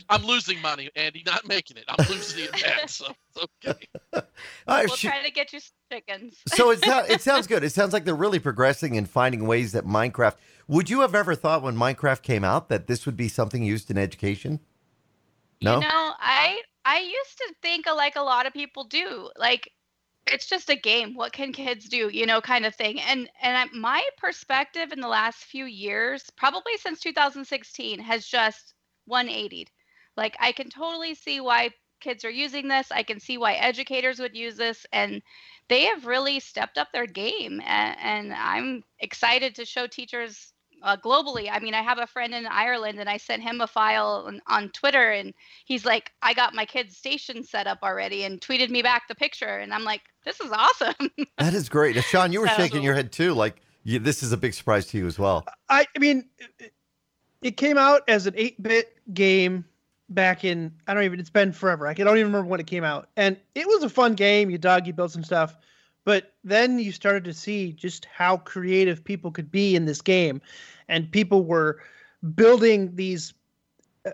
I'm 0.08 0.24
losing 0.24 0.60
money, 0.62 0.88
Andy. 0.96 1.22
Not 1.26 1.46
making 1.46 1.76
it. 1.76 1.84
I'm 1.88 2.06
losing 2.08 2.44
it 2.44 2.52
bad. 2.52 2.88
So 2.88 3.06
it's 3.34 3.46
okay. 3.66 3.78
All 4.14 4.22
right, 4.66 4.86
We'll 4.86 4.96
she- 4.96 5.08
try 5.08 5.22
to 5.22 5.30
get 5.30 5.52
you 5.52 5.60
some 5.60 5.72
chickens. 5.92 6.36
so 6.46 6.70
it, 6.70 6.78
it 6.82 7.20
sounds 7.20 7.46
good. 7.46 7.62
It 7.64 7.70
sounds 7.72 7.92
like 7.92 8.04
they're 8.04 8.14
really 8.14 8.38
progressing 8.38 8.96
and 8.96 9.08
finding 9.08 9.46
ways 9.46 9.72
that 9.72 9.84
Minecraft. 9.86 10.36
Would 10.68 10.90
you 10.90 11.00
have 11.00 11.14
ever 11.14 11.34
thought 11.34 11.62
when 11.62 11.76
Minecraft 11.76 12.22
came 12.22 12.44
out 12.44 12.68
that 12.68 12.86
this 12.86 13.06
would 13.06 13.16
be 13.16 13.28
something 13.28 13.62
used 13.62 13.90
in 13.90 13.96
education? 13.96 14.60
No? 15.62 15.76
You 15.76 15.80
know, 15.80 16.12
I 16.20 16.60
I 16.84 17.00
used 17.00 17.38
to 17.38 17.54
think 17.62 17.86
like 17.86 18.16
a 18.16 18.22
lot 18.22 18.46
of 18.46 18.52
people 18.52 18.84
do. 18.84 19.30
Like 19.36 19.72
it's 20.30 20.46
just 20.46 20.68
a 20.68 20.76
game. 20.76 21.14
What 21.14 21.32
can 21.32 21.52
kids 21.52 21.88
do? 21.88 22.10
You 22.12 22.26
know, 22.26 22.42
kind 22.42 22.66
of 22.66 22.74
thing. 22.74 23.00
And 23.00 23.30
and 23.42 23.56
I, 23.56 23.64
my 23.76 24.04
perspective 24.18 24.92
in 24.92 25.00
the 25.00 25.08
last 25.08 25.44
few 25.44 25.64
years, 25.64 26.30
probably 26.36 26.76
since 26.76 27.00
2016, 27.00 27.98
has 28.00 28.26
just 28.26 28.74
180'd. 29.10 29.70
Like 30.18 30.36
I 30.38 30.52
can 30.52 30.68
totally 30.68 31.14
see 31.14 31.40
why 31.40 31.70
kids 32.00 32.24
are 32.24 32.30
using 32.30 32.68
this. 32.68 32.92
I 32.92 33.02
can 33.02 33.20
see 33.20 33.38
why 33.38 33.54
educators 33.54 34.20
would 34.20 34.36
use 34.36 34.56
this, 34.56 34.84
and 34.92 35.22
they 35.68 35.84
have 35.86 36.06
really 36.06 36.40
stepped 36.40 36.78
up 36.78 36.88
their 36.92 37.06
game. 37.06 37.60
And, 37.64 37.96
and 37.98 38.34
I'm 38.34 38.84
excited 39.00 39.54
to 39.56 39.64
show 39.64 39.86
teachers 39.86 40.52
uh, 40.82 40.96
globally. 40.96 41.48
I 41.50 41.58
mean, 41.60 41.74
I 41.74 41.82
have 41.82 41.98
a 41.98 42.06
friend 42.06 42.34
in 42.34 42.46
Ireland, 42.46 42.98
and 42.98 43.08
I 43.08 43.16
sent 43.16 43.42
him 43.42 43.60
a 43.60 43.66
file 43.66 44.24
on, 44.26 44.40
on 44.46 44.68
Twitter, 44.70 45.10
and 45.10 45.34
he's 45.64 45.84
like, 45.84 46.12
"I 46.22 46.34
got 46.34 46.54
my 46.54 46.64
kids' 46.64 46.96
station 46.96 47.42
set 47.44 47.66
up 47.66 47.78
already," 47.82 48.24
and 48.24 48.40
tweeted 48.40 48.70
me 48.70 48.82
back 48.82 49.08
the 49.08 49.14
picture, 49.14 49.58
and 49.58 49.72
I'm 49.74 49.84
like, 49.84 50.02
"This 50.24 50.40
is 50.40 50.50
awesome." 50.52 50.94
That 51.38 51.54
is 51.54 51.68
great. 51.68 51.94
Now, 51.96 52.02
Shawn, 52.02 52.32
you 52.32 52.40
were 52.40 52.48
So- 52.56 52.56
shaking 52.56 52.82
your 52.82 52.94
head 52.94 53.12
too. 53.12 53.32
Like 53.34 53.60
you, 53.84 53.98
this 53.98 54.22
is 54.22 54.32
a 54.32 54.36
big 54.36 54.54
surprise 54.54 54.86
to 54.88 54.98
you 54.98 55.06
as 55.06 55.18
well. 55.18 55.44
I, 55.68 55.86
I 55.94 55.98
mean, 55.98 56.28
it- 56.58 56.72
it 57.40 57.56
came 57.56 57.78
out 57.78 58.02
as 58.08 58.26
an 58.26 58.34
8-bit 58.34 58.96
game 59.14 59.64
back 60.08 60.44
in 60.44 60.72
I 60.88 60.94
don't 60.94 61.04
even 61.04 61.20
it's 61.20 61.30
been 61.30 61.52
forever. 61.52 61.86
I 61.86 61.94
don't 61.94 62.16
even 62.18 62.32
remember 62.32 62.48
when 62.48 62.58
it 62.58 62.66
came 62.66 62.82
out. 62.82 63.10
And 63.16 63.36
it 63.54 63.66
was 63.68 63.84
a 63.84 63.88
fun 63.88 64.14
game. 64.14 64.50
You 64.50 64.58
dug, 64.58 64.86
you 64.88 64.92
built 64.92 65.12
some 65.12 65.22
stuff. 65.22 65.56
But 66.04 66.32
then 66.44 66.78
you 66.78 66.92
started 66.92 67.24
to 67.24 67.34
see 67.34 67.72
just 67.72 68.06
how 68.06 68.38
creative 68.38 69.04
people 69.04 69.30
could 69.30 69.50
be 69.50 69.76
in 69.76 69.84
this 69.84 70.00
game. 70.00 70.40
And 70.88 71.10
people 71.10 71.44
were 71.44 71.80
building 72.34 72.94
these 72.96 73.34
uh, 74.06 74.12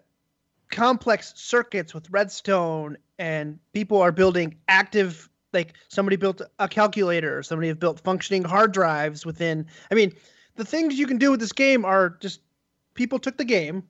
complex 0.70 1.32
circuits 1.36 1.94
with 1.94 2.10
redstone 2.10 2.96
and 3.18 3.58
people 3.72 4.00
are 4.00 4.12
building 4.12 4.56
active 4.68 5.28
like 5.52 5.74
somebody 5.88 6.16
built 6.16 6.42
a 6.58 6.68
calculator, 6.68 7.42
somebody 7.44 7.68
have 7.68 7.78
built 7.78 8.00
functioning 8.00 8.42
hard 8.42 8.72
drives 8.72 9.24
within 9.24 9.66
I 9.90 9.94
mean, 9.94 10.12
the 10.56 10.64
things 10.64 10.98
you 10.98 11.06
can 11.06 11.18
do 11.18 11.30
with 11.30 11.40
this 11.40 11.52
game 11.52 11.84
are 11.84 12.16
just 12.20 12.40
people 12.94 13.20
took 13.20 13.36
the 13.36 13.44
game 13.44 13.84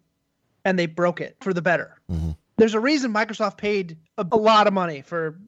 and 0.64 0.78
they 0.78 0.87
broke 0.87 1.20
it 1.20 1.37
for 1.40 1.54
the 1.54 1.62
better. 1.62 1.98
Mhm. 2.11 2.37
There's 2.57 2.75
a 2.75 2.81
reason 2.81 3.12
Microsoft 3.12 3.57
paid 3.57 3.99
a, 4.17 4.27
a 4.31 4.37
lot 4.37 4.67
of 4.67 4.73
money 4.73 5.03
for 5.03 5.38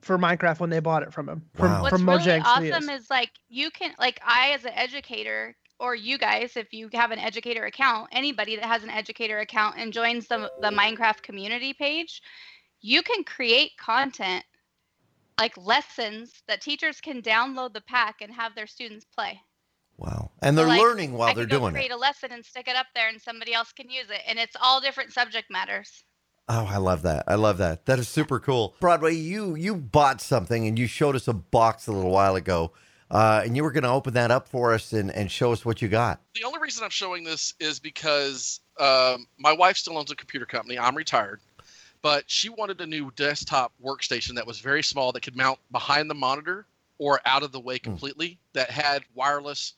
for 0.00 0.18
Minecraft 0.18 0.58
when 0.58 0.70
they 0.70 0.80
bought 0.80 1.02
it 1.02 1.12
from 1.12 1.28
him 1.28 1.42
from, 1.54 1.70
Wow. 1.70 1.82
What's 1.82 1.96
from 1.96 2.08
really 2.08 2.40
awesome 2.40 2.64
Studios. 2.64 3.00
is 3.00 3.10
like 3.10 3.30
you 3.48 3.70
can 3.70 3.92
like 3.98 4.20
I 4.26 4.50
as 4.50 4.64
an 4.64 4.72
educator 4.74 5.54
or 5.78 5.94
you 5.94 6.18
guys 6.18 6.56
if 6.56 6.72
you 6.72 6.88
have 6.92 7.10
an 7.12 7.18
educator 7.18 7.66
account, 7.66 8.08
anybody 8.12 8.56
that 8.56 8.64
has 8.64 8.82
an 8.82 8.90
educator 8.90 9.38
account 9.38 9.76
and 9.78 9.92
joins 9.92 10.26
the 10.26 10.50
the 10.60 10.70
Minecraft 10.70 11.22
community 11.22 11.72
page, 11.72 12.20
you 12.80 13.02
can 13.02 13.22
create 13.24 13.72
content 13.78 14.44
like 15.38 15.56
lessons 15.56 16.42
that 16.48 16.62
teachers 16.62 17.00
can 17.00 17.20
download 17.22 17.74
the 17.74 17.80
pack 17.82 18.16
and 18.22 18.32
have 18.32 18.54
their 18.54 18.66
students 18.66 19.04
play. 19.04 19.40
Wow. 19.98 20.30
And 20.42 20.56
they're 20.58 20.66
like, 20.66 20.80
learning 20.80 21.12
while 21.12 21.28
I 21.28 21.34
they're 21.34 21.44
can 21.46 21.58
go 21.58 21.60
doing 21.60 21.74
create 21.74 21.90
it. 21.90 21.94
a 21.94 21.96
lesson 21.96 22.32
and 22.32 22.44
stick 22.44 22.68
it 22.68 22.76
up 22.76 22.86
there 22.94 23.08
and 23.08 23.20
somebody 23.20 23.54
else 23.54 23.72
can 23.72 23.88
use 23.88 24.10
it 24.10 24.20
and 24.26 24.38
it's 24.38 24.56
all 24.60 24.80
different 24.80 25.12
subject 25.12 25.50
matters. 25.50 26.04
Oh, 26.48 26.66
I 26.70 26.76
love 26.76 27.02
that. 27.02 27.24
I 27.26 27.34
love 27.34 27.58
that. 27.58 27.86
That 27.86 27.98
is 27.98 28.08
super 28.08 28.38
cool. 28.38 28.74
Broadway, 28.80 29.14
you 29.14 29.56
you 29.56 29.74
bought 29.74 30.20
something 30.20 30.66
and 30.66 30.78
you 30.78 30.86
showed 30.86 31.16
us 31.16 31.26
a 31.26 31.32
box 31.32 31.86
a 31.86 31.92
little 31.92 32.10
while 32.10 32.36
ago. 32.36 32.72
Uh, 33.10 33.42
and 33.44 33.56
you 33.56 33.62
were 33.62 33.70
going 33.70 33.84
to 33.84 33.90
open 33.90 34.14
that 34.14 34.32
up 34.32 34.48
for 34.48 34.74
us 34.74 34.92
and, 34.92 35.12
and 35.12 35.30
show 35.30 35.52
us 35.52 35.64
what 35.64 35.80
you 35.80 35.86
got. 35.86 36.20
The 36.34 36.42
only 36.42 36.58
reason 36.60 36.82
I'm 36.82 36.90
showing 36.90 37.22
this 37.22 37.54
is 37.60 37.78
because 37.78 38.60
um, 38.80 39.28
my 39.38 39.52
wife 39.52 39.76
still 39.76 39.96
owns 39.96 40.10
a 40.10 40.16
computer 40.16 40.44
company. 40.44 40.76
I'm 40.76 40.96
retired, 40.96 41.40
but 42.02 42.24
she 42.26 42.48
wanted 42.48 42.80
a 42.80 42.86
new 42.86 43.12
desktop 43.14 43.72
workstation 43.84 44.34
that 44.34 44.46
was 44.46 44.58
very 44.58 44.82
small 44.82 45.12
that 45.12 45.20
could 45.20 45.36
mount 45.36 45.60
behind 45.70 46.10
the 46.10 46.14
monitor 46.14 46.66
or 46.98 47.20
out 47.26 47.44
of 47.44 47.52
the 47.52 47.60
way 47.60 47.78
completely. 47.78 48.38
That 48.54 48.70
had 48.70 49.04
wireless 49.14 49.74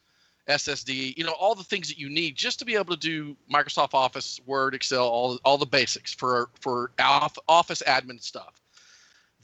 SSD, 0.49 1.17
you 1.17 1.25
know, 1.25 1.33
all 1.33 1.55
the 1.55 1.63
things 1.65 1.89
that 1.89 1.99
you 1.99 2.09
need 2.09 2.35
just 2.35 2.59
to 2.59 2.65
be 2.65 2.75
able 2.75 2.97
to 2.97 3.01
do 3.01 3.37
Microsoft 3.53 3.93
Office, 3.95 4.41
Word, 4.47 4.75
Excel, 4.75 5.07
all 5.07 5.39
all 5.45 5.59
the 5.59 5.67
basics 5.67 6.13
for 6.13 6.49
for 6.61 6.91
Office 6.99 7.83
admin 7.87 8.23
stuff. 8.23 8.61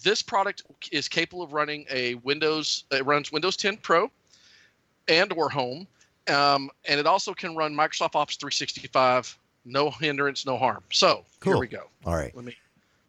This 0.03 0.23
product 0.23 0.63
is 0.93 1.09
capable 1.09 1.43
of 1.43 1.53
running 1.53 1.87
a 1.91 2.15
Windows. 2.17 2.85
It 2.91 3.05
runs 3.07 3.31
Windows 3.31 3.57
10 3.57 3.77
Pro 3.79 4.11
and 5.09 5.33
or 5.35 5.49
Home, 5.51 5.87
um, 6.29 6.71
and 6.87 6.99
it 6.99 7.07
also 7.07 7.33
can 7.35 7.55
run 7.55 7.75
Microsoft 7.75 8.15
Office 8.15 8.37
365. 8.37 9.39
No 9.67 9.91
hindrance, 9.91 10.45
no 10.45 10.59
harm. 10.59 10.83
So 10.91 11.25
Cool. 11.41 11.55
here 11.55 11.61
we 11.61 11.67
go. 11.69 11.85
All 12.05 12.15
right. 12.17 12.35
Let 12.35 12.45
me 12.45 12.55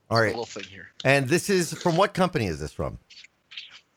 all 0.09 0.19
right. 0.19 0.27
a 0.27 0.29
little 0.29 0.45
thing 0.45 0.63
here. 0.63 0.89
And 1.03 1.27
this 1.27 1.49
is 1.49 1.73
from 1.81 1.97
what 1.97 2.13
company 2.13 2.45
is 2.47 2.59
this 2.59 2.71
from? 2.71 2.97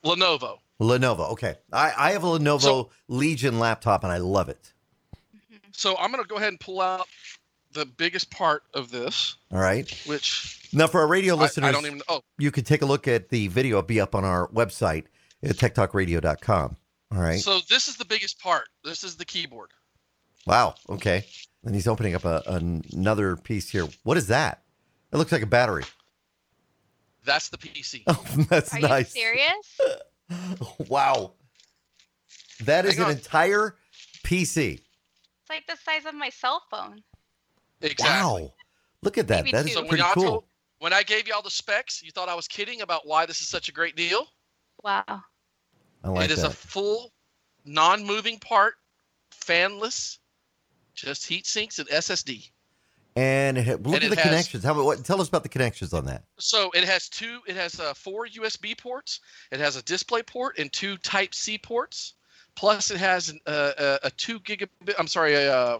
Lenovo. 0.04 0.58
Lenovo. 0.80 1.30
Okay. 1.32 1.56
I, 1.72 1.92
I 1.96 2.10
have 2.12 2.24
a 2.24 2.26
Lenovo 2.28 2.60
So- 2.60 2.90
Legion 3.08 3.58
laptop 3.58 4.04
and 4.04 4.12
I 4.12 4.18
love 4.18 4.48
it. 4.48 4.72
Mm-hmm. 5.34 5.56
So 5.72 5.96
I'm 5.98 6.10
going 6.12 6.22
to 6.22 6.28
go 6.28 6.36
ahead 6.36 6.48
and 6.48 6.60
pull 6.60 6.80
out 6.80 7.06
the 7.72 7.84
biggest 7.84 8.30
part 8.30 8.62
of 8.74 8.90
this, 8.90 9.36
All 9.52 9.58
right. 9.60 9.90
which 10.06 10.68
Now, 10.72 10.86
for 10.86 11.00
our 11.02 11.06
radio 11.06 11.34
listeners, 11.34 11.68
I 11.68 11.72
don't 11.72 11.84
even. 11.86 12.00
Oh, 12.08 12.22
you 12.38 12.50
can 12.50 12.64
take 12.64 12.80
a 12.82 12.86
look 12.86 13.06
at 13.06 13.28
the 13.28 13.48
video. 13.48 13.78
It'll 13.78 13.86
be 13.86 14.00
up 14.00 14.14
on 14.14 14.24
our 14.24 14.48
website 14.48 15.04
at 15.42 15.56
techtalkradio.com. 15.56 16.76
All 17.12 17.18
right. 17.20 17.40
so 17.40 17.58
this 17.68 17.86
is 17.88 17.96
the 17.96 18.04
biggest 18.04 18.38
part. 18.40 18.68
This 18.84 19.04
is 19.04 19.16
the 19.16 19.24
keyboard. 19.24 19.70
Wow. 20.46 20.74
Okay. 20.88 21.24
And 21.64 21.74
he's 21.74 21.86
opening 21.86 22.14
up 22.14 22.24
a, 22.24 22.42
another 22.46 23.36
piece 23.36 23.68
here. 23.70 23.86
What 24.02 24.16
is 24.16 24.28
that? 24.28 24.62
It 25.12 25.16
looks 25.18 25.32
like 25.32 25.42
a 25.42 25.46
battery. 25.46 25.84
That's 27.24 27.50
the 27.50 27.58
PC. 27.58 28.02
Oh, 28.06 28.24
that's 28.48 28.74
Are 28.74 28.80
nice. 28.80 29.14
you 29.14 29.22
serious? 29.22 29.80
Wow. 30.88 31.32
That 32.64 32.86
is 32.86 32.98
an 32.98 33.10
entire 33.10 33.76
PC. 34.24 34.74
It's 34.74 34.84
like 35.48 35.66
the 35.66 35.76
size 35.76 36.06
of 36.06 36.14
my 36.14 36.28
cell 36.28 36.62
phone. 36.70 37.02
Exactly. 37.80 38.42
Wow. 38.42 38.52
Look 39.02 39.16
at 39.16 39.28
that. 39.28 39.44
Maybe 39.44 39.52
That 39.52 39.66
is 39.66 39.72
two. 39.72 39.74
So 39.74 39.80
when 39.80 39.88
pretty 39.90 40.02
y'all 40.02 40.12
cool. 40.12 40.24
told, 40.24 40.44
when 40.80 40.92
I 40.92 41.02
gave 41.02 41.28
you 41.28 41.34
all 41.34 41.42
the 41.42 41.50
specs, 41.50 42.02
you 42.02 42.10
thought 42.10 42.28
I 42.28 42.34
was 42.34 42.48
kidding 42.48 42.82
about 42.82 43.06
why 43.06 43.26
this 43.26 43.40
is 43.40 43.48
such 43.48 43.68
a 43.68 43.72
great 43.72 43.96
deal. 43.96 44.26
Wow. 44.82 45.04
I 46.04 46.08
like 46.08 46.24
it 46.26 46.30
is 46.30 46.42
that. 46.42 46.50
a 46.50 46.54
full, 46.54 47.12
non-moving 47.64 48.38
part, 48.38 48.74
fanless, 49.32 50.18
just 50.94 51.26
heat 51.26 51.46
sinks 51.46 51.78
and 51.78 51.88
SSD. 51.88 52.50
And 53.18 53.58
it, 53.58 53.82
look 53.82 53.86
and 53.86 53.94
at 53.96 54.02
it 54.04 54.10
the 54.10 54.16
has- 54.16 54.24
connections. 54.24 54.64
How 54.64 54.72
about 54.72 54.84
what? 54.84 55.04
Tell 55.04 55.20
us 55.20 55.28
about 55.28 55.42
the 55.42 55.48
connections 55.48 55.92
on 55.92 56.04
that. 56.06 56.24
So 56.38 56.70
it 56.72 56.84
has 56.84 57.08
two. 57.08 57.40
It 57.46 57.56
has 57.56 57.80
uh, 57.80 57.94
four 57.94 58.26
USB 58.26 58.78
ports. 58.78 59.20
It 59.50 59.60
has 59.60 59.76
a 59.76 59.82
display 59.82 60.22
port 60.22 60.58
and 60.58 60.72
two 60.72 60.96
Type 60.98 61.34
C 61.34 61.58
ports. 61.58 62.14
Plus, 62.54 62.90
it 62.90 62.98
has 62.98 63.28
an, 63.28 63.38
uh, 63.46 63.72
a, 63.78 63.98
a 64.06 64.10
two 64.10 64.40
gigabit. 64.40 64.68
I'm 64.98 65.06
sorry, 65.06 65.34
a, 65.34 65.52
uh, 65.54 65.78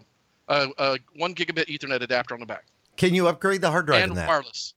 a, 0.48 0.68
a 0.78 0.98
one 1.16 1.34
gigabit 1.34 1.66
Ethernet 1.66 2.00
adapter 2.02 2.34
on 2.34 2.40
the 2.40 2.46
back 2.46 2.66
Can 2.96 3.14
you 3.14 3.26
upgrade 3.28 3.60
the 3.60 3.70
hard 3.70 3.86
drive 3.86 4.04
and 4.04 4.14
wireless. 4.16 4.74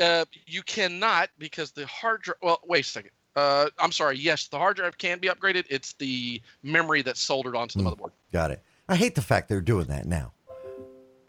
Uh, 0.00 0.24
you 0.46 0.62
cannot 0.62 1.28
because 1.38 1.70
the 1.72 1.86
hard 1.86 2.22
drive. 2.22 2.36
Well, 2.42 2.60
wait 2.64 2.84
a 2.84 2.88
second. 2.88 3.10
Uh, 3.36 3.66
I'm 3.78 3.92
sorry. 3.92 4.18
Yes, 4.18 4.48
the 4.48 4.58
hard 4.58 4.76
drive 4.76 4.96
can 4.98 5.18
be 5.18 5.28
upgraded. 5.28 5.64
It's 5.70 5.92
the 5.94 6.40
memory 6.62 7.02
that's 7.02 7.20
soldered 7.20 7.56
onto 7.56 7.78
the 7.78 7.88
Hmm. 7.88 7.94
motherboard. 7.94 8.10
Got 8.32 8.50
it. 8.50 8.62
I 8.88 8.96
hate 8.96 9.14
the 9.14 9.22
fact 9.22 9.48
they're 9.48 9.60
doing 9.60 9.86
that 9.86 10.06
now. 10.06 10.32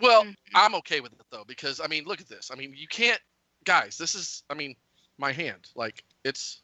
Well, 0.04 0.26
Mhm. 0.26 0.36
I'm 0.54 0.76
okay 0.76 1.00
with 1.00 1.14
it 1.14 1.22
though 1.32 1.46
because 1.46 1.80
I 1.80 1.88
mean, 1.88 2.04
look 2.04 2.20
at 2.20 2.28
this. 2.28 2.52
I 2.52 2.56
mean, 2.56 2.74
you 2.76 2.88
can't, 2.88 3.22
guys. 3.64 3.98
This 3.98 4.16
is, 4.16 4.44
I 4.50 4.54
mean, 4.54 4.76
my 5.18 5.32
hand. 5.32 5.70
Like 5.76 6.04
it's 6.26 6.62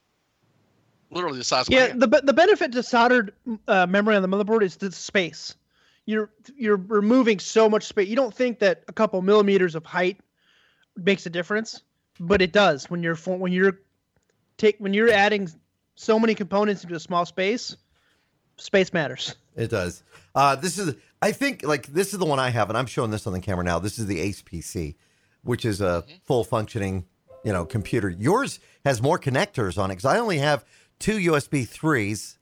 literally 1.09 1.37
the 1.37 1.45
size 1.45 1.67
of 1.67 1.71
my 1.73 1.77
Yeah, 1.79 1.87
hand. 1.87 2.01
the 2.01 2.21
the 2.23 2.33
benefit 2.33 2.73
to 2.73 2.83
soldered 2.83 3.33
uh, 3.67 3.85
memory 3.87 4.17
on 4.17 4.21
the 4.21 4.27
motherboard 4.27 4.61
is 4.61 4.75
the 4.75 4.91
space. 4.91 5.55
You're 6.05 6.29
you're 6.55 6.75
removing 6.77 7.39
so 7.39 7.69
much 7.69 7.85
space. 7.85 8.09
You 8.09 8.17
don't 8.17 8.33
think 8.33 8.59
that 8.59 8.83
a 8.89 8.93
couple 8.93 9.21
millimeters 9.21 9.75
of 9.75 9.85
height 9.85 10.19
makes 10.97 11.25
a 11.25 11.29
difference, 11.29 11.81
but 12.19 12.41
it 12.41 12.51
does 12.51 12.89
when 12.89 13.03
you're 13.03 13.15
when 13.15 13.53
you're 13.53 13.79
take 14.57 14.77
when 14.79 14.93
you're 14.93 15.11
adding 15.11 15.49
so 15.95 16.19
many 16.19 16.35
components 16.35 16.83
into 16.83 16.95
a 16.95 16.99
small 16.99 17.25
space. 17.25 17.77
Space 18.57 18.91
matters. 18.91 19.35
It 19.59 19.69
does. 19.69 20.03
Uh, 20.33 20.55
this 20.55 20.79
is, 20.79 20.95
I 21.21 21.33
think, 21.33 21.63
like 21.63 21.87
this 21.87 22.13
is 22.13 22.19
the 22.19 22.25
one 22.25 22.39
I 22.39 22.49
have, 22.49 22.69
and 22.69 22.77
I'm 22.77 22.85
showing 22.85 23.11
this 23.11 23.27
on 23.27 23.33
the 23.33 23.41
camera 23.41 23.65
now. 23.65 23.77
This 23.77 23.99
is 23.99 24.05
the 24.07 24.21
Ace 24.21 24.41
PC, 24.41 24.95
which 25.43 25.65
is 25.65 25.81
a 25.81 26.05
full 26.25 26.45
functioning, 26.45 27.05
you 27.43 27.51
know, 27.51 27.65
computer. 27.65 28.09
Yours 28.09 28.61
has 28.85 29.01
more 29.01 29.19
connectors 29.19 29.77
on 29.77 29.91
it 29.91 29.95
because 29.95 30.05
I 30.05 30.17
only 30.17 30.37
have 30.37 30.63
two 30.97 31.17
USB 31.17 31.67
threes. 31.67 32.39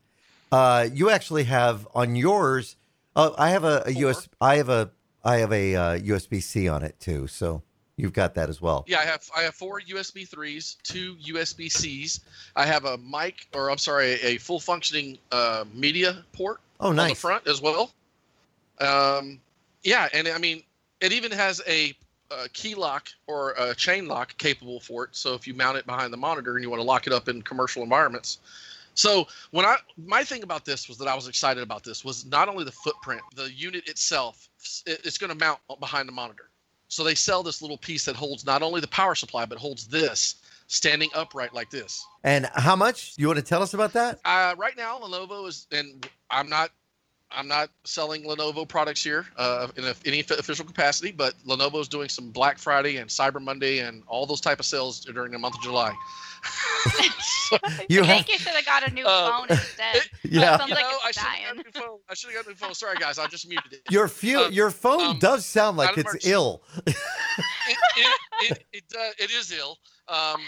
Uh, 0.52 0.88
you 0.94 1.10
actually 1.10 1.46
have 1.46 1.88
on 1.96 2.16
yours. 2.16 2.76
Uh, 3.16 3.32
I 3.36 3.50
have 3.50 3.64
a, 3.64 3.82
a 3.88 3.94
Four. 3.94 4.10
US. 4.12 4.30
I 4.40 4.58
have 4.58 4.70
a. 4.70 4.92
I 5.26 5.38
have 5.38 5.52
a 5.52 5.76
uh, 5.76 5.98
USB 5.98 6.42
C 6.42 6.70
on 6.70 6.84
it 6.84 7.00
too. 7.00 7.26
So 7.26 7.64
you've 7.98 8.14
got 8.14 8.34
that 8.36 8.48
as 8.50 8.62
well. 8.62 8.86
Yeah, 8.88 9.00
I 9.00 9.06
have 9.06 9.30
I 9.36 9.42
have 9.42 9.56
four 9.56 9.82
USB 9.82 10.28
threes, 10.28 10.78
two 10.84 11.16
USB 11.16 11.70
Cs. 11.70 12.22
I 12.56 12.66
have 12.66 12.86
a 12.86 12.98
mic, 12.98 13.48
or 13.54 13.70
I'm 13.70 13.78
sorry, 13.78 14.14
a 14.22 14.38
full 14.38 14.60
functioning 14.60 15.18
uh, 15.32 15.66
media 15.74 16.24
port 16.32 16.60
Oh, 16.80 16.90
on 16.90 16.96
the 17.10 17.16
front 17.16 17.48
as 17.48 17.62
well. 17.62 17.92
Um, 18.80 19.40
yeah, 19.84 20.08
and 20.14 20.28
I 20.28 20.38
mean, 20.38 20.64
it 21.02 21.12
even 21.12 21.32
has 21.32 21.62
a, 21.68 21.96
a 22.32 22.48
key 22.50 22.76
lock 22.76 23.10
or 23.26 23.52
a 23.58 23.74
chain 23.74 24.08
lock 24.08 24.38
capable 24.38 24.80
for 24.80 25.06
it. 25.06 25.10
So 25.14 25.34
if 25.34 25.48
you 25.48 25.54
mount 25.54 25.78
it 25.78 25.86
behind 25.86 26.14
the 26.14 26.18
monitor 26.18 26.56
and 26.56 26.64
you 26.64 26.70
want 26.70 26.82
to 26.82 26.86
lock 26.88 27.08
it 27.08 27.14
up 27.14 27.28
in 27.30 27.42
commercial 27.42 27.84
environments. 27.84 28.40
So 28.94 29.28
when 29.52 29.66
I 29.66 29.78
my 30.06 30.24
thing 30.24 30.44
about 30.44 30.66
this 30.66 30.88
was 30.90 30.98
that 30.98 31.08
I 31.08 31.14
was 31.16 31.28
excited 31.28 31.62
about 31.62 31.84
this 31.84 32.04
was 32.04 32.26
not 32.26 32.50
only 32.50 32.64
the 32.64 32.72
footprint, 32.72 33.22
the 33.36 33.52
unit 33.52 33.88
itself, 33.90 34.50
it- 34.86 35.02
it's 35.04 35.18
going 35.20 35.30
to 35.32 35.36
mount 35.38 35.60
behind 35.80 36.08
the 36.08 36.12
monitor. 36.14 36.50
So 36.88 37.04
they 37.04 37.16
sell 37.16 37.44
this 37.44 37.62
little 37.62 37.78
piece 37.78 38.06
that 38.06 38.16
holds 38.16 38.46
not 38.46 38.62
only 38.62 38.82
the 38.82 38.88
power 38.88 39.16
supply 39.16 39.46
but 39.46 39.58
holds 39.58 39.88
this 39.88 40.36
standing 40.68 41.10
upright 41.16 41.54
like 41.54 41.70
this. 41.70 42.06
And 42.24 42.50
how 42.54 42.76
much? 42.76 43.14
You 43.18 43.28
want 43.28 43.40
to 43.40 43.46
tell 43.46 43.62
us 43.64 43.74
about 43.74 43.94
that? 43.94 44.20
Uh, 44.26 44.54
right 44.58 44.76
now, 44.78 45.00
Lenovo 45.00 45.48
is, 45.48 45.68
and 45.72 46.08
I'm 46.30 46.50
not, 46.50 46.72
I'm 47.32 47.48
not 47.48 47.70
selling 47.84 48.24
Lenovo 48.24 48.68
products 48.68 49.04
here 49.04 49.26
uh, 49.38 49.68
in 49.76 49.86
a, 49.86 49.96
any 50.06 50.20
f- 50.20 50.32
official 50.32 50.66
capacity, 50.66 51.12
but 51.12 51.34
Lenovo 51.46 51.80
is 51.82 51.88
doing 51.88 52.10
some 52.10 52.32
Black 52.32 52.58
Friday 52.58 52.98
and 52.98 53.10
Cyber 53.10 53.42
Monday 53.42 53.80
and 53.80 54.04
all 54.08 54.26
those 54.26 54.42
type 54.42 54.60
of 54.60 54.66
sales 54.66 55.02
during 55.02 55.32
the 55.32 55.40
month 55.40 55.56
of 55.56 55.62
July. 55.62 55.94
So, 57.50 57.58
You 57.90 58.02
I 58.02 58.06
have- 58.06 58.26
think 58.26 58.30
you 58.30 58.38
should 58.40 58.54
have 58.54 58.66
got 58.66 58.88
a 58.88 58.94
new 58.94 59.06
Uh, 59.06 59.30
phone 59.32 59.48
instead. 59.50 59.96
it- 59.96 60.10
Yeah. 60.24 60.58
Sounds 60.58 60.70
you 60.70 60.76
like 60.76 60.84
know, 60.86 60.98
I 61.04 61.12
should 61.12 61.22
have 61.24 61.26
got 61.26 61.46
dying. 61.46 61.46
a 61.52 61.54
new 61.64 61.72
phone. 61.88 62.00
I 62.10 62.14
should 62.14 62.30
have 62.32 62.36
got 62.38 62.46
a 62.46 62.50
new 62.50 62.56
phone. 62.56 62.74
Sorry, 62.74 62.96
guys, 62.98 63.20
I 63.20 63.28
just 63.28 63.48
muted 63.48 63.74
it. 63.74 63.82
Your 63.90 64.08
few, 64.08 64.40
Uh, 64.42 64.50
your 64.50 64.72
phone 64.72 65.02
um, 65.12 65.20
does 65.20 65.46
sound 65.46 65.78
like 65.78 65.90
not 65.90 65.98
it's 66.00 66.10
emergency. 66.10 66.32
ill. 66.32 66.64
it, 66.86 66.96
it, 67.98 68.20
it, 68.42 68.64
it, 68.74 68.84
uh, 68.98 69.12
it 69.20 69.32
is 69.32 69.52
ill, 69.52 69.78
um, 70.08 70.42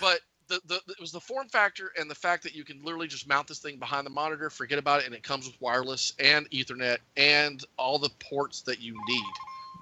but 0.00 0.20
the, 0.48 0.60
the 0.66 0.74
it 0.88 1.00
was 1.00 1.12
the 1.12 1.20
form 1.20 1.48
factor 1.48 1.92
and 1.98 2.10
the 2.10 2.14
fact 2.14 2.42
that 2.42 2.54
you 2.54 2.64
can 2.64 2.82
literally 2.84 3.06
just 3.06 3.26
mount 3.28 3.46
this 3.46 3.58
thing 3.60 3.78
behind 3.78 4.04
the 4.06 4.10
monitor, 4.10 4.50
forget 4.50 4.78
about 4.78 5.00
it, 5.00 5.06
and 5.06 5.14
it 5.14 5.22
comes 5.22 5.46
with 5.46 5.56
wireless 5.60 6.12
and 6.18 6.50
Ethernet 6.50 6.98
and 7.16 7.64
all 7.78 7.98
the 7.98 8.10
ports 8.18 8.60
that 8.62 8.78
you 8.80 8.92
need. 9.08 9.24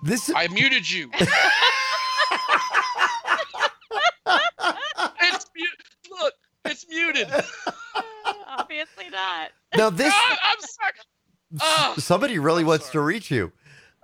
This 0.04 0.28
is 0.28 0.34
I 0.36 0.46
muted 0.48 0.88
you. 0.88 1.10
it's 5.22 5.46
mu- 5.56 6.16
look, 6.22 6.34
it's 6.82 6.90
muted. 6.90 7.28
Obviously 8.46 9.08
not. 9.10 9.50
now 9.76 9.90
this. 9.90 10.12
Ah, 10.14 10.38
I'm 10.50 10.60
sorry. 10.60 10.92
Ah. 11.60 11.94
somebody 11.98 12.38
really 12.38 12.62
I'm 12.62 12.68
wants 12.68 12.90
to 12.90 13.00
reach 13.00 13.30
you. 13.30 13.52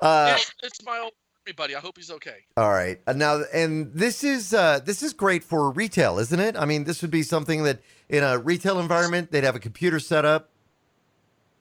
Uh, 0.00 0.34
It's, 0.36 0.52
it's 0.62 0.84
my 0.84 0.98
old 0.98 1.12
buddy. 1.56 1.76
I 1.76 1.80
hope 1.80 1.96
he's 1.96 2.10
okay. 2.10 2.38
All 2.56 2.70
right. 2.70 3.00
Uh, 3.06 3.12
Now, 3.12 3.42
and 3.52 3.92
this 3.94 4.24
is 4.24 4.52
uh, 4.52 4.80
this 4.84 5.02
is 5.02 5.12
great 5.12 5.44
for 5.44 5.70
retail, 5.70 6.18
isn't 6.18 6.40
it? 6.40 6.56
I 6.56 6.64
mean, 6.64 6.84
this 6.84 7.02
would 7.02 7.10
be 7.10 7.22
something 7.22 7.62
that 7.64 7.80
in 8.08 8.24
a 8.24 8.38
retail 8.38 8.80
environment 8.80 9.30
they'd 9.30 9.44
have 9.44 9.56
a 9.56 9.60
computer 9.60 10.00
set 10.00 10.24
up. 10.24 10.50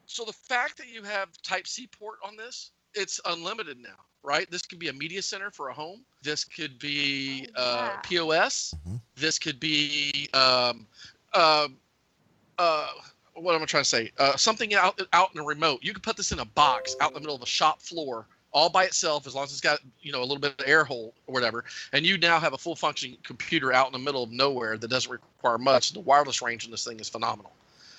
So 0.08 0.24
the 0.24 0.34
fact 0.34 0.78
that 0.78 0.88
you 0.88 1.04
have 1.04 1.30
Type 1.44 1.68
C 1.68 1.88
port 1.88 2.20
on 2.24 2.36
this, 2.38 2.72
it's 2.96 3.20
unlimited 3.26 3.78
now, 3.80 3.96
right? 4.24 4.50
This 4.50 4.62
could 4.64 4.80
be 4.80 4.88
a 4.90 4.94
media 4.94 5.22
center 5.22 5.52
for 5.52 5.70
a 5.70 5.74
home. 5.74 6.02
This 6.24 6.44
could 6.44 6.78
be 6.80 7.48
Oh, 7.56 7.62
uh, 7.62 7.90
yeah. 7.94 8.00
POS. 8.02 8.74
Mhm. 8.88 9.02
This 9.16 9.38
could 9.40 9.60
be 9.60 10.30
um, 10.34 10.88
uh, 11.34 11.68
uh, 12.58 12.88
what 13.34 13.54
am 13.56 13.62
I 13.62 13.66
trying 13.66 13.84
to 13.84 13.90
say? 13.90 14.12
Uh, 14.18 14.36
something 14.38 14.74
out 14.74 15.00
out 15.14 15.30
in 15.36 15.42
a 15.42 15.44
remote. 15.44 15.80
You 15.84 15.94
could 15.94 16.04
put 16.04 16.16
this 16.18 16.32
in 16.32 16.40
a 16.40 16.46
box 16.46 16.96
out 17.02 17.10
in 17.12 17.14
the 17.16 17.20
middle 17.20 17.36
of 17.36 17.42
a 17.42 17.48
shop 17.48 17.82
floor. 17.82 18.26
All 18.54 18.70
by 18.70 18.86
itself, 18.86 19.28
as 19.28 19.36
long 19.36 19.44
as 19.44 19.52
it's 19.52 19.60
got 19.60 19.80
you 20.00 20.14
know 20.14 20.20
a 20.22 20.24
little 20.24 20.40
bit 20.40 20.54
of 20.58 20.66
air 20.66 20.86
hole 20.86 21.14
or 21.28 21.34
whatever, 21.34 21.66
and 21.92 22.06
you 22.06 22.18
now 22.18 22.40
have 22.40 22.54
a 22.54 22.58
full 22.58 22.76
functioning 22.76 23.18
computer 23.24 23.74
out 23.74 23.88
in 23.88 23.92
the 23.92 24.00
middle 24.00 24.24
of 24.24 24.32
nowhere 24.32 24.78
that 24.78 24.88
doesn't 24.88 25.12
require 25.12 25.58
much. 25.58 25.92
The 25.92 26.00
wireless 26.00 26.42
range 26.42 26.64
in 26.64 26.72
this 26.72 26.86
thing 26.86 26.98
is 27.02 27.10
phenomenal. 27.10 27.52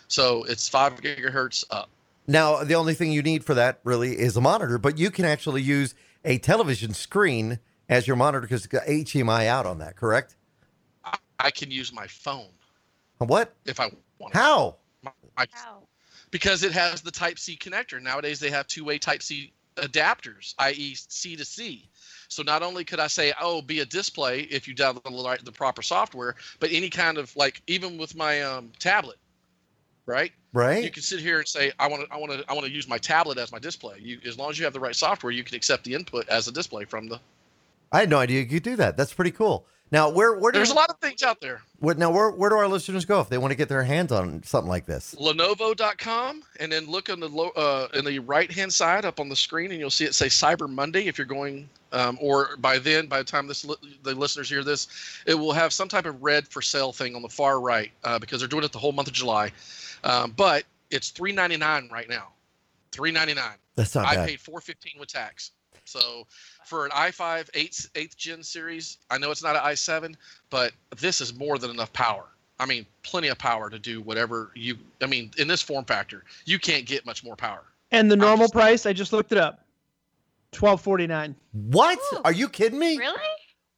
So 0.08 0.44
it's 0.44 0.66
five 0.66 0.94
gigahertz 1.02 1.62
up. 1.70 1.90
Now, 2.26 2.64
the 2.64 2.74
only 2.74 2.94
thing 2.94 3.12
you 3.12 3.22
need 3.22 3.44
for 3.44 3.54
that 3.54 3.80
really 3.84 4.18
is 4.18 4.36
a 4.36 4.40
monitor, 4.40 4.78
but 4.78 4.98
you 4.98 5.10
can 5.10 5.24
actually 5.24 5.62
use 5.62 5.94
a 6.24 6.38
television 6.38 6.92
screen 6.92 7.60
as 7.88 8.06
your 8.06 8.16
monitor 8.16 8.40
because 8.40 8.64
it's 8.64 8.72
got 8.72 8.84
HDMI 8.86 9.46
out 9.46 9.64
on 9.66 9.78
that. 9.78 9.96
Correct? 9.96 10.34
I, 11.04 11.16
I 11.38 11.50
can 11.50 11.70
use 11.70 11.92
my 11.92 12.06
phone 12.08 12.48
What? 13.18 13.54
if 13.64 13.78
I 13.78 13.90
want. 14.18 14.32
to. 14.34 14.38
How? 14.38 14.76
I, 15.36 15.46
Wow. 15.54 15.82
because 16.32 16.64
it 16.64 16.72
has 16.72 17.00
the 17.02 17.10
Type 17.12 17.38
C 17.38 17.56
connector. 17.56 18.02
Nowadays 18.02 18.40
they 18.40 18.50
have 18.50 18.66
two-way 18.66 18.98
Type 18.98 19.22
C 19.22 19.52
adapters, 19.76 20.54
i.e., 20.58 20.94
C 20.96 21.36
to 21.36 21.44
C. 21.44 21.88
So 22.28 22.42
not 22.42 22.62
only 22.62 22.84
could 22.84 22.98
I 22.98 23.06
say, 23.06 23.32
"Oh, 23.40 23.62
be 23.62 23.80
a 23.80 23.84
display" 23.86 24.40
if 24.42 24.66
you 24.66 24.74
download 24.74 25.38
the, 25.38 25.44
the 25.44 25.52
proper 25.52 25.82
software, 25.82 26.34
but 26.58 26.72
any 26.72 26.88
kind 26.90 27.18
of 27.18 27.34
like, 27.36 27.62
even 27.68 27.98
with 27.98 28.16
my 28.16 28.42
um, 28.42 28.72
tablet, 28.80 29.18
right? 30.06 30.32
Right. 30.52 30.82
You 30.82 30.90
can 30.90 31.02
sit 31.02 31.20
here 31.20 31.38
and 31.38 31.46
say, 31.48 31.72
"I 31.78 31.86
want 31.88 32.08
to, 32.08 32.14
I 32.14 32.16
want 32.16 32.32
to, 32.32 32.44
I 32.48 32.54
want 32.54 32.66
to 32.66 32.72
use 32.72 32.88
my 32.88 32.98
tablet 32.98 33.38
as 33.38 33.52
my 33.52 33.58
display." 33.58 33.98
You, 34.00 34.18
as 34.26 34.38
long 34.38 34.50
as 34.50 34.58
you 34.58 34.64
have 34.64 34.72
the 34.72 34.80
right 34.80 34.96
software, 34.96 35.32
you 35.32 35.44
can 35.44 35.54
accept 35.54 35.84
the 35.84 35.94
input 35.94 36.28
as 36.28 36.48
a 36.48 36.52
display 36.52 36.84
from 36.84 37.08
the. 37.08 37.20
I 37.92 38.00
had 38.00 38.10
no 38.10 38.18
idea 38.18 38.40
you 38.40 38.46
could 38.46 38.62
do 38.62 38.76
that. 38.76 38.96
That's 38.96 39.12
pretty 39.12 39.30
cool. 39.32 39.66
Now, 39.92 40.08
where 40.08 40.34
where 40.36 40.50
do 40.50 40.58
There's 40.58 40.70
a 40.70 40.74
lot 40.74 40.90
of 40.90 40.98
things 40.98 41.22
out 41.22 41.40
there. 41.40 41.62
what, 41.78 41.96
now 41.96 42.10
where 42.10 42.30
where 42.30 42.50
do 42.50 42.56
our 42.56 42.66
listeners 42.66 43.04
go 43.04 43.20
if 43.20 43.28
they 43.28 43.38
want 43.38 43.52
to 43.52 43.56
get 43.56 43.68
their 43.68 43.84
hands 43.84 44.10
on 44.10 44.42
something 44.42 44.68
like 44.68 44.84
this? 44.84 45.14
Lenovo.com, 45.16 46.42
and 46.58 46.72
then 46.72 46.86
look 46.86 47.08
on 47.08 47.20
the 47.20 47.28
low, 47.28 47.50
uh, 47.50 47.86
in 47.94 48.04
the 48.04 48.18
right 48.18 48.50
hand 48.50 48.74
side 48.74 49.04
up 49.04 49.20
on 49.20 49.28
the 49.28 49.36
screen, 49.36 49.70
and 49.70 49.78
you'll 49.78 49.90
see 49.90 50.04
it 50.04 50.14
say 50.14 50.26
Cyber 50.26 50.68
Monday. 50.68 51.06
If 51.06 51.18
you're 51.18 51.26
going, 51.26 51.68
um, 51.92 52.18
or 52.20 52.56
by 52.56 52.78
then, 52.78 53.06
by 53.06 53.18
the 53.18 53.24
time 53.24 53.46
this 53.46 53.64
li- 53.64 53.76
the 54.02 54.14
listeners 54.14 54.48
hear 54.48 54.64
this, 54.64 54.88
it 55.24 55.34
will 55.34 55.52
have 55.52 55.72
some 55.72 55.88
type 55.88 56.06
of 56.06 56.20
red 56.20 56.48
for 56.48 56.60
sale 56.62 56.92
thing 56.92 57.14
on 57.14 57.22
the 57.22 57.28
far 57.28 57.60
right 57.60 57.92
uh, 58.02 58.18
because 58.18 58.40
they're 58.40 58.48
doing 58.48 58.64
it 58.64 58.72
the 58.72 58.78
whole 58.78 58.92
month 58.92 59.06
of 59.06 59.14
July. 59.14 59.52
Um, 60.06 60.32
but 60.36 60.64
it's 60.90 61.10
three 61.10 61.32
ninety 61.32 61.56
nine 61.56 61.88
right 61.92 62.08
now. 62.08 62.28
Three 62.92 63.10
ninety 63.10 63.34
nine. 63.34 63.56
That's 63.74 63.94
not 63.94 64.06
I 64.06 64.14
bad. 64.14 64.28
paid 64.28 64.40
four 64.40 64.60
fifteen 64.60 64.94
with 64.98 65.08
tax. 65.08 65.50
So 65.84 66.26
for 66.64 66.84
an 66.84 66.90
i5 66.92 67.48
eighth 67.54 67.90
eighth 67.94 68.16
gen 68.16 68.42
series, 68.42 68.98
I 69.10 69.18
know 69.18 69.30
it's 69.30 69.42
not 69.42 69.54
an 69.56 69.62
i7, 69.62 70.14
but 70.50 70.72
this 70.98 71.20
is 71.20 71.34
more 71.34 71.58
than 71.58 71.70
enough 71.70 71.92
power. 71.92 72.24
I 72.58 72.66
mean, 72.66 72.86
plenty 73.02 73.28
of 73.28 73.38
power 73.38 73.68
to 73.68 73.78
do 73.78 74.00
whatever 74.00 74.50
you. 74.54 74.76
I 75.02 75.06
mean, 75.06 75.30
in 75.38 75.46
this 75.46 75.60
form 75.62 75.84
factor, 75.84 76.24
you 76.44 76.58
can't 76.58 76.86
get 76.86 77.04
much 77.04 77.22
more 77.22 77.36
power. 77.36 77.62
And 77.92 78.10
the 78.10 78.16
normal 78.16 78.46
just- 78.46 78.54
price, 78.54 78.86
I 78.86 78.92
just 78.92 79.12
looked 79.12 79.32
it 79.32 79.38
up. 79.38 79.64
Twelve 80.52 80.80
forty 80.80 81.06
nine. 81.06 81.34
What? 81.52 81.98
Ooh. 82.14 82.20
Are 82.24 82.32
you 82.32 82.48
kidding 82.48 82.78
me? 82.78 82.96
Really? 82.96 83.20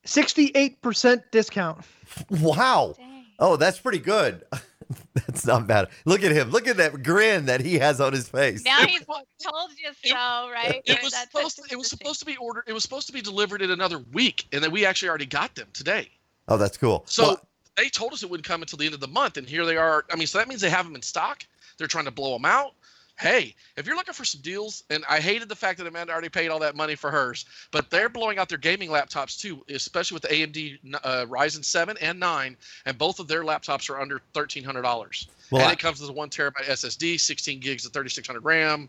Sixty 0.04 0.52
eight 0.54 0.80
percent 0.80 1.22
discount. 1.32 1.84
Wow. 2.30 2.94
Dang. 2.96 3.24
Oh, 3.38 3.56
that's 3.56 3.78
pretty 3.78 3.98
good. 3.98 4.44
that's 5.14 5.46
not 5.46 5.66
bad. 5.66 5.88
Look 6.04 6.22
at 6.22 6.32
him. 6.32 6.50
Look 6.50 6.66
at 6.66 6.76
that 6.78 7.02
grin 7.02 7.46
that 7.46 7.60
he 7.60 7.78
has 7.78 8.00
on 8.00 8.12
his 8.12 8.28
face. 8.28 8.64
Now 8.64 8.82
It 8.82 8.90
he's 8.90 9.04
told 9.04 9.70
you 9.76 9.90
so, 10.04 10.14
right? 10.16 10.80
It 10.84 10.94
Right, 10.94 11.02
was 11.02 11.14
supposed. 11.14 11.56
To, 11.56 11.62
it 11.70 11.76
was 11.76 11.88
supposed 11.88 12.20
to 12.20 12.26
be 12.26 12.36
ordered. 12.36 12.64
It 12.66 12.72
was 12.72 12.82
supposed 12.82 13.06
to 13.08 13.12
be 13.12 13.20
delivered 13.20 13.62
in 13.62 13.70
another 13.70 13.98
week, 14.12 14.46
and 14.52 14.62
then 14.62 14.70
we 14.70 14.86
actually 14.86 15.08
already 15.08 15.26
got 15.26 15.54
them 15.54 15.68
today. 15.72 16.08
Oh, 16.48 16.56
that's 16.56 16.76
cool. 16.78 17.04
So 17.06 17.22
Well, 17.22 17.48
they 17.76 17.88
told 17.88 18.12
us 18.12 18.22
it 18.22 18.30
wouldn't 18.30 18.46
come 18.46 18.62
until 18.62 18.78
the 18.78 18.86
end 18.86 18.94
of 18.94 19.00
the 19.00 19.08
month, 19.08 19.36
and 19.36 19.46
here 19.46 19.66
they 19.66 19.76
are. 19.76 20.04
I 20.10 20.16
mean, 20.16 20.26
so 20.26 20.38
that 20.38 20.48
means 20.48 20.60
they 20.60 20.70
have 20.70 20.86
them 20.86 20.94
in 20.94 21.02
stock. 21.02 21.44
they're 21.76 21.86
trying 21.86 22.06
to 22.06 22.10
blow 22.10 22.32
them 22.32 22.44
out. 22.44 22.74
Hey, 23.18 23.54
if 23.76 23.84
you're 23.86 23.96
looking 23.96 24.14
for 24.14 24.24
some 24.24 24.40
deals, 24.42 24.84
and 24.90 25.04
I 25.08 25.18
hated 25.18 25.48
the 25.48 25.56
fact 25.56 25.78
that 25.78 25.86
Amanda 25.88 26.12
already 26.12 26.28
paid 26.28 26.50
all 26.50 26.60
that 26.60 26.76
money 26.76 26.94
for 26.94 27.10
hers, 27.10 27.46
but 27.72 27.90
they're 27.90 28.08
blowing 28.08 28.38
out 28.38 28.48
their 28.48 28.58
gaming 28.58 28.90
laptops 28.90 29.40
too, 29.40 29.64
especially 29.68 30.14
with 30.14 30.22
the 30.22 30.28
AMD 30.28 30.78
uh, 31.02 31.26
Ryzen 31.28 31.64
7 31.64 31.96
and 32.00 32.20
9, 32.20 32.56
and 32.86 32.96
both 32.98 33.18
of 33.18 33.26
their 33.26 33.42
laptops 33.42 33.90
are 33.90 34.00
under 34.00 34.20
$1,300. 34.34 35.26
Well, 35.50 35.62
and 35.62 35.70
I- 35.70 35.72
it 35.72 35.78
comes 35.80 36.00
with 36.00 36.10
a 36.10 36.12
one 36.12 36.30
terabyte 36.30 36.68
SSD, 36.68 37.18
16 37.18 37.58
gigs 37.58 37.84
of 37.84 37.92
3600 37.92 38.44
RAM. 38.44 38.88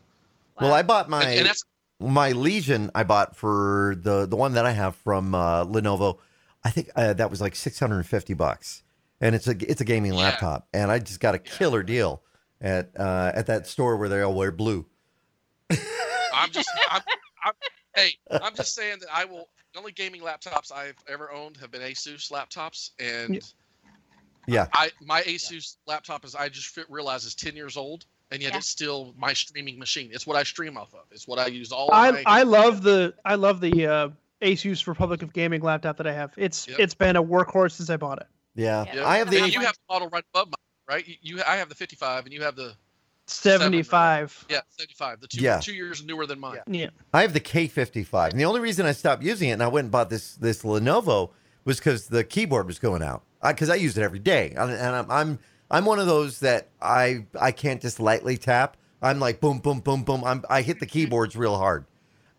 Well, 0.61 0.73
I 0.73 0.83
bought 0.83 1.09
my 1.09 1.23
And, 1.23 1.47
and 1.47 1.57
my 1.99 2.31
Legion. 2.33 2.91
I 2.93 3.03
bought 3.03 3.35
for 3.35 3.95
the 3.97 4.25
the 4.25 4.35
one 4.35 4.53
that 4.53 4.65
I 4.65 4.71
have 4.71 4.95
from 4.97 5.33
uh, 5.33 5.65
Lenovo. 5.65 6.17
I 6.63 6.69
think 6.69 6.89
uh, 6.95 7.13
that 7.13 7.31
was 7.31 7.39
like 7.41 7.55
six 7.55 7.79
hundred 7.79 7.97
and 7.97 8.05
fifty 8.05 8.33
bucks, 8.33 8.83
and 9.21 9.33
it's 9.35 9.47
a 9.47 9.55
it's 9.71 9.79
a 9.79 9.85
gaming 9.85 10.13
Yeah. 10.13 10.19
laptop, 10.19 10.67
and 10.73 10.91
I 10.91 10.99
just 10.99 11.19
got 11.21 11.33
a 11.33 11.39
killer 11.39 11.81
deal 11.81 12.21
at 12.61 12.91
uh, 12.99 13.31
at 13.33 13.45
that 13.47 13.67
store 13.67 13.97
where 13.97 14.09
they 14.09 14.21
all 14.21 14.33
wear 14.33 14.51
blue. 14.51 14.85
I'm 16.33 16.51
just, 16.51 16.69
I'm, 16.89 17.01
I'm, 17.43 17.53
hey, 17.95 18.11
I'm 18.41 18.55
just 18.55 18.75
saying 18.75 18.97
that 19.01 19.09
I 19.13 19.25
will. 19.25 19.49
The 19.73 19.79
only 19.79 19.91
gaming 19.91 20.21
laptops 20.21 20.71
I've 20.71 20.95
ever 21.07 21.31
owned 21.31 21.57
have 21.57 21.69
been 21.71 21.81
ASUS 21.81 22.31
laptops, 22.31 22.91
and 22.99 23.35
Yeah. 23.35 23.41
Yeah, 24.47 24.65
I 24.73 24.89
my 25.05 25.21
ASUS 25.21 25.75
laptop 25.85 26.25
is 26.25 26.33
I 26.33 26.49
just 26.49 26.69
fit, 26.69 26.85
realize 26.89 27.23
is 27.23 27.35
10 27.35 27.55
years 27.55 27.77
old, 27.77 28.05
and 28.31 28.41
yet 28.41 28.53
Yeah. 28.53 28.57
it's 28.57 28.67
still 28.67 29.13
my 29.15 29.31
streaming 29.33 29.77
machine. 29.77 30.09
It's 30.11 30.25
what 30.25 30.35
I 30.37 30.41
stream 30.43 30.75
off 30.75 30.91
of. 30.95 31.01
It's 31.11 31.27
what 31.27 31.37
I 31.37 31.47
use 31.47 31.71
all. 31.71 31.89
I 31.93 32.11
my, 32.11 32.23
I 32.25 32.43
love 32.43 32.81
the 32.81 33.13
I 33.25 33.35
love 33.35 33.61
the 33.61 33.85
uh, 33.85 34.09
Asus 34.41 34.87
Republic 34.87 35.21
of 35.21 35.33
Gaming 35.33 35.61
laptop 35.61 35.97
that 35.97 36.07
I 36.07 36.13
have. 36.13 36.31
It's 36.35 36.67
Yep. 36.67 36.79
it's 36.79 36.95
been 36.95 37.15
a 37.15 37.23
workhorse 37.23 37.73
since 37.73 37.91
I 37.91 37.97
bought 37.97 38.21
it. 38.21 38.27
yeah. 38.55 38.85
Yeah. 38.91 39.07
I 39.07 39.17
have 39.17 39.29
the 39.29 39.39
And 39.43 39.53
you 39.53 39.59
have 39.59 39.73
the 39.73 39.93
model 39.93 40.09
right 40.09 40.23
above 40.33 40.47
mine, 40.47 40.53
right? 40.89 41.07
You, 41.07 41.15
you 41.21 41.43
I 41.47 41.57
have 41.57 41.69
the 41.69 41.75
55, 41.75 42.25
and 42.25 42.33
you 42.33 42.41
have 42.41 42.55
the 42.55 42.73
Seven, 43.29 43.59
right? 43.59 43.63
Seventy 43.65 43.83
five. 43.83 44.45
yeah 44.49 44.61
75. 44.69 45.21
The 45.21 45.27
two 45.27 45.41
Yeah. 45.41 45.59
two 45.59 45.73
years 45.73 46.03
newer 46.03 46.25
than 46.25 46.39
mine. 46.39 46.57
Yeah. 46.67 46.89
I 47.13 47.21
have 47.21 47.33
the 47.33 47.39
K55, 47.39 48.31
and 48.31 48.39
the 48.39 48.45
only 48.45 48.59
reason 48.59 48.87
I 48.87 48.91
stopped 48.91 49.21
using 49.21 49.49
it 49.49 49.53
and 49.53 49.63
I 49.63 49.67
went 49.67 49.85
and 49.85 49.91
bought 49.91 50.09
this 50.09 50.33
this 50.35 50.63
Lenovo 50.63 51.29
was 51.63 51.77
because 51.77 52.07
the 52.07 52.23
keyboard 52.23 52.65
was 52.65 52.79
going 52.79 53.03
out. 53.03 53.23
Because 53.45 53.69
I, 53.69 53.75
use 53.75 53.97
it 53.97 54.03
every 54.03 54.19
day, 54.19 54.53
and 54.57 54.71
and 54.71 54.95
I'm, 54.95 55.11
I'm 55.11 55.39
I'm 55.71 55.85
one 55.85 55.99
of 55.99 56.07
those 56.07 56.39
that 56.39 56.69
I 56.81 57.25
I 57.39 57.51
can't 57.51 57.81
just 57.81 57.99
lightly 57.99 58.35
tap. 58.35 58.75
I'm 59.01 59.19
like 59.19 59.39
boom 59.39 59.59
boom 59.59 59.79
boom 59.79 60.03
boom. 60.03 60.23
I'm 60.25 60.43
I 60.49 60.61
hit 60.61 60.79
the 60.79 60.85
mm-hmm. 60.85 60.91
keyboards 60.91 61.35
real 61.37 61.55
hard. 61.55 61.85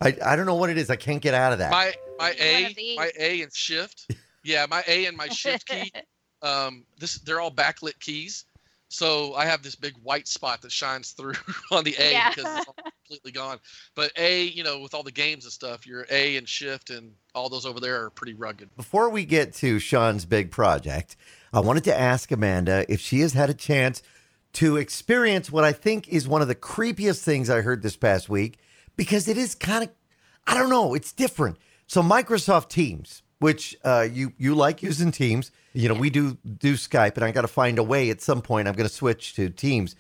I 0.01 0.14
I 0.22 0.36
don't 0.36 0.44
know 0.44 0.57
what 0.57 0.68
it 0.70 0.76
is. 0.76 0.90
I 0.90 0.96
can't 0.96 1.22
get 1.22 1.32
out 1.32 1.53
of 1.53 1.61
that. 1.61 1.70
My 1.70 1.94
my 2.18 2.34
You're 2.38 2.62
one 2.62 2.70
of 2.72 2.78
A 2.78 2.96
my 2.96 3.11
A 3.18 3.42
and 3.42 3.55
shift. 3.55 4.11
Yeah, 4.42 4.66
my 4.68 4.82
A 4.86 5.07
and 5.07 5.16
my 5.16 5.28
shift 5.28 5.68
key. 5.68 5.92
Um, 6.43 6.84
this 6.99 7.18
they're 7.18 7.41
all 7.41 7.51
backlit 7.51 7.99
keys. 8.01 8.45
So 8.93 9.34
I 9.34 9.47
have 9.47 9.62
this 9.62 9.76
big 9.76 9.95
white 10.03 10.26
spot 10.26 10.62
that 10.62 10.72
shines 10.72 11.12
through 11.12 11.34
on 11.70 11.84
the 11.84 11.95
A 11.99 12.11
Yeah. 12.11 12.30
because 12.30 12.59
it's 12.59 12.66
all 12.66 12.74
completely 13.07 13.30
gone. 13.30 13.59
But 13.95 14.11
A, 14.16 14.45
you 14.45 14.64
know, 14.64 14.80
with 14.80 14.95
all 14.95 15.05
the 15.05 15.12
games 15.12 15.45
and 15.45 15.53
stuff, 15.53 15.86
your 15.86 16.07
A 16.11 16.36
and 16.36 16.49
shift 16.49 16.91
and 16.91 17.12
all 17.34 17.49
those 17.49 17.64
over 17.66 17.78
there 17.78 18.05
are 18.05 18.11
pretty 18.11 18.34
rugged. 18.34 18.68
Before 18.76 19.09
we 19.09 19.24
get 19.24 19.55
to 19.57 19.78
Shawn's 19.78 20.24
big 20.24 20.51
project, 20.51 21.14
I 21.53 21.61
wanted 21.61 21.84
to 21.84 21.97
ask 21.97 22.32
Amanda 22.32 22.84
if 22.93 23.01
she 23.01 23.20
has 23.20 23.32
had 23.34 23.49
a 23.49 23.55
chance 23.55 24.03
to 24.55 24.76
experience 24.76 25.53
what 25.53 25.62
I 25.62 25.70
think 25.72 26.09
is 26.09 26.26
one 26.26 26.43
of 26.43 26.49
the 26.49 26.57
creepiest 26.57 27.22
things 27.22 27.49
I 27.49 27.61
heard 27.61 27.82
this 27.82 27.97
past 27.97 28.28
week 28.28 28.59
because 28.97 29.28
it 29.28 29.38
is 29.38 29.55
kind 29.55 29.84
of, 29.84 29.91
I 30.49 30.55
don't 30.55 30.68
know, 30.70 30.95
it's 30.95 31.12
different. 31.12 31.59
So 31.86 32.03
Microsoft 32.03 32.68
Teams, 32.70 33.22
which 33.41 33.76
uh, 33.84 34.07
you 34.11 34.32
you 34.38 34.55
like 34.55 34.82
using 34.82 35.11
Teams, 35.11 35.51
you 35.72 35.88
know, 35.88 35.95
we 35.95 36.11
do 36.11 36.38
do 36.45 36.74
Skype, 36.74 37.16
and 37.16 37.24
I 37.24 37.32
got 37.32 37.43
to 37.43 37.49
find 37.49 37.78
a 37.78 37.82
way 37.82 38.11
at 38.11 38.20
some 38.20 38.41
point. 38.43 38.68
I'm 38.68 38.74
going 38.74 38.88
to 38.88 38.95
switch 38.95 39.34
to 39.34 39.51
Teams, 39.51 39.97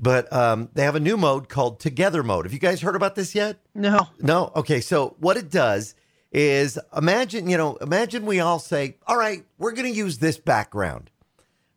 but 0.00 0.32
um, 0.32 0.70
they 0.72 0.84
have 0.84 0.94
a 0.94 1.00
new 1.00 1.16
mode 1.16 1.48
called 1.48 1.80
Together 1.80 2.22
Mode. 2.22 2.46
Have 2.46 2.52
you 2.52 2.58
guys 2.58 2.80
heard 2.80 2.96
about 2.96 3.14
this 3.14 3.34
yet? 3.34 3.58
No. 3.74 4.08
No. 4.20 4.52
Okay. 4.56 4.80
So 4.80 5.16
what 5.18 5.36
it 5.36 5.50
does 5.50 5.94
is 6.32 6.78
imagine, 6.96 7.48
you 7.48 7.56
know, 7.56 7.76
imagine 7.76 8.26
we 8.26 8.40
all 8.40 8.58
say, 8.58 8.96
all 9.06 9.16
right, 9.16 9.44
we're 9.58 9.72
going 9.72 9.90
to 9.92 9.96
use 9.96 10.18
this 10.18 10.36
background, 10.36 11.10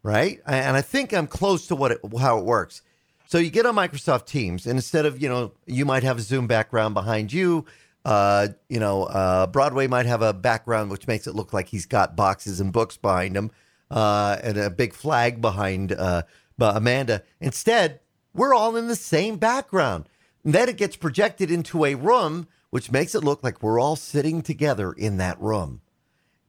right? 0.01 0.39
And 0.47 0.75
I 0.75 0.81
think 0.81 1.13
I'm 1.13 1.27
close 1.27 1.67
to 1.67 1.75
what 1.75 1.91
it, 1.91 1.99
how 2.19 2.39
it 2.39 2.45
works. 2.45 2.81
So 3.27 3.37
you 3.37 3.49
get 3.49 3.65
on 3.65 3.75
Microsoft 3.75 4.25
Teams, 4.25 4.65
and 4.65 4.77
instead 4.77 5.05
of, 5.05 5.21
you 5.21 5.29
know, 5.29 5.51
you 5.65 5.85
might 5.85 6.03
have 6.03 6.17
a 6.17 6.21
Zoom 6.21 6.47
background 6.47 6.93
behind 6.93 7.33
you. 7.33 7.65
Uh, 8.07 8.47
you 8.69 8.79
know, 8.79 9.03
uh, 9.03 9.45
Broadway 9.47 9.85
might 9.85 10.05
have 10.05 10.21
a 10.21 10.31
background 10.31 10.89
which 10.89 11.07
makes 11.07 11.27
it 11.27 11.35
look 11.35 11.51
like 11.51 11.67
he's 11.67 11.85
got 11.85 12.15
boxes 12.15 12.61
and 12.61 12.71
books 12.71 12.95
behind 12.95 13.35
him, 13.35 13.51
uh, 13.91 14.37
and 14.41 14.57
a 14.57 14.69
big 14.69 14.93
flag 14.93 15.41
behind 15.41 15.91
uh, 15.91 16.21
Amanda. 16.57 17.21
Instead, 17.41 17.99
we're 18.33 18.53
all 18.53 18.77
in 18.77 18.87
the 18.87 18.95
same 18.95 19.35
background. 19.35 20.07
And 20.45 20.55
then 20.55 20.69
it 20.69 20.77
gets 20.77 20.95
projected 20.95 21.51
into 21.51 21.83
a 21.83 21.95
room, 21.95 22.47
which 22.69 22.93
makes 22.93 23.13
it 23.13 23.25
look 23.25 23.43
like 23.43 23.61
we're 23.61 23.77
all 23.77 23.97
sitting 23.97 24.41
together 24.41 24.93
in 24.93 25.17
that 25.17 25.37
room. 25.41 25.81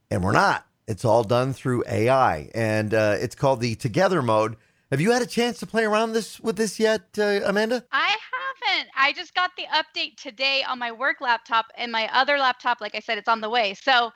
And 0.09 0.23
we're 0.23 0.31
not. 0.31 0.65
It's 0.87 1.03
all 1.03 1.25
done 1.25 1.51
through 1.51 1.83
AI, 1.89 2.49
and 2.55 2.93
uh, 2.93 3.17
it's 3.19 3.35
called 3.35 3.59
the 3.59 3.75
Together 3.75 4.21
mode. 4.21 4.55
Have 4.91 5.01
you 5.01 5.11
had 5.11 5.21
a 5.21 5.27
chance 5.27 5.59
to 5.59 5.67
play 5.67 5.83
around 5.83 6.13
this 6.13 6.39
with 6.39 6.55
this 6.55 6.79
yet, 6.79 7.17
Amanda? 7.17 7.83
I 7.91 8.15
haven't. 8.61 8.89
I 8.97 9.13
just 9.13 9.35
got 9.35 9.51
the 9.57 9.65
update 9.73 10.17
today 10.17 10.63
on 10.63 10.79
my 10.79 10.91
work 10.91 11.21
laptop, 11.21 11.67
and 11.77 11.91
my 11.91 12.09
other 12.13 12.37
laptop, 12.37 12.81
like 12.81 12.95
I 12.95 12.99
said, 12.99 13.17
it's 13.17 13.27
on 13.27 13.41
the 13.41 13.49
way. 13.49 13.73
So, 13.73 14.11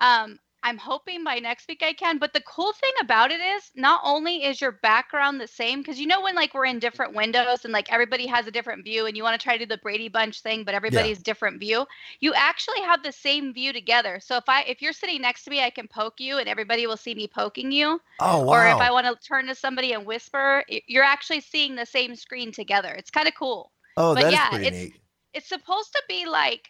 um, 0.00 0.38
I'm 0.64 0.78
hoping 0.78 1.24
by 1.24 1.40
next 1.40 1.66
week 1.66 1.82
I 1.82 1.92
can. 1.92 2.18
But 2.18 2.32
the 2.32 2.42
cool 2.42 2.72
thing 2.72 2.92
about 3.00 3.32
it 3.32 3.40
is, 3.40 3.72
not 3.74 4.00
only 4.04 4.44
is 4.44 4.60
your 4.60 4.72
background 4.82 5.40
the 5.40 5.48
same, 5.48 5.80
because 5.80 5.98
you 5.98 6.06
know 6.06 6.20
when 6.22 6.36
like 6.36 6.54
we're 6.54 6.66
in 6.66 6.78
different 6.78 7.14
windows 7.14 7.64
and 7.64 7.72
like 7.72 7.92
everybody 7.92 8.26
has 8.28 8.46
a 8.46 8.52
different 8.52 8.84
view, 8.84 9.06
and 9.06 9.16
you 9.16 9.24
want 9.24 9.38
to 9.38 9.42
try 9.42 9.56
to 9.56 9.64
do 9.64 9.68
the 9.68 9.80
Brady 9.82 10.08
Bunch 10.08 10.40
thing, 10.40 10.62
but 10.64 10.74
everybody's 10.74 11.18
different 11.18 11.58
view. 11.58 11.84
You 12.20 12.32
actually 12.34 12.80
have 12.82 13.02
the 13.02 13.12
same 13.12 13.52
view 13.52 13.72
together. 13.72 14.20
So 14.20 14.36
if 14.36 14.44
I 14.48 14.62
if 14.62 14.80
you're 14.80 14.92
sitting 14.92 15.22
next 15.22 15.44
to 15.44 15.50
me, 15.50 15.60
I 15.62 15.70
can 15.70 15.88
poke 15.88 16.20
you, 16.20 16.38
and 16.38 16.48
everybody 16.48 16.86
will 16.86 16.96
see 16.96 17.14
me 17.14 17.26
poking 17.26 17.72
you. 17.72 18.00
Oh 18.20 18.44
wow. 18.44 18.52
Or 18.54 18.66
if 18.68 18.80
I 18.80 18.92
want 18.92 19.06
to 19.06 19.26
turn 19.26 19.46
to 19.48 19.56
somebody 19.56 19.92
and 19.94 20.06
whisper, 20.06 20.64
you're 20.86 21.04
actually 21.04 21.40
seeing 21.40 21.74
the 21.74 21.86
same 21.86 22.14
screen 22.14 22.52
together. 22.52 22.90
It's 22.90 23.10
kind 23.10 23.26
of 23.26 23.34
cool. 23.34 23.72
Oh, 23.96 24.14
but 24.14 24.22
that 24.22 24.26
is 24.28 24.32
yeah, 24.34 24.48
pretty 24.50 24.66
it's- 24.66 24.82
neat. 24.82 24.94
It's 25.34 25.48
supposed 25.48 25.92
to 25.92 26.02
be 26.08 26.26
like 26.26 26.68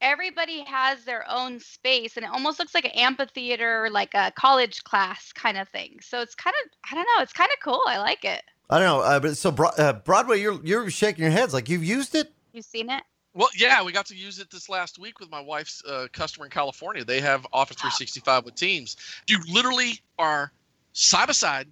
everybody 0.00 0.62
has 0.64 1.04
their 1.04 1.24
own 1.30 1.60
space 1.60 2.16
and 2.16 2.24
it 2.24 2.30
almost 2.32 2.58
looks 2.58 2.74
like 2.74 2.84
an 2.84 2.90
amphitheater, 2.92 3.88
like 3.90 4.14
a 4.14 4.32
college 4.36 4.82
class 4.84 5.32
kind 5.32 5.58
of 5.58 5.68
thing. 5.68 5.98
So 6.00 6.20
it's 6.20 6.34
kind 6.34 6.54
of, 6.64 6.70
I 6.90 6.94
don't 6.94 7.04
know, 7.04 7.22
it's 7.22 7.32
kind 7.32 7.50
of 7.52 7.58
cool. 7.62 7.82
I 7.86 7.98
like 7.98 8.24
it. 8.24 8.42
I 8.68 8.78
don't 8.78 8.86
know, 8.86 9.00
uh, 9.00 9.20
but 9.20 9.36
so 9.36 9.50
Bro- 9.50 9.70
uh, 9.78 9.92
Broadway, 9.92 10.40
you're 10.40 10.60
you're 10.64 10.90
shaking 10.90 11.22
your 11.22 11.30
heads 11.30 11.54
like 11.54 11.68
you've 11.68 11.84
used 11.84 12.14
it. 12.14 12.32
you've 12.52 12.64
seen 12.64 12.90
it? 12.90 13.02
Well, 13.32 13.48
yeah, 13.54 13.82
we 13.82 13.92
got 13.92 14.06
to 14.06 14.16
use 14.16 14.38
it 14.38 14.50
this 14.50 14.68
last 14.70 14.98
week 14.98 15.20
with 15.20 15.30
my 15.30 15.40
wife's 15.40 15.84
uh, 15.84 16.08
customer 16.12 16.46
in 16.46 16.50
California. 16.50 17.04
They 17.04 17.20
have 17.20 17.46
Office 17.52 17.76
365 17.76 18.46
with 18.46 18.54
Teams. 18.54 18.96
You 19.28 19.38
literally 19.52 20.00
are 20.18 20.50
side 20.94 21.26
by 21.26 21.32
side. 21.32 21.68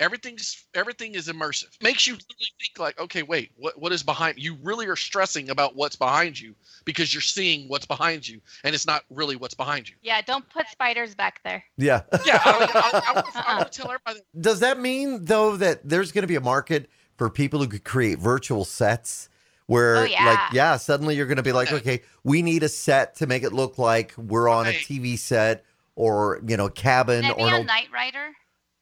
Everything's 0.00 0.64
everything 0.74 1.14
is 1.14 1.28
immersive. 1.28 1.68
Makes 1.82 2.06
you 2.06 2.14
literally 2.14 2.50
think 2.58 2.78
like, 2.78 2.98
okay, 2.98 3.22
wait, 3.22 3.52
what 3.56 3.78
what 3.78 3.92
is 3.92 4.02
behind? 4.02 4.38
You 4.38 4.56
really 4.62 4.86
are 4.86 4.96
stressing 4.96 5.50
about 5.50 5.76
what's 5.76 5.94
behind 5.94 6.40
you 6.40 6.54
because 6.84 7.12
you're 7.14 7.20
seeing 7.20 7.68
what's 7.68 7.84
behind 7.86 8.26
you, 8.26 8.40
and 8.64 8.74
it's 8.74 8.86
not 8.86 9.04
really 9.10 9.36
what's 9.36 9.54
behind 9.54 9.88
you. 9.88 9.96
Yeah, 10.02 10.22
don't 10.22 10.48
put 10.48 10.66
spiders 10.68 11.14
back 11.14 11.40
there. 11.44 11.62
Yeah. 11.76 12.00
Yeah, 12.24 12.40
I, 12.44 12.50
I, 12.50 13.12
I, 13.14 13.22
I, 13.22 13.42
I 13.46 13.56
want 13.58 13.72
tell 13.72 13.86
everybody. 13.90 14.20
Does 14.40 14.60
that 14.60 14.80
mean 14.80 15.24
though 15.24 15.56
that 15.56 15.86
there's 15.86 16.12
going 16.12 16.22
to 16.22 16.28
be 16.28 16.36
a 16.36 16.40
market 16.40 16.88
for 17.16 17.28
people 17.28 17.60
who 17.60 17.66
could 17.68 17.84
create 17.84 18.18
virtual 18.18 18.64
sets? 18.64 19.28
Where, 19.66 19.98
Oh, 19.98 20.00
like, 20.00 20.10
yeah. 20.10 20.48
yeah, 20.52 20.76
suddenly 20.78 21.14
you're 21.14 21.26
going 21.26 21.36
to 21.36 21.44
be 21.44 21.52
like, 21.52 21.70
okay, 21.70 22.02
we 22.24 22.42
need 22.42 22.64
a 22.64 22.68
set 22.68 23.14
to 23.16 23.28
make 23.28 23.44
it 23.44 23.52
look 23.52 23.78
like 23.78 24.12
we're 24.16 24.48
on 24.48 24.66
a 24.66 24.72
TV 24.72 25.16
set 25.16 25.64
or 25.94 26.40
you 26.44 26.56
know 26.56 26.68
cabin 26.68 27.22
Can 27.22 27.30
it 27.30 27.36
be 27.36 27.42
or 27.42 27.46
a 27.46 27.48
an 27.50 27.54
old, 27.54 27.66
Knight 27.66 27.86
Rider? 27.92 28.30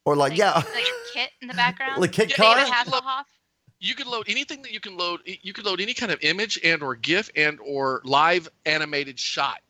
Or 0.08 0.16
like, 0.16 0.30
Like, 0.30 0.38
yeah, 0.38 0.54
like 0.54 0.66
a 0.66 0.92
Kit 1.12 1.30
in 1.42 1.48
the 1.48 1.54
background? 1.54 2.00
like 2.00 2.12
Kit 2.12 2.30
Yeah, 2.30 2.36
Car. 2.36 2.56
Hasselhoff? 2.56 3.24
you 3.80 3.94
can 3.94 4.08
load 4.08 4.26
anything 4.28 4.60
that 4.62 4.72
you 4.72 4.80
can 4.80 4.96
load 4.96 5.20
you 5.24 5.52
can 5.52 5.64
load 5.64 5.80
any 5.80 5.94
kind 5.94 6.10
of 6.10 6.18
image 6.22 6.58
and 6.64 6.82
or 6.82 6.96
gif 6.96 7.30
and 7.36 7.58
or 7.64 8.00
live 8.04 8.48
animated 8.66 9.18
shot 9.18 9.60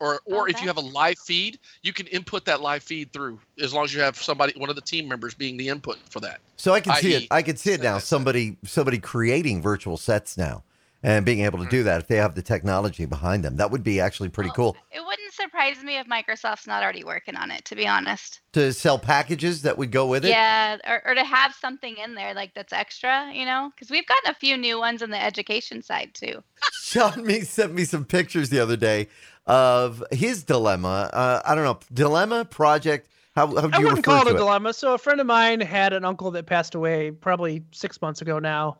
or 0.00 0.14
or 0.24 0.42
Oh, 0.42 0.44
if 0.46 0.60
you 0.60 0.66
have 0.66 0.78
a 0.78 0.80
live 0.80 1.16
feed 1.18 1.60
you 1.82 1.92
can 1.92 2.08
input 2.08 2.44
that 2.46 2.60
live 2.60 2.82
feed 2.82 3.12
through 3.12 3.38
as 3.62 3.72
long 3.72 3.84
as 3.84 3.94
you 3.94 4.00
have 4.00 4.16
somebody 4.16 4.52
one 4.58 4.68
of 4.68 4.74
the 4.74 4.82
team 4.82 5.06
members 5.06 5.34
being 5.34 5.56
the 5.56 5.68
input 5.68 5.96
for 6.10 6.18
that 6.20 6.40
So 6.56 6.72
I 6.74 6.80
can 6.80 6.94
see 6.96 7.14
it. 7.14 7.28
I 7.30 7.42
can 7.42 7.56
see 7.56 7.72
it 7.72 7.80
now. 7.82 7.98
Somebody 8.12 8.56
somebody 8.64 8.98
creating 8.98 9.62
virtual 9.62 9.96
sets 9.96 10.36
now 10.36 10.64
and 11.02 11.24
being 11.26 11.40
able 11.40 11.58
to 11.58 11.68
do 11.68 11.82
that 11.82 12.00
if 12.00 12.06
they 12.06 12.16
have 12.16 12.34
the 12.34 12.42
technology 12.42 13.04
behind 13.06 13.44
them. 13.44 13.56
That 13.56 13.70
would 13.70 13.82
be 13.82 14.00
actually 14.00 14.28
pretty 14.28 14.50
Well, 14.50 14.72
cool 14.72 14.76
It 14.90 15.04
wouldn't 15.04 15.32
surprise 15.32 15.82
me 15.82 15.98
if 15.98 16.06
Microsoft's 16.06 16.66
not 16.66 16.82
already 16.82 17.02
working 17.04 17.36
on 17.36 17.50
it, 17.50 17.64
to 17.66 17.74
be 17.76 17.86
honest. 17.86 18.40
to 18.52 18.72
sell 18.72 18.98
packages 18.98 19.62
that 19.62 19.76
would 19.78 19.90
go 19.90 20.06
with 20.06 20.24
it. 20.24 20.28
Yeah, 20.28 20.76
or, 20.86 21.02
or 21.06 21.14
to 21.14 21.24
have 21.24 21.54
something 21.54 21.96
in 21.96 22.14
there 22.14 22.34
like 22.34 22.54
that's 22.54 22.72
extra, 22.72 23.32
you 23.32 23.44
know? 23.44 23.70
Because 23.74 23.90
we've 23.90 24.06
gotten 24.06 24.30
a 24.30 24.34
few 24.34 24.56
new 24.56 24.78
ones 24.78 25.02
on 25.02 25.10
the 25.10 25.22
education 25.22 25.82
side 25.82 26.10
too. 26.14 26.42
Shawn 26.82 27.24
me 27.26 27.40
sent 27.40 27.74
me 27.74 27.84
some 27.84 28.04
pictures 28.04 28.50
the 28.50 28.60
other 28.60 28.76
day 28.76 29.08
of 29.46 30.04
his 30.12 30.44
dilemma. 30.44 31.10
Uh, 31.12 31.40
I 31.44 31.54
don't 31.54 31.64
know, 31.64 31.80
dilemma 31.92 32.44
project 32.44 33.08
How, 33.34 33.46
how 33.46 33.52
would 33.54 33.74
I 33.74 33.78
you 33.78 33.86
wouldn't 33.86 34.04
call 34.04 34.22
it 34.22 34.30
to 34.30 34.34
a 34.36 34.38
dilemma. 34.38 34.72
So 34.72 34.94
a 34.94 34.98
friend 34.98 35.20
of 35.20 35.26
mine 35.26 35.60
had 35.60 35.92
an 35.94 36.04
uncle 36.04 36.30
that 36.32 36.46
passed 36.46 36.74
away 36.76 37.10
probably 37.10 37.64
six 37.72 38.00
months 38.00 38.20
ago 38.22 38.38
now, 38.38 38.78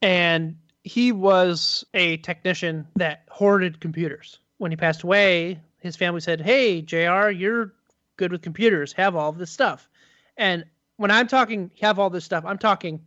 and 0.00 0.56
he 0.84 1.12
was 1.12 1.84
a 1.94 2.16
technician 2.18 2.86
that 2.96 3.24
hoarded 3.30 3.80
computers. 3.80 4.38
When 4.58 4.70
he 4.70 4.76
passed 4.76 5.02
away, 5.02 5.60
his 5.78 5.96
family 5.96 6.20
said, 6.20 6.40
"Hey, 6.40 6.82
Jr., 6.82 7.30
you're 7.30 7.72
good 8.16 8.32
with 8.32 8.42
computers. 8.42 8.92
Have 8.92 9.16
all 9.16 9.30
of 9.30 9.38
this 9.38 9.50
stuff." 9.50 9.88
And 10.36 10.64
when 10.96 11.10
I'm 11.10 11.26
talking 11.26 11.70
have 11.80 11.98
all 11.98 12.10
this 12.10 12.24
stuff, 12.24 12.44
I'm 12.46 12.58
talking 12.58 13.00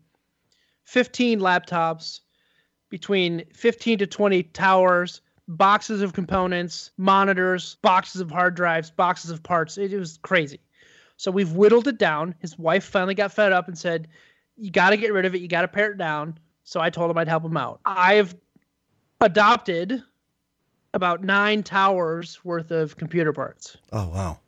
15 0.84 1.40
laptops, 1.40 2.22
between 2.90 3.44
15 3.54 4.00
to 4.00 4.08
20 4.08 4.44
towers, 4.44 5.22
boxes 5.48 6.02
of 6.02 6.14
components, 6.14 6.92
monitors, 6.98 7.76
boxes 7.82 8.22
of 8.22 8.32
hard 8.32 8.56
drives, 8.56 8.92
boxes 8.92 9.32
of 9.32 9.44
parts. 9.44 9.78
It, 9.78 9.94
it 9.94 10.00
was 10.00 10.18
crazy. 10.22 10.60
So 11.18 11.32
we've 11.32 11.52
whittled 11.52 11.88
it 11.88 11.98
down. 11.98 12.36
His 12.40 12.58
wife 12.58 12.84
finally 12.84 13.16
got 13.16 13.32
fed 13.32 13.52
up 13.52 13.68
and 13.68 13.78
said, 13.78 14.08
You 14.58 14.72
got 14.72 14.92
to 14.92 14.98
get 14.98 15.14
rid 15.14 15.26
of 15.26 15.36
it. 15.36 15.42
You 15.42 15.48
got 15.48 15.62
to 15.62 15.68
pare 15.68 15.92
it 15.92 15.98
down. 15.98 16.38
So 16.66 16.82
I 16.82 16.90
told 16.90 17.12
him 17.12 17.18
I'd 17.18 17.28
help 17.28 17.46
him 17.46 17.56
out. 17.56 17.80
I've 17.86 18.36
adopted 19.22 20.04
about 20.94 21.24
nine 21.24 21.62
towers 21.62 22.44
worth 22.44 22.72
of 22.72 22.98
computer 22.98 23.32
parts. 23.32 23.78
Oh 23.94 24.10
wow. 24.10 24.40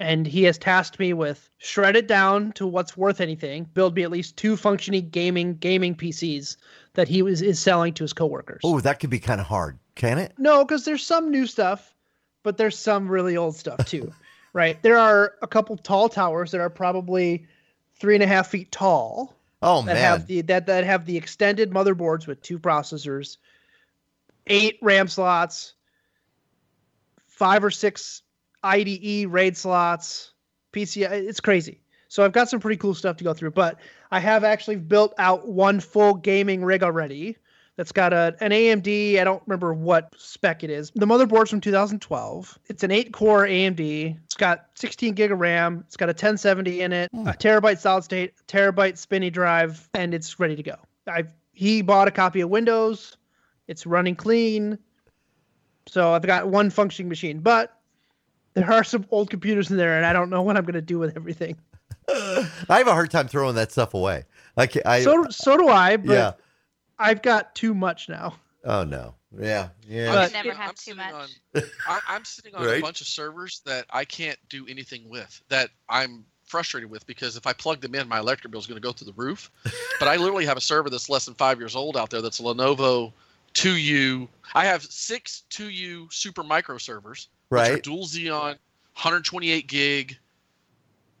And 0.00 0.26
he 0.26 0.42
has 0.44 0.58
tasked 0.58 0.98
me 0.98 1.12
with 1.12 1.48
shred 1.58 1.94
it 1.94 2.08
down 2.08 2.50
to 2.54 2.66
what's 2.66 2.96
worth 2.96 3.20
anything, 3.20 3.68
build 3.72 3.94
me 3.94 4.02
at 4.02 4.10
least 4.10 4.36
two 4.36 4.56
functioning 4.56 5.08
gaming 5.10 5.54
gaming 5.54 5.94
PCs 5.94 6.56
that 6.94 7.06
he 7.06 7.22
was 7.22 7.40
is 7.40 7.60
selling 7.60 7.94
to 7.94 8.04
his 8.04 8.12
coworkers. 8.12 8.60
Oh, 8.64 8.80
that 8.80 8.98
could 8.98 9.10
be 9.10 9.20
kind 9.20 9.40
of 9.40 9.46
hard, 9.46 9.78
can 9.94 10.18
it? 10.18 10.32
No, 10.38 10.64
because 10.64 10.84
there's 10.84 11.06
some 11.06 11.30
new 11.30 11.46
stuff, 11.46 11.94
but 12.42 12.56
there's 12.56 12.76
some 12.76 13.08
really 13.08 13.36
old 13.36 13.54
stuff 13.54 13.84
too, 13.86 14.12
right? 14.52 14.82
There 14.82 14.98
are 14.98 15.34
a 15.42 15.46
couple 15.46 15.76
tall 15.76 16.08
towers 16.08 16.50
that 16.50 16.60
are 16.60 16.70
probably 16.70 17.46
three 17.94 18.14
and 18.14 18.24
a 18.24 18.26
half 18.26 18.48
feet 18.48 18.72
tall 18.72 19.36
Oh 19.62 19.82
that 19.82 19.94
man. 19.94 19.96
have 19.96 20.26
the 20.26 20.42
that 20.42 20.66
that 20.66 20.84
have 20.84 21.06
the 21.06 21.16
extended 21.16 21.70
motherboards 21.70 22.26
with 22.26 22.42
two 22.42 22.58
processors, 22.58 23.36
eight 24.46 24.78
RAM 24.82 25.08
slots, 25.08 25.74
five 27.28 27.62
or 27.62 27.70
six 27.70 28.22
IDE 28.62 29.26
RAID 29.28 29.56
slots, 29.56 30.32
PCI. 30.72 31.10
It's 31.10 31.40
crazy. 31.40 31.80
So 32.08 32.24
I've 32.24 32.32
got 32.32 32.48
some 32.50 32.60
pretty 32.60 32.76
cool 32.76 32.94
stuff 32.94 33.16
to 33.18 33.24
go 33.24 33.32
through, 33.32 33.52
but 33.52 33.78
I 34.10 34.20
have 34.20 34.44
actually 34.44 34.76
built 34.76 35.14
out 35.16 35.48
one 35.48 35.80
full 35.80 36.14
gaming 36.14 36.62
rig 36.62 36.82
already. 36.82 37.38
That's 37.76 37.92
got 37.92 38.12
a, 38.12 38.36
an 38.40 38.50
AMD. 38.50 39.18
I 39.18 39.24
don't 39.24 39.42
remember 39.46 39.72
what 39.72 40.12
spec 40.18 40.62
it 40.62 40.70
is. 40.70 40.92
The 40.94 41.06
motherboard's 41.06 41.50
from 41.50 41.60
2012. 41.60 42.58
It's 42.66 42.82
an 42.82 42.90
eight 42.90 43.12
core 43.12 43.46
AMD. 43.46 44.18
It's 44.24 44.34
got 44.34 44.66
16 44.74 45.14
gig 45.14 45.32
of 45.32 45.40
RAM. 45.40 45.84
It's 45.86 45.96
got 45.96 46.08
a 46.08 46.12
1070 46.12 46.82
in 46.82 46.92
it, 46.92 47.10
hmm. 47.10 47.26
a 47.26 47.32
terabyte 47.32 47.78
solid 47.78 48.04
state, 48.04 48.34
terabyte 48.46 48.98
spinny 48.98 49.30
drive, 49.30 49.88
and 49.94 50.12
it's 50.12 50.38
ready 50.38 50.56
to 50.56 50.62
go. 50.62 50.76
I've 51.06 51.32
he 51.54 51.82
bought 51.82 52.08
a 52.08 52.10
copy 52.10 52.40
of 52.40 52.50
Windows. 52.50 53.16
It's 53.68 53.86
running 53.86 54.16
clean. 54.16 54.78
So 55.86 56.12
I've 56.12 56.22
got 56.22 56.48
one 56.48 56.70
functioning 56.70 57.08
machine, 57.08 57.40
but 57.40 57.78
there 58.54 58.70
are 58.70 58.84
some 58.84 59.06
old 59.10 59.30
computers 59.30 59.70
in 59.70 59.76
there, 59.76 59.96
and 59.96 60.06
I 60.06 60.12
don't 60.12 60.30
know 60.30 60.42
what 60.42 60.56
I'm 60.56 60.64
going 60.64 60.74
to 60.74 60.82
do 60.82 60.98
with 60.98 61.16
everything. 61.16 61.56
I 62.08 62.48
have 62.68 62.86
a 62.86 62.92
hard 62.92 63.10
time 63.10 63.28
throwing 63.28 63.54
that 63.56 63.72
stuff 63.72 63.94
away. 63.94 64.24
I, 64.56 64.66
ca- 64.66 64.82
I 64.84 65.02
so 65.02 65.26
so 65.30 65.56
do 65.56 65.68
I, 65.68 65.96
but 65.96 66.12
yeah. 66.12 66.32
I've 66.98 67.22
got 67.22 67.54
too 67.54 67.74
much 67.74 68.08
now. 68.08 68.36
Oh 68.64 68.84
no. 68.84 69.14
Yeah. 69.38 69.68
Yeah. 69.88 70.12
But- 70.14 70.32
never 70.32 70.50
I'm 70.50 70.56
have 70.56 70.74
too 70.76 70.94
much. 70.94 71.12
on- 71.12 71.62
I, 71.88 72.00
I'm 72.08 72.24
sitting 72.24 72.54
on 72.54 72.64
Right. 72.64 72.78
a 72.78 72.82
bunch 72.82 73.00
of 73.00 73.06
servers 73.06 73.60
that 73.66 73.86
I 73.90 74.04
can't 74.04 74.38
do 74.48 74.66
anything 74.68 75.08
with. 75.08 75.42
That 75.48 75.70
I'm 75.88 76.24
frustrated 76.44 76.90
with 76.90 77.06
because 77.06 77.36
if 77.36 77.46
I 77.46 77.52
plug 77.54 77.80
them 77.80 77.94
in, 77.94 78.06
my 78.08 78.18
electric 78.18 78.50
bill 78.52 78.60
is 78.60 78.66
going 78.66 78.80
to 78.80 78.86
go 78.86 78.92
through 78.92 79.06
the 79.06 79.14
roof. 79.20 79.50
but 79.98 80.06
I 80.08 80.16
literally 80.16 80.44
have 80.46 80.56
a 80.58 80.60
server 80.60 80.90
that's 80.90 81.08
less 81.08 81.24
than 81.24 81.34
five 81.34 81.58
years 81.58 81.74
old 81.74 81.96
out 81.96 82.10
there. 82.10 82.20
That's 82.22 82.40
a 82.40 82.42
Lenovo 82.42 83.12
2U. 83.54 84.28
I 84.54 84.64
have 84.66 84.82
six 84.82 85.42
2U 85.50 86.12
Super 86.12 86.42
Micro 86.42 86.78
servers, 86.78 87.28
which 87.48 87.58
are 87.60 87.72
right. 87.72 87.82
dual 87.82 88.04
Xeon, 88.04 88.56
128 88.94 89.66
gig. 89.66 90.18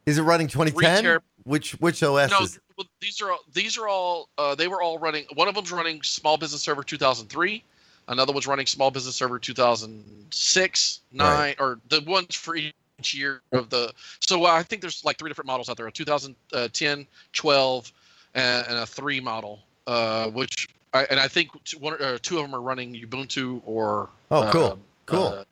Is 0.06 0.18
it 0.18 0.22
running 0.22 0.48
2010? 0.48 1.02
tera- 1.02 1.22
Which 1.44 1.72
which 1.80 2.02
OS 2.02 2.30
No, 2.30 2.40
is? 2.40 2.58
Well, 2.76 2.86
these 3.00 3.20
are 3.20 3.30
all, 3.32 3.40
these 3.52 3.76
are 3.78 3.88
all 3.88 4.28
uh, 4.38 4.54
they 4.54 4.68
were 4.68 4.82
all 4.82 4.98
running. 4.98 5.24
One 5.34 5.48
of 5.48 5.54
them's 5.54 5.72
running 5.72 6.02
Small 6.02 6.36
Business 6.38 6.62
Server 6.62 6.82
2003. 6.82 7.62
Another 8.08 8.32
one's 8.32 8.46
running 8.46 8.66
Small 8.66 8.90
Business 8.90 9.14
Server 9.14 9.38
2006, 9.38 11.00
nine, 11.12 11.26
Right. 11.28 11.60
or 11.60 11.78
the 11.88 12.00
ones 12.02 12.34
for 12.34 12.56
each 12.56 12.74
year 13.14 13.40
of 13.52 13.70
the. 13.70 13.92
So 14.20 14.44
uh, 14.44 14.48
I 14.50 14.62
think 14.62 14.80
there's 14.82 15.04
like 15.04 15.18
three 15.18 15.30
different 15.30 15.46
models 15.46 15.68
out 15.68 15.76
there: 15.76 15.86
a 15.86 15.92
2010, 15.92 17.06
12, 17.32 17.92
and, 18.34 18.66
and 18.68 18.78
a 18.78 18.86
three 18.86 19.20
model. 19.20 19.60
Uh, 19.86 20.28
which 20.30 20.68
I, 20.94 21.04
and 21.10 21.18
I 21.18 21.26
think 21.28 21.50
two, 21.64 21.78
one, 21.78 22.00
uh, 22.00 22.18
two 22.22 22.38
of 22.38 22.44
them 22.44 22.54
are 22.54 22.60
running 22.60 22.94
Ubuntu 22.94 23.60
or. 23.64 24.08
Oh, 24.30 24.48
cool. 24.52 24.64
uh, 24.64 24.76
Cool. 25.06 25.26
Uh, 25.26 25.44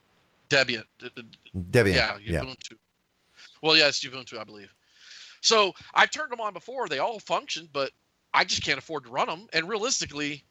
Debian. 0.49 0.85
Debian. 1.73 1.95
Yeah, 1.95 2.17
Yeah. 2.23 2.41
Ubuntu. 2.43 2.73
Well, 3.63 3.77
yeah, 3.77 3.89
it's 3.89 4.03
Ubuntu, 4.05 4.39
I 4.39 4.45
believe. 4.45 4.73
So 5.41 5.73
I've 5.95 6.11
turned 6.11 6.33
them 6.33 6.41
on 6.41 6.53
before; 6.53 6.89
they 6.89 6.99
all 6.99 7.19
function, 7.19 7.69
but 7.73 7.91
I 8.33 8.45
just 8.45 8.65
can't 8.65 8.79
afford 8.79 9.05
to 9.05 9.11
run 9.11 9.29
them. 9.29 9.49
And 9.53 9.69
realistically, 9.69 10.45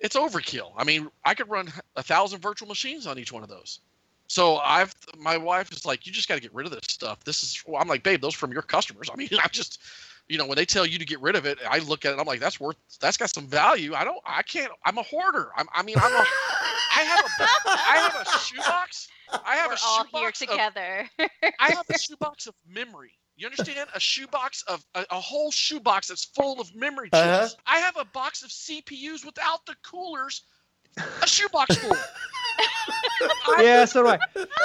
it's 0.00 0.16
overkill. 0.16 0.72
I 0.76 0.84
mean, 0.84 1.08
I 1.24 1.34
could 1.34 1.48
run 1.48 1.72
a 1.96 2.02
thousand 2.02 2.40
virtual 2.40 2.68
machines 2.68 3.06
on 3.06 3.18
each 3.18 3.32
one 3.32 3.42
of 3.42 3.48
those. 3.48 3.80
So 4.28 4.56
I've 4.56 4.94
my 5.16 5.36
wife 5.36 5.72
is 5.72 5.86
like, 5.86 6.06
you 6.06 6.12
just 6.12 6.28
got 6.28 6.34
to 6.34 6.40
get 6.40 6.54
rid 6.54 6.66
of 6.66 6.72
this 6.72 6.84
stuff. 6.88 7.22
This 7.24 7.42
is 7.42 7.62
well, 7.66 7.80
I'm 7.80 7.88
like, 7.88 8.02
babe, 8.02 8.20
those 8.20 8.34
are 8.34 8.38
from 8.38 8.52
your 8.52 8.62
customers. 8.62 9.08
I 9.12 9.16
mean, 9.16 9.28
I 9.42 9.48
just, 9.48 9.80
you 10.28 10.38
know, 10.38 10.46
when 10.46 10.56
they 10.56 10.64
tell 10.64 10.84
you 10.84 10.98
to 10.98 11.04
get 11.04 11.20
rid 11.20 11.36
of 11.36 11.46
it, 11.46 11.58
I 11.68 11.78
look 11.78 12.04
at 12.04 12.12
it, 12.12 12.18
I'm 12.18 12.26
like, 12.26 12.40
that's 12.40 12.58
worth, 12.58 12.76
that's 13.00 13.16
got 13.16 13.32
some 13.32 13.46
value. 13.46 13.94
I 13.94 14.04
don't, 14.04 14.18
I 14.26 14.42
can't, 14.42 14.72
I'm 14.84 14.98
a 14.98 15.02
hoarder. 15.02 15.50
I'm, 15.56 15.66
I 15.72 15.82
mean, 15.82 15.96
I'm 15.98 16.12
a, 16.12 16.24
I 16.96 17.02
have 17.02 17.24
a, 17.24 17.28
I 17.68 18.10
have 18.10 18.26
a 18.26 18.38
shoebox. 18.40 19.08
I 19.44 19.56
have 19.56 19.68
We're 19.68 19.74
a 19.74 19.78
all 19.84 20.04
here 20.04 20.32
shoebox 20.32 20.42
of 20.42 20.48
together. 20.48 21.08
I 21.18 21.70
have 21.70 21.86
a 21.88 21.98
shoebox 21.98 22.46
of 22.46 22.54
memory. 22.68 23.12
You 23.36 23.46
understand? 23.46 23.88
A 23.94 24.00
shoebox 24.00 24.62
of 24.66 24.84
a, 24.94 25.04
a 25.10 25.20
whole 25.20 25.50
shoebox 25.50 26.08
that's 26.08 26.24
full 26.24 26.60
of 26.60 26.74
memory 26.74 27.08
chips. 27.10 27.16
Uh-huh. 27.16 27.48
I 27.66 27.78
have 27.78 27.96
a 27.98 28.04
box 28.06 28.42
of 28.42 28.48
CPUs 28.50 29.24
without 29.26 29.64
the 29.66 29.74
coolers. 29.84 30.42
A 31.22 31.26
shoebox 31.26 31.76
full. 31.76 31.96
Yeah, 33.58 33.84
so 33.86 34.02
do 34.02 34.08
I. 34.10 34.18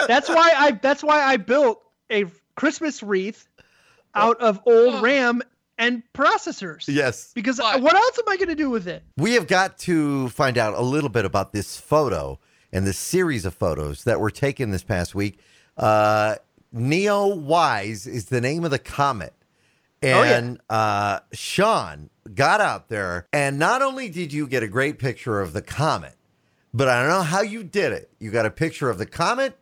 That's 0.07 0.27
why 0.29 0.51
I 0.55 0.71
that's 0.71 1.03
why 1.03 1.21
I 1.21 1.37
built 1.37 1.81
a 2.09 2.25
Christmas 2.55 3.01
wreath 3.01 3.47
out 4.15 4.39
of 4.41 4.59
old 4.65 4.95
Oh. 4.95 5.01
RAM 5.01 5.41
and 5.77 6.03
processors. 6.13 6.83
Yes. 6.87 7.31
Because 7.33 7.57
But- 7.57 7.81
what 7.81 7.95
else 7.95 8.19
am 8.19 8.25
I 8.27 8.35
going 8.37 8.49
to 8.49 8.55
do 8.55 8.69
with 8.69 8.87
it? 8.87 9.03
We 9.17 9.33
have 9.33 9.47
got 9.47 9.77
to 9.79 10.29
find 10.29 10.57
out 10.57 10.73
a 10.73 10.81
little 10.81 11.09
bit 11.09 11.25
about 11.25 11.53
this 11.53 11.77
photo 11.77 12.39
and 12.73 12.85
this 12.85 12.97
series 12.97 13.45
of 13.45 13.53
photos 13.53 14.03
that 14.03 14.19
were 14.19 14.31
taken 14.31 14.71
this 14.71 14.83
past 14.83 15.15
week. 15.15 15.39
Uh, 15.77 16.35
NeoWise 16.73 18.07
is 18.07 18.25
the 18.25 18.41
name 18.41 18.63
of 18.63 18.71
the 18.71 18.79
comet. 18.79 19.33
Oh, 20.03 20.07
yeah. 20.07 20.37
And 20.37 20.59
uh, 20.69 21.19
Shawn 21.31 22.09
got 22.33 22.59
out 22.59 22.89
there, 22.89 23.27
and 23.31 23.59
not 23.59 23.81
only 23.81 24.09
did 24.09 24.33
you 24.33 24.47
get 24.47 24.63
a 24.63 24.67
great 24.67 24.97
picture 24.97 25.39
of 25.41 25.53
the 25.53 25.61
comet, 25.61 26.15
but 26.73 26.87
I 26.87 27.01
don't 27.01 27.09
know 27.09 27.21
how 27.21 27.41
you 27.41 27.63
did 27.63 27.91
it. 27.91 28.09
You 28.19 28.31
got 28.31 28.45
a 28.45 28.49
picture 28.51 28.89
of 28.89 28.97
the 28.97 29.05
comet, 29.05 29.57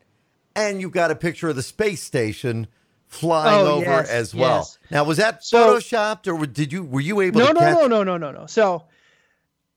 and 0.55 0.79
you 0.79 0.89
got 0.89 1.11
a 1.11 1.15
picture 1.15 1.49
of 1.49 1.55
the 1.57 1.63
space 1.63 2.01
station 2.01 2.67
flying 3.07 3.67
Oh, 3.67 3.71
over 3.73 3.85
yes, 3.85 4.09
as 4.09 4.35
well. 4.35 4.57
yes. 4.59 4.79
Now, 4.91 5.03
was 5.03 5.17
that 5.17 5.43
So- 5.43 5.75
photoshopped, 5.75 6.27
or 6.31 6.45
did 6.45 6.71
you 6.71 6.83
were 6.83 7.01
you 7.01 7.19
able 7.21 7.39
No, 7.41 7.47
to 7.47 7.53
no, 7.53 7.59
catch? 7.59 7.75
no, 7.75 7.87
no, 7.87 8.03
no, 8.03 8.17
no, 8.17 8.31
no. 8.31 8.45
So 8.45 8.83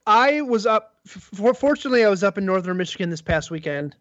I 0.07 0.43
was 0.43 0.65
up. 0.67 0.91
For, 1.07 1.55
fortunately, 1.55 2.05
I 2.05 2.09
was 2.09 2.23
up 2.23 2.39
in 2.39 2.45
northern 2.47 2.77
Michigan 2.77 3.11
this 3.11 3.23
past 3.23 3.51
weekend, 3.51 3.97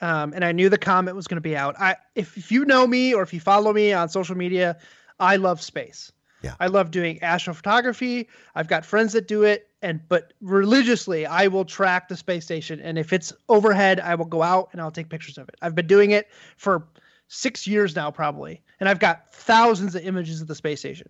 um, 0.00 0.32
and 0.34 0.44
I 0.44 0.52
knew 0.52 0.68
the 0.68 0.78
comet 0.78 1.14
was 1.14 1.26
going 1.26 1.36
to 1.36 1.40
be 1.42 1.56
out. 1.56 1.74
I, 1.78 1.96
if, 2.14 2.36
if 2.36 2.52
you 2.52 2.64
know 2.64 2.86
me 2.86 3.14
or 3.14 3.22
if 3.22 3.32
you 3.32 3.40
follow 3.40 3.72
me 3.72 3.92
on 3.92 4.08
social 4.08 4.36
media, 4.36 4.76
I 5.18 5.36
love 5.36 5.62
space. 5.62 6.12
Yeah. 6.42 6.54
I 6.60 6.66
love 6.66 6.90
doing 6.90 7.18
astrophotography. 7.20 8.26
I've 8.54 8.68
got 8.68 8.84
friends 8.84 9.14
that 9.14 9.26
do 9.26 9.42
it, 9.42 9.70
and 9.82 10.00
but 10.08 10.34
religiously, 10.40 11.26
I 11.26 11.48
will 11.48 11.64
track 11.64 12.08
the 12.08 12.16
space 12.16 12.44
station, 12.44 12.78
and 12.80 12.98
if 12.98 13.12
it's 13.12 13.32
overhead, 13.48 14.00
I 14.00 14.14
will 14.14 14.26
go 14.26 14.42
out 14.42 14.68
and 14.72 14.80
I'll 14.80 14.90
take 14.90 15.08
pictures 15.08 15.38
of 15.38 15.48
it. 15.48 15.56
I've 15.62 15.74
been 15.74 15.86
doing 15.86 16.10
it 16.10 16.28
for 16.56 16.86
six 17.28 17.66
years 17.66 17.96
now, 17.96 18.10
probably, 18.10 18.62
and 18.80 18.88
I've 18.88 19.00
got 19.00 19.32
thousands 19.32 19.94
of 19.94 20.02
images 20.02 20.40
of 20.40 20.46
the 20.46 20.54
space 20.54 20.80
station. 20.80 21.08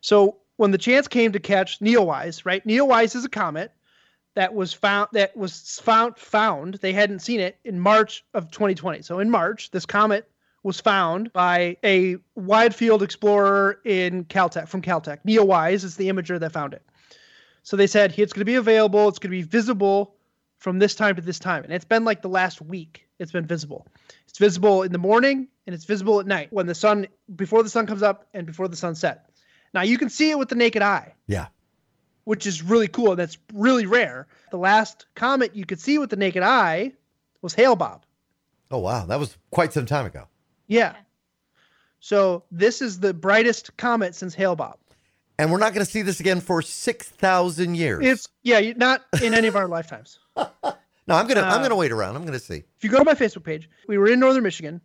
So 0.00 0.38
when 0.56 0.72
the 0.72 0.78
chance 0.78 1.08
came 1.08 1.32
to 1.32 1.40
catch 1.40 1.78
Neowise, 1.78 2.44
right? 2.44 2.66
Neowise 2.66 3.14
is 3.14 3.24
a 3.24 3.30
comet 3.30 3.72
that 4.34 4.54
was 4.54 4.72
found 4.72 5.08
that 5.12 5.36
was 5.36 5.80
found 5.82 6.16
found. 6.16 6.74
They 6.74 6.92
hadn't 6.92 7.20
seen 7.20 7.40
it 7.40 7.58
in 7.64 7.80
March 7.80 8.24
of 8.34 8.50
2020. 8.50 9.02
So 9.02 9.18
in 9.18 9.30
March, 9.30 9.70
this 9.70 9.86
comet 9.86 10.30
was 10.62 10.80
found 10.80 11.32
by 11.32 11.76
a 11.82 12.16
wide 12.34 12.74
field 12.74 13.02
explorer 13.02 13.80
in 13.84 14.24
Caltech 14.24 14.68
from 14.68 14.82
Caltech. 14.82 15.18
NeoWise 15.26 15.84
is 15.84 15.96
the 15.96 16.08
imager 16.08 16.38
that 16.38 16.52
found 16.52 16.74
it. 16.74 16.82
So 17.62 17.76
they 17.76 17.86
said 17.86 18.14
it's 18.16 18.32
going 18.32 18.42
to 18.42 18.44
be 18.44 18.56
available. 18.56 19.08
It's 19.08 19.18
going 19.18 19.30
to 19.30 19.36
be 19.36 19.42
visible 19.42 20.14
from 20.58 20.78
this 20.78 20.94
time 20.94 21.16
to 21.16 21.22
this 21.22 21.38
time, 21.38 21.64
and 21.64 21.72
it's 21.72 21.86
been 21.86 22.04
like 22.04 22.20
the 22.20 22.28
last 22.28 22.60
week. 22.60 23.06
It's 23.18 23.32
been 23.32 23.46
visible. 23.46 23.86
It's 24.28 24.38
visible 24.38 24.82
in 24.82 24.92
the 24.92 24.98
morning 24.98 25.48
and 25.66 25.74
it's 25.74 25.84
visible 25.84 26.20
at 26.20 26.26
night 26.26 26.48
when 26.52 26.66
the 26.66 26.74
sun 26.74 27.06
before 27.36 27.62
the 27.62 27.68
sun 27.68 27.86
comes 27.86 28.02
up 28.02 28.26
and 28.32 28.46
before 28.46 28.68
the 28.68 28.76
sun 28.76 28.94
set. 28.94 29.30
Now 29.74 29.82
you 29.82 29.98
can 29.98 30.08
see 30.08 30.30
it 30.30 30.38
with 30.38 30.48
the 30.48 30.54
naked 30.54 30.82
eye. 30.82 31.14
Yeah. 31.26 31.48
Which 32.30 32.46
is 32.46 32.62
really 32.62 32.86
cool. 32.86 33.16
That's 33.16 33.38
really 33.52 33.86
rare. 33.86 34.28
The 34.52 34.56
last 34.56 35.06
comet 35.16 35.56
you 35.56 35.66
could 35.66 35.80
see 35.80 35.98
with 35.98 36.10
the 36.10 36.16
naked 36.16 36.44
eye 36.44 36.92
was 37.42 37.54
Hale-Bopp. 37.54 38.02
Oh 38.70 38.78
wow, 38.78 39.04
that 39.06 39.18
was 39.18 39.36
quite 39.50 39.72
some 39.72 39.84
time 39.84 40.06
ago. 40.06 40.28
Yeah. 40.68 40.94
So 41.98 42.44
this 42.52 42.82
is 42.82 43.00
the 43.00 43.12
brightest 43.12 43.76
comet 43.78 44.14
since 44.14 44.32
Hale-Bopp. 44.32 44.76
And 45.40 45.50
we're 45.50 45.58
not 45.58 45.74
going 45.74 45.84
to 45.84 45.90
see 45.90 46.02
this 46.02 46.20
again 46.20 46.40
for 46.40 46.62
six 46.62 47.08
thousand 47.08 47.74
years. 47.74 48.06
It's 48.06 48.28
yeah, 48.44 48.74
not 48.76 49.04
in 49.20 49.34
any 49.34 49.48
of 49.48 49.56
our 49.56 49.66
lifetimes. 49.76 50.20
no, 50.36 50.46
I'm 51.08 51.26
gonna 51.26 51.40
I'm 51.40 51.58
uh, 51.58 51.62
gonna 51.62 51.74
wait 51.74 51.90
around. 51.90 52.14
I'm 52.14 52.24
gonna 52.24 52.38
see. 52.38 52.62
If 52.76 52.84
you 52.84 52.90
go 52.90 52.98
to 52.98 53.04
my 53.04 53.14
Facebook 53.14 53.42
page, 53.42 53.68
we 53.88 53.98
were 53.98 54.06
in 54.06 54.20
northern 54.20 54.44
Michigan, 54.44 54.80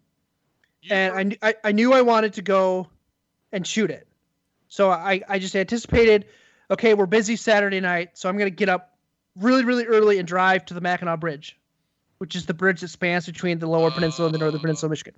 and 0.90 1.38
I, 1.44 1.50
I, 1.50 1.56
I 1.66 1.72
knew 1.74 1.94
I 1.94 2.02
wanted 2.02 2.34
to 2.34 2.42
go 2.42 2.88
and 3.52 3.68
shoot 3.68 3.92
it. 3.92 4.08
So 4.68 4.90
I, 4.90 5.22
I 5.30 5.38
just 5.38 5.56
anticipated, 5.56 6.26
okay, 6.72 6.94
we're 6.94 7.06
busy 7.06 7.36
Saturday 7.36 7.80
night, 7.80 8.18
so 8.18 8.30
I'm 8.30 8.38
going 8.38 8.50
to 8.50 8.56
get 8.56 8.70
up 8.70 8.96
really, 9.36 9.64
really 9.64 9.86
early 9.86 10.20
and 10.20 10.28
drive 10.28 10.66
to 10.66 10.74
the 10.74 10.82
Mackinac 10.82 11.20
Bridge, 11.20 11.60
which 12.18 12.36
is 12.36 12.46
the 12.46 12.54
bridge 12.54 12.82
that 12.82 12.90
spans 12.90 13.26
between 13.26 13.60
the 13.60 13.68
lower 13.68 13.92
peninsula 13.92 14.28
and 14.28 14.36
the 14.36 14.40
northern 14.40 14.62
peninsula 14.62 14.88
of 14.88 14.92
Michigan. 14.92 15.14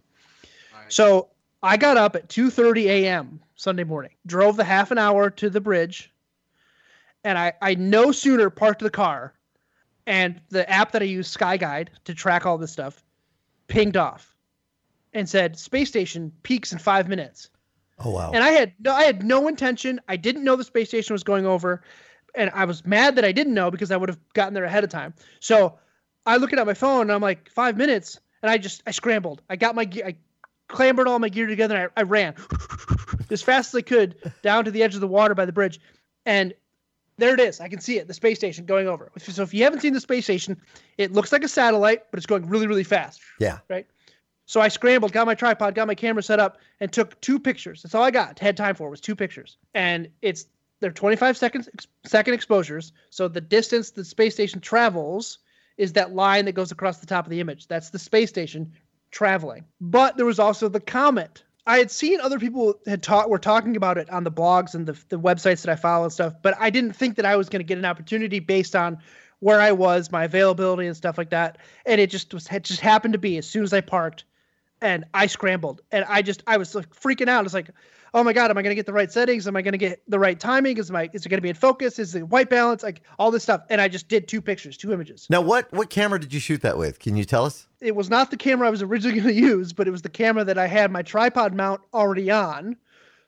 Right. 0.73 0.91
So 0.91 1.29
I 1.63 1.77
got 1.77 1.97
up 1.97 2.15
at 2.15 2.29
2:30 2.29 2.85
a.m. 2.85 3.39
Sunday 3.55 3.83
morning, 3.83 4.11
drove 4.25 4.57
the 4.57 4.63
half 4.63 4.91
an 4.91 4.97
hour 4.97 5.29
to 5.31 5.49
the 5.49 5.61
bridge, 5.61 6.11
and 7.23 7.37
I, 7.37 7.53
I 7.61 7.75
no 7.75 8.11
sooner 8.11 8.49
parked 8.49 8.81
the 8.81 8.89
car, 8.89 9.33
and 10.05 10.39
the 10.49 10.69
app 10.69 10.91
that 10.91 11.01
I 11.01 11.05
use, 11.05 11.35
SkyGuide, 11.35 11.89
to 12.05 12.13
track 12.13 12.45
all 12.45 12.57
this 12.57 12.71
stuff, 12.71 13.03
pinged 13.67 13.97
off, 13.97 14.35
and 15.13 15.27
said 15.27 15.57
space 15.57 15.89
station 15.89 16.31
peaks 16.43 16.71
in 16.71 16.79
five 16.79 17.07
minutes. 17.07 17.49
Oh 17.99 18.11
wow. 18.11 18.31
And 18.33 18.43
I 18.43 18.49
had 18.49 18.73
no, 18.79 18.93
I 18.93 19.03
had 19.03 19.23
no 19.23 19.47
intention. 19.47 19.99
I 20.07 20.17
didn't 20.17 20.43
know 20.43 20.55
the 20.55 20.63
space 20.63 20.89
station 20.89 21.13
was 21.13 21.23
going 21.23 21.45
over, 21.45 21.81
and 22.35 22.51
I 22.53 22.65
was 22.65 22.85
mad 22.85 23.15
that 23.15 23.25
I 23.25 23.31
didn't 23.31 23.53
know 23.53 23.71
because 23.71 23.91
I 23.91 23.97
would 23.97 24.09
have 24.09 24.19
gotten 24.33 24.53
there 24.53 24.65
ahead 24.65 24.83
of 24.83 24.89
time. 24.89 25.13
So 25.39 25.79
I 26.25 26.37
look 26.37 26.53
at 26.53 26.65
my 26.65 26.73
phone 26.73 27.01
and 27.03 27.11
I'm 27.11 27.21
like 27.21 27.49
five 27.49 27.77
minutes, 27.77 28.19
and 28.41 28.51
I 28.51 28.57
just 28.57 28.83
I 28.85 28.91
scrambled. 28.91 29.41
I 29.49 29.55
got 29.55 29.75
my 29.75 29.85
gear, 29.85 30.05
I 30.05 30.15
clambered 30.67 31.07
all 31.07 31.17
my 31.19 31.29
gear 31.29 31.47
together, 31.47 31.75
and 31.75 31.91
I, 31.95 32.01
I 32.01 32.03
ran 32.03 32.35
as 33.31 33.41
fast 33.41 33.73
as 33.73 33.79
I 33.79 33.81
could 33.81 34.15
down 34.43 34.65
to 34.65 34.71
the 34.71 34.83
edge 34.83 34.95
of 34.95 35.01
the 35.01 35.07
water 35.07 35.33
by 35.33 35.45
the 35.45 35.53
bridge, 35.53 35.79
and 36.25 36.53
there 37.17 37.33
it 37.33 37.39
is. 37.39 37.59
I 37.59 37.67
can 37.67 37.79
see 37.79 37.97
it, 37.97 38.07
the 38.07 38.13
space 38.13 38.37
station 38.37 38.65
going 38.65 38.87
over. 38.87 39.11
So 39.17 39.41
if 39.41 39.55
you 39.55 39.63
haven't 39.63 39.79
seen 39.79 39.93
the 39.93 39.99
space 39.99 40.25
station, 40.25 40.61
it 40.99 41.13
looks 41.13 41.31
like 41.31 41.43
a 41.43 41.47
satellite, 41.47 42.11
but 42.11 42.19
it's 42.19 42.27
going 42.27 42.47
really 42.47 42.67
really 42.67 42.83
fast. 42.83 43.21
yeah. 43.69 43.85
So 44.47 44.61
I 44.61 44.69
scrambled, 44.69 45.11
got 45.11 45.27
my 45.27 45.35
tripod, 45.35 45.75
got 45.75 45.87
my 45.87 45.95
camera 45.95 46.23
set 46.23 46.39
up, 46.39 46.57
and 46.79 46.91
took 46.91 47.19
two 47.19 47.37
pictures. 47.37 47.83
That's 47.83 47.93
all 47.93 48.03
I 48.03 48.11
got. 48.11 48.39
Had 48.39 48.55
time 48.55 48.75
for 48.75 48.89
was 48.89 49.01
two 49.01 49.15
pictures, 49.15 49.57
and 49.73 50.07
it's 50.21 50.45
they're 50.79 50.91
25 50.91 51.37
seconds 51.37 51.69
second 52.05 52.33
exposures. 52.33 52.93
So 53.09 53.27
the 53.27 53.41
distance 53.41 53.91
the 53.91 54.05
space 54.05 54.33
station 54.33 54.61
travels 54.61 55.39
is 55.77 55.93
that 55.93 56.15
line 56.15 56.45
that 56.45 56.53
goes 56.53 56.71
across 56.71 56.99
the 56.99 57.05
top 57.05 57.25
of 57.25 57.29
the 57.29 57.41
image. 57.41 57.67
That's 57.67 57.89
the 57.89 57.99
space 57.99 58.29
station 58.29 58.71
traveling. 59.11 59.65
But 59.81 60.15
there 60.15 60.25
was 60.25 60.39
also 60.39 60.69
the 60.69 60.79
comet. 60.79 61.43
I 61.65 61.77
had 61.79 61.91
seen 61.91 62.21
other 62.21 62.39
people 62.39 62.75
had 62.85 63.03
taught 63.03 63.29
were 63.29 63.39
talking 63.39 63.75
about 63.75 63.97
it 63.97 64.09
on 64.09 64.23
the 64.23 64.31
blogs 64.31 64.75
and 64.75 64.85
the 64.85 64.97
the 65.09 65.19
websites 65.19 65.63
that 65.63 65.71
I 65.71 65.75
follow 65.75 66.05
and 66.05 66.13
stuff, 66.13 66.35
but 66.41 66.55
I 66.57 66.69
didn't 66.69 66.93
think 66.93 67.17
that 67.17 67.25
I 67.25 67.35
was 67.35 67.49
going 67.49 67.59
to 67.59 67.67
get 67.67 67.77
an 67.77 67.85
opportunity 67.85 68.39
based 68.39 68.77
on 68.77 68.99
where 69.39 69.59
I 69.59 69.73
was, 69.73 70.09
my 70.09 70.23
availability 70.23 70.87
and 70.87 70.95
stuff 70.95 71.17
like 71.17 71.31
that. 71.31 71.57
And 71.85 71.99
it 71.99 72.09
just 72.09 72.33
was 72.33 72.47
it 72.49 72.63
just 72.63 72.79
happened 72.79 73.11
to 73.11 73.19
be 73.19 73.37
as 73.37 73.45
soon 73.45 73.63
as 73.63 73.73
I 73.73 73.81
parked 73.81 74.23
and 74.81 75.05
I 75.13 75.27
scrambled 75.27 75.81
and 75.91 76.05
I 76.07 76.21
just 76.21 76.43
I 76.47 76.57
was 76.57 76.75
like 76.75 76.89
freaking 76.95 77.27
out. 77.27 77.45
It's 77.45 77.53
like, 77.53 77.69
oh 78.13 78.23
my 78.23 78.33
god, 78.33 78.51
am 78.51 78.57
I 78.57 78.61
gonna 78.61 78.75
get 78.75 78.85
the 78.85 78.93
right 78.93 79.11
settings? 79.11 79.47
Am 79.47 79.55
I 79.55 79.61
gonna 79.61 79.77
get 79.77 80.01
the 80.07 80.19
right 80.19 80.39
timing? 80.39 80.77
Is 80.77 80.91
my 80.91 81.09
is 81.13 81.25
it 81.25 81.29
gonna 81.29 81.41
be 81.41 81.49
in 81.49 81.55
focus? 81.55 81.99
Is 81.99 82.15
it 82.15 82.27
white 82.29 82.49
balance? 82.49 82.83
Like 82.83 83.01
all 83.19 83.31
this 83.31 83.43
stuff. 83.43 83.61
And 83.69 83.81
I 83.81 83.87
just 83.87 84.07
did 84.07 84.27
two 84.27 84.41
pictures, 84.41 84.77
two 84.77 84.93
images. 84.93 85.27
Now 85.29 85.41
what 85.41 85.71
what 85.73 85.89
camera 85.89 86.19
did 86.19 86.33
you 86.33 86.39
shoot 86.39 86.61
that 86.61 86.77
with? 86.77 86.99
Can 86.99 87.15
you 87.15 87.25
tell 87.25 87.45
us? 87.45 87.67
It 87.81 87.95
was 87.95 88.09
not 88.09 88.31
the 88.31 88.37
camera 88.37 88.67
I 88.67 88.71
was 88.71 88.81
originally 88.81 89.19
gonna 89.19 89.33
use, 89.33 89.73
but 89.73 89.87
it 89.87 89.91
was 89.91 90.01
the 90.01 90.09
camera 90.09 90.43
that 90.43 90.57
I 90.57 90.67
had 90.67 90.91
my 90.91 91.01
tripod 91.01 91.53
mount 91.53 91.81
already 91.93 92.29
on. 92.31 92.75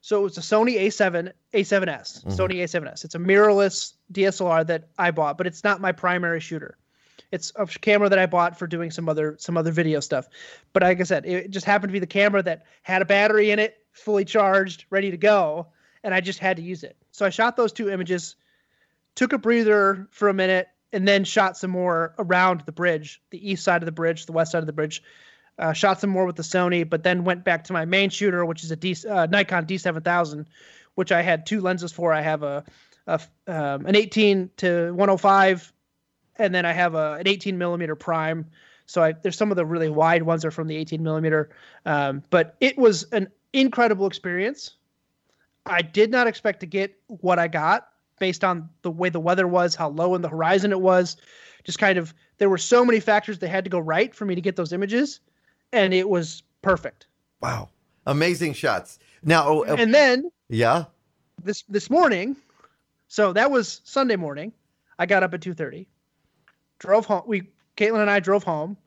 So 0.01 0.19
it 0.21 0.23
was 0.23 0.37
a 0.37 0.41
Sony 0.41 0.79
A7 0.79 1.33
A7S, 1.53 2.23
Mhm. 2.23 2.37
Sony 2.37 2.63
A7S. 2.63 3.03
It's 3.03 3.15
a 3.15 3.19
mirrorless 3.19 3.93
DSLR 4.13 4.63
that 4.67 4.87
I 4.97 5.11
bought, 5.11 5.37
but 5.37 5.45
it's 5.45 5.63
not 5.63 5.81
my 5.81 5.91
primary 5.91 6.39
shooter. 6.39 6.77
It's 7.31 7.51
a 7.55 7.65
camera 7.67 8.09
that 8.09 8.19
I 8.19 8.25
bought 8.25 8.57
for 8.57 8.67
doing 8.67 8.91
some 8.91 9.07
other 9.07 9.35
some 9.39 9.57
other 9.57 9.71
video 9.71 9.99
stuff. 9.99 10.27
But 10.73 10.83
like 10.83 10.99
I 10.99 11.03
said, 11.03 11.25
it 11.25 11.51
just 11.51 11.65
happened 11.65 11.89
to 11.89 11.93
be 11.93 11.99
the 11.99 12.07
camera 12.07 12.41
that 12.43 12.65
had 12.81 13.01
a 13.01 13.05
battery 13.05 13.51
in 13.51 13.59
it, 13.59 13.77
fully 13.91 14.25
charged, 14.25 14.85
ready 14.89 15.11
to 15.11 15.17
go, 15.17 15.67
and 16.03 16.13
I 16.13 16.21
just 16.21 16.39
had 16.39 16.57
to 16.57 16.63
use 16.63 16.83
it. 16.83 16.97
So 17.11 17.25
I 17.25 17.29
shot 17.29 17.55
those 17.55 17.71
two 17.71 17.89
images, 17.89 18.35
took 19.15 19.33
a 19.33 19.37
breather 19.37 20.07
for 20.11 20.29
a 20.29 20.33
minute, 20.33 20.67
and 20.91 21.07
then 21.07 21.23
shot 21.23 21.57
some 21.57 21.71
more 21.71 22.15
around 22.17 22.61
the 22.65 22.71
bridge, 22.71 23.21
the 23.29 23.51
east 23.51 23.63
side 23.63 23.81
of 23.81 23.85
the 23.85 23.91
bridge, 23.91 24.25
the 24.25 24.31
west 24.31 24.51
side 24.51 24.59
of 24.59 24.67
the 24.67 24.73
bridge. 24.73 25.03
Uh, 25.57 25.73
shot 25.73 25.99
some 25.99 26.09
more 26.09 26.25
with 26.25 26.37
the 26.37 26.43
Sony, 26.43 26.89
but 26.89 27.03
then 27.03 27.25
went 27.25 27.43
back 27.43 27.65
to 27.65 27.73
my 27.73 27.83
main 27.83 28.09
shooter, 28.09 28.45
which 28.45 28.63
is 28.63 28.71
a 28.71 28.77
D, 28.77 28.95
uh, 29.09 29.27
Nikon 29.29 29.65
D7000, 29.65 30.45
which 30.95 31.11
I 31.11 31.21
had 31.21 31.45
two 31.45 31.59
lenses 31.59 31.91
for. 31.91 32.13
I 32.13 32.21
have 32.21 32.43
a, 32.43 32.63
a 33.07 33.19
um, 33.45 33.85
an 33.85 33.95
18 33.95 34.51
to 34.57 34.91
105, 34.91 35.73
and 36.39 36.55
then 36.55 36.65
I 36.65 36.71
have 36.71 36.95
a, 36.95 37.13
an 37.13 37.27
18 37.27 37.57
millimeter 37.57 37.95
prime. 37.95 38.45
So 38.85 39.03
I, 39.03 39.11
there's 39.11 39.37
some 39.37 39.51
of 39.51 39.57
the 39.57 39.65
really 39.65 39.89
wide 39.89 40.23
ones 40.23 40.43
are 40.43 40.51
from 40.51 40.67
the 40.67 40.75
18 40.75 41.03
millimeter, 41.03 41.49
um, 41.85 42.23
but 42.31 42.55
it 42.59 42.77
was 42.77 43.03
an 43.11 43.27
incredible 43.53 44.07
experience. 44.07 44.77
I 45.65 45.83
did 45.83 46.09
not 46.09 46.25
expect 46.25 46.61
to 46.61 46.65
get 46.65 46.95
what 47.07 47.37
I 47.37 47.47
got 47.47 47.89
based 48.19 48.43
on 48.43 48.69
the 48.81 48.89
way 48.89 49.09
the 49.09 49.19
weather 49.19 49.47
was, 49.47 49.75
how 49.75 49.89
low 49.89 50.15
in 50.15 50.21
the 50.21 50.29
horizon 50.29 50.71
it 50.71 50.81
was. 50.81 51.17
Just 51.63 51.77
kind 51.77 51.99
of, 51.99 52.13
there 52.39 52.49
were 52.49 52.57
so 52.57 52.83
many 52.83 52.99
factors 52.99 53.37
that 53.39 53.49
had 53.49 53.63
to 53.65 53.69
go 53.69 53.79
right 53.79 54.15
for 54.15 54.25
me 54.25 54.33
to 54.33 54.41
get 54.41 54.55
those 54.55 54.73
images, 54.73 55.19
and 55.71 55.93
it 55.93 56.09
was 56.09 56.41
perfect. 56.61 57.05
Wow. 57.41 57.69
Amazing 58.05 58.53
shots. 58.53 58.97
Now 59.23 59.47
oh, 59.47 59.65
uh, 59.65 59.75
And 59.77 59.93
then 59.93 60.31
yeah. 60.47 60.85
this 61.43 61.63
this 61.63 61.89
morning, 61.89 62.35
so 63.07 63.33
that 63.33 63.51
was 63.51 63.81
Sunday 63.83 64.15
morning. 64.15 64.53
I 64.97 65.05
got 65.05 65.23
up 65.23 65.33
at 65.33 65.41
two 65.41 65.53
thirty, 65.53 65.87
drove 66.79 67.05
home. 67.05 67.23
We 67.27 67.49
Caitlin 67.77 68.01
and 68.01 68.09
I 68.09 68.19
drove 68.19 68.43
home. 68.43 68.77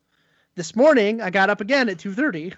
This 0.55 0.76
morning, 0.76 1.22
I 1.22 1.30
got 1.30 1.49
up 1.49 1.61
again 1.61 1.88
at 1.88 1.99
two 1.99 2.12
thirty, 2.12 2.53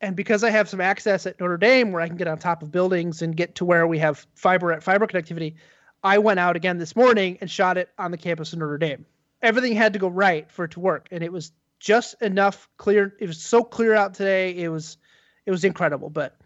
and 0.00 0.16
because 0.16 0.44
I 0.44 0.50
have 0.50 0.68
some 0.68 0.80
access 0.80 1.26
at 1.26 1.40
Notre 1.40 1.58
Dame 1.58 1.92
where 1.92 2.00
I 2.00 2.08
can 2.08 2.16
get 2.16 2.28
on 2.28 2.38
top 2.38 2.62
of 2.62 2.70
buildings 2.70 3.20
and 3.22 3.36
get 3.36 3.56
to 3.56 3.64
where 3.64 3.86
we 3.86 3.98
have 3.98 4.26
fiber 4.34 4.72
at 4.72 4.82
fiber 4.82 5.06
connectivity, 5.06 5.54
I 6.02 6.18
went 6.18 6.40
out 6.40 6.56
again 6.56 6.78
this 6.78 6.96
morning 6.96 7.38
and 7.40 7.50
shot 7.50 7.76
it 7.76 7.90
on 7.98 8.10
the 8.10 8.16
campus 8.16 8.52
of 8.52 8.60
Notre 8.60 8.78
Dame. 8.78 9.04
Everything 9.42 9.74
had 9.74 9.92
to 9.92 9.98
go 9.98 10.08
right 10.08 10.50
for 10.50 10.64
it 10.64 10.70
to 10.72 10.80
work, 10.80 11.08
and 11.10 11.22
it 11.22 11.32
was 11.32 11.52
just 11.80 12.20
enough 12.22 12.68
clear. 12.78 13.14
It 13.20 13.26
was 13.26 13.42
so 13.42 13.62
clear 13.62 13.94
out 13.94 14.14
today. 14.14 14.54
It 14.56 14.68
was 14.68 14.96
it 15.44 15.50
was 15.50 15.64
incredible. 15.64 16.08
But 16.08 16.36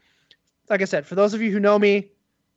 like 0.69 0.83
I 0.83 0.87
said, 0.87 1.07
for 1.07 1.15
those 1.15 1.33
of 1.33 1.41
you 1.41 1.53
who 1.53 1.61
know 1.61 1.79
me, 1.79 2.11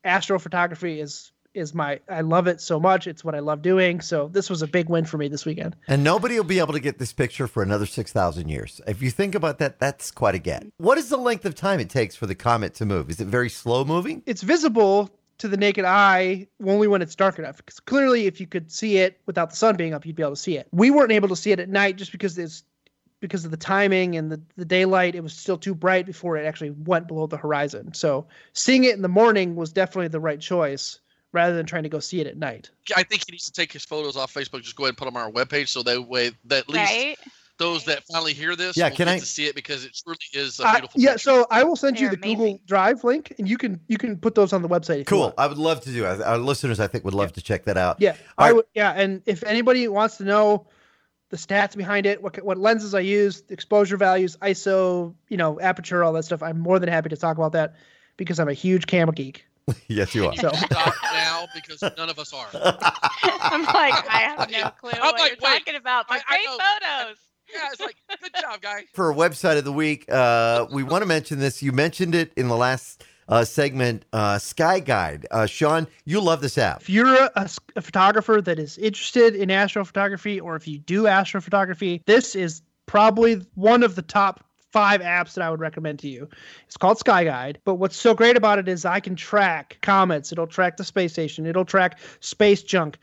astrophotography 0.04 0.99
is 0.99 1.32
is 1.54 1.74
my 1.74 1.99
I 2.10 2.22
love 2.22 2.47
it 2.47 2.62
so 2.62 2.80
much. 2.80 3.08
It's 3.08 3.24
what 3.24 3.36
I 3.36 3.39
love 3.39 3.62
doing. 3.62 4.02
So 4.02 4.30
this 4.30 4.49
was 4.49 4.62
a 4.62 4.68
big 4.68 4.89
win 4.89 5.06
for 5.06 5.18
me 5.18 5.28
this 5.28 5.45
weekend. 5.45 5.76
And 5.88 6.04
nobody 6.04 6.36
will 6.36 6.43
be 6.43 6.60
able 6.60 6.74
to 6.74 6.80
get 6.80 6.99
this 6.99 7.14
picture 7.14 7.47
for 7.47 7.64
another 7.64 7.86
6,000 7.86 8.49
years. 8.49 8.82
If 8.88 9.02
you 9.02 9.12
think 9.12 9.36
about 9.36 9.60
that, 9.60 9.80
that's 9.80 10.12
quite 10.12 10.36
a 10.36 10.39
get. 10.39 10.66
What 10.78 10.97
is 10.97 11.10
the 11.10 11.18
length 11.18 11.45
of 11.45 11.56
time 11.56 11.80
it 11.80 11.89
takes 11.89 12.16
for 12.16 12.26
the 12.26 12.36
comet 12.36 12.74
to 12.76 12.86
move? 12.86 13.10
Is 13.10 13.20
it 13.20 13.28
very 13.28 13.49
slow 13.49 13.84
moving? 13.84 14.24
It's 14.26 14.41
visible 14.41 15.10
to 15.39 15.47
the 15.47 15.58
naked 15.58 15.86
eye 15.86 16.47
only 16.64 16.88
when 16.88 17.02
it's 17.02 17.16
dark 17.16 17.39
enough. 17.39 17.58
Because 17.58 17.80
clearly, 17.80 18.28
if 18.28 18.39
you 18.39 18.47
could 18.47 18.72
see 18.72 18.97
it 18.97 19.20
without 19.26 19.49
the 19.49 19.56
sun 19.56 19.76
being 19.76 19.93
up, 19.93 20.06
you'd 20.06 20.16
be 20.16 20.24
able 20.24 20.34
to 20.34 20.41
see 20.41 20.58
it. 20.58 20.68
We 20.72 20.91
weren't 20.91 21.12
able 21.12 21.30
to 21.30 21.36
see 21.36 21.52
it 21.52 21.60
at 21.60 21.70
night 21.70 21.97
just 21.97 22.12
because 22.12 22.38
it's 22.38 22.64
because 23.22 23.45
of 23.45 23.52
the 23.52 23.58
timing 23.58 24.16
and 24.16 24.32
the, 24.32 24.41
the 24.56 24.66
daylight. 24.66 25.16
It 25.16 25.22
was 25.22 25.34
still 25.34 25.58
too 25.58 25.76
bright 25.76 26.06
before 26.06 26.38
it 26.38 26.45
actually 26.45 26.72
went 26.72 27.08
below 27.08 27.28
the 27.28 27.38
horizon. 27.38 27.93
So 27.93 28.28
seeing 28.54 28.84
it 28.84 28.95
in 28.95 29.02
the 29.02 29.08
morning 29.08 29.56
was 29.56 29.72
definitely 29.72 30.10
the 30.10 30.20
right 30.20 30.39
choice 30.39 30.99
rather 31.34 31.56
than 31.56 31.66
trying 31.66 31.84
to 31.84 31.90
go 31.90 32.00
see 32.00 32.20
it 32.22 32.28
at 32.28 32.38
night. 32.38 32.70
I 32.96 33.04
think 33.04 33.24
he 33.26 33.32
needs 33.32 33.46
to 33.46 33.52
take 33.52 33.72
his 33.72 33.86
photos 33.86 34.18
off 34.18 34.34
Facebook. 34.34 34.62
Just 34.64 34.76
go 34.76 34.84
ahead 34.84 34.90
and 34.92 34.98
put 34.98 35.06
them 35.06 35.16
on 35.18 35.24
our 35.24 35.32
webpage, 35.32 35.70
so 35.70 35.84
that 35.84 36.08
way 36.08 36.32
that 36.46 36.60
at 36.64 36.70
least 36.70 36.92
Right? 36.92 37.18
those 37.58 37.86
that 37.86 38.04
finally 38.12 38.34
hear 38.34 38.56
this 38.56 38.76
Yeah, 38.76 38.90
will 38.90 38.96
can 38.96 39.06
get 39.06 39.16
I- 39.16 39.20
to 39.20 39.26
see 39.26 39.46
it 39.46 39.54
because 39.56 39.86
it 39.86 39.96
truly 40.04 40.18
is 40.34 40.60
a 40.60 40.66
Uh, 40.68 40.72
beautiful. 40.74 41.00
yeah, 41.02 41.12
picture. 41.12 41.20
so 41.20 41.48
I 41.52 41.64
will 41.64 41.76
send 41.76 42.00
you 42.00 42.08
They're 42.08 42.16
the 42.18 42.36
Google. 42.36 42.60
Drive 42.66 43.04
link, 43.04 43.34
and 43.38 43.48
you 43.48 43.58
can 43.58 43.80
you 43.88 43.98
can 43.98 44.18
put 44.18 44.34
those 44.36 44.52
on 44.52 44.62
the 44.64 44.70
website. 44.70 44.94
If 44.96 45.00
you 45.00 45.06
Cool. 45.06 45.20
want. 45.22 45.36
I 45.38 45.48
would 45.48 45.58
love 45.60 45.82
to 45.82 45.92
do 45.92 46.06
it. 46.06 46.22
Our 46.22 46.38
listeners, 46.40 46.80
I 46.80 46.88
think, 46.88 47.06
would 47.06 47.14
love 47.14 47.34
to 47.34 47.42
check 47.42 47.66
that 47.66 47.78
out. 47.78 47.98
Yeah, 48.00 48.12
All 48.38 48.46
I 48.46 48.48
right. 48.48 48.56
would. 48.56 48.66
Yeah, 48.74 48.92
and 48.92 49.22
if 49.26 49.44
anybody 49.44 49.88
wants 49.88 50.18
to 50.18 50.24
know 50.24 50.68
the 51.30 51.38
stats 51.38 51.78
behind 51.78 52.08
it, 52.08 52.22
what 52.24 52.44
what 52.44 52.58
lenses 52.58 52.94
I 52.96 53.02
use, 53.02 53.44
exposure 53.50 53.96
values, 53.96 54.38
ISO, 54.42 55.14
you 55.30 55.38
know, 55.38 55.60
aperture, 55.62 56.04
all 56.04 56.14
that 56.14 56.24
stuff, 56.26 56.42
I'm 56.44 56.60
more 56.60 56.80
than 56.80 56.90
happy 56.90 57.10
to 57.10 57.16
talk 57.18 57.38
about 57.38 57.52
that 57.54 57.76
because 58.18 58.40
I'm 58.40 58.50
a 58.50 58.54
huge 58.54 58.88
camera 58.88 59.14
geek. 59.14 59.46
yes, 59.88 60.14
you 60.16 60.26
are. 60.28 60.36
So- 60.36 60.49
stop 60.51 60.93
now 61.14 61.47
because 61.53 61.82
none 61.97 62.09
of 62.09 62.18
us 62.20 62.34
are. 62.34 62.47
I'm 62.53 63.64
like, 63.64 64.09
I 64.09 64.34
have 64.38 64.49
no 64.49 64.70
clue 64.80 64.91
I'm 64.93 64.99
what 65.01 65.20
like, 65.20 65.32
you're 65.32 65.49
wait, 65.51 65.59
talking 65.59 65.76
about. 65.76 66.07
They're 66.09 66.20
I- 66.28 66.36
I 66.36 66.38
great 66.38 66.45
know. 66.45 66.57
photos. 67.05 67.18
Yeah, 67.53 67.70
it's 67.72 67.82
like 67.82 67.95
good 68.22 68.32
job, 68.41 68.62
guy. 68.62 68.86
For 68.93 69.12
a 69.12 69.14
website 69.16 69.57
of 69.57 69.66
the 69.66 69.74
week, 69.74 70.05
uh, 70.09 70.68
we 70.72 70.84
want 70.84 71.01
to 71.01 71.05
mention 71.05 71.39
this. 71.39 71.62
You 71.62 71.74
mentioned 71.74 72.16
it 72.16 72.32
in 72.38 72.47
the 72.47 72.55
last 72.55 73.03
uh, 73.28 73.43
segment, 73.43 74.05
uh, 74.14 74.38
Sky 74.39 74.80
Guide. 74.80 75.28
Uh, 75.32 75.45
Shawn, 75.47 75.88
you 76.05 76.22
love 76.22 76.41
this 76.41 76.57
app. 76.57 76.82
If 76.82 76.89
you're 76.89 77.30
a 77.36 77.49
photographer 77.82 78.41
that 78.41 78.57
is 78.57 78.78
interested 78.78 79.36
in 79.36 79.49
astrophotography, 79.49 80.41
or 80.41 80.55
if 80.55 80.66
you 80.66 80.78
do 80.80 81.03
astrophotography, 81.03 82.01
this 82.05 82.36
is 82.36 82.62
probably 82.86 83.45
one 83.55 83.84
of 83.84 83.95
the 83.95 84.01
top 84.01 84.45
five 84.72 85.01
apps 85.01 85.34
that 85.34 85.43
I 85.43 85.51
would 85.51 85.59
recommend 85.59 85.99
to 85.99 86.09
you. 86.09 86.30
It's 86.65 86.78
called 86.78 86.97
Sky 86.97 87.24
Guide. 87.24 87.59
But 87.65 87.76
what's 87.76 87.95
so 87.95 88.13
great 88.13 88.38
about 88.38 88.59
it 88.59 88.67
is 88.67 88.86
I 88.86 88.99
can 88.99 89.15
track 89.15 89.78
comets. 89.82 90.32
It'll 90.32 90.47
track 90.47 90.78
the 90.78 90.84
space 90.84 91.13
station. 91.13 91.45
It'll 91.45 91.65
track 91.65 91.99
space 92.19 92.63
junk. 92.63 92.97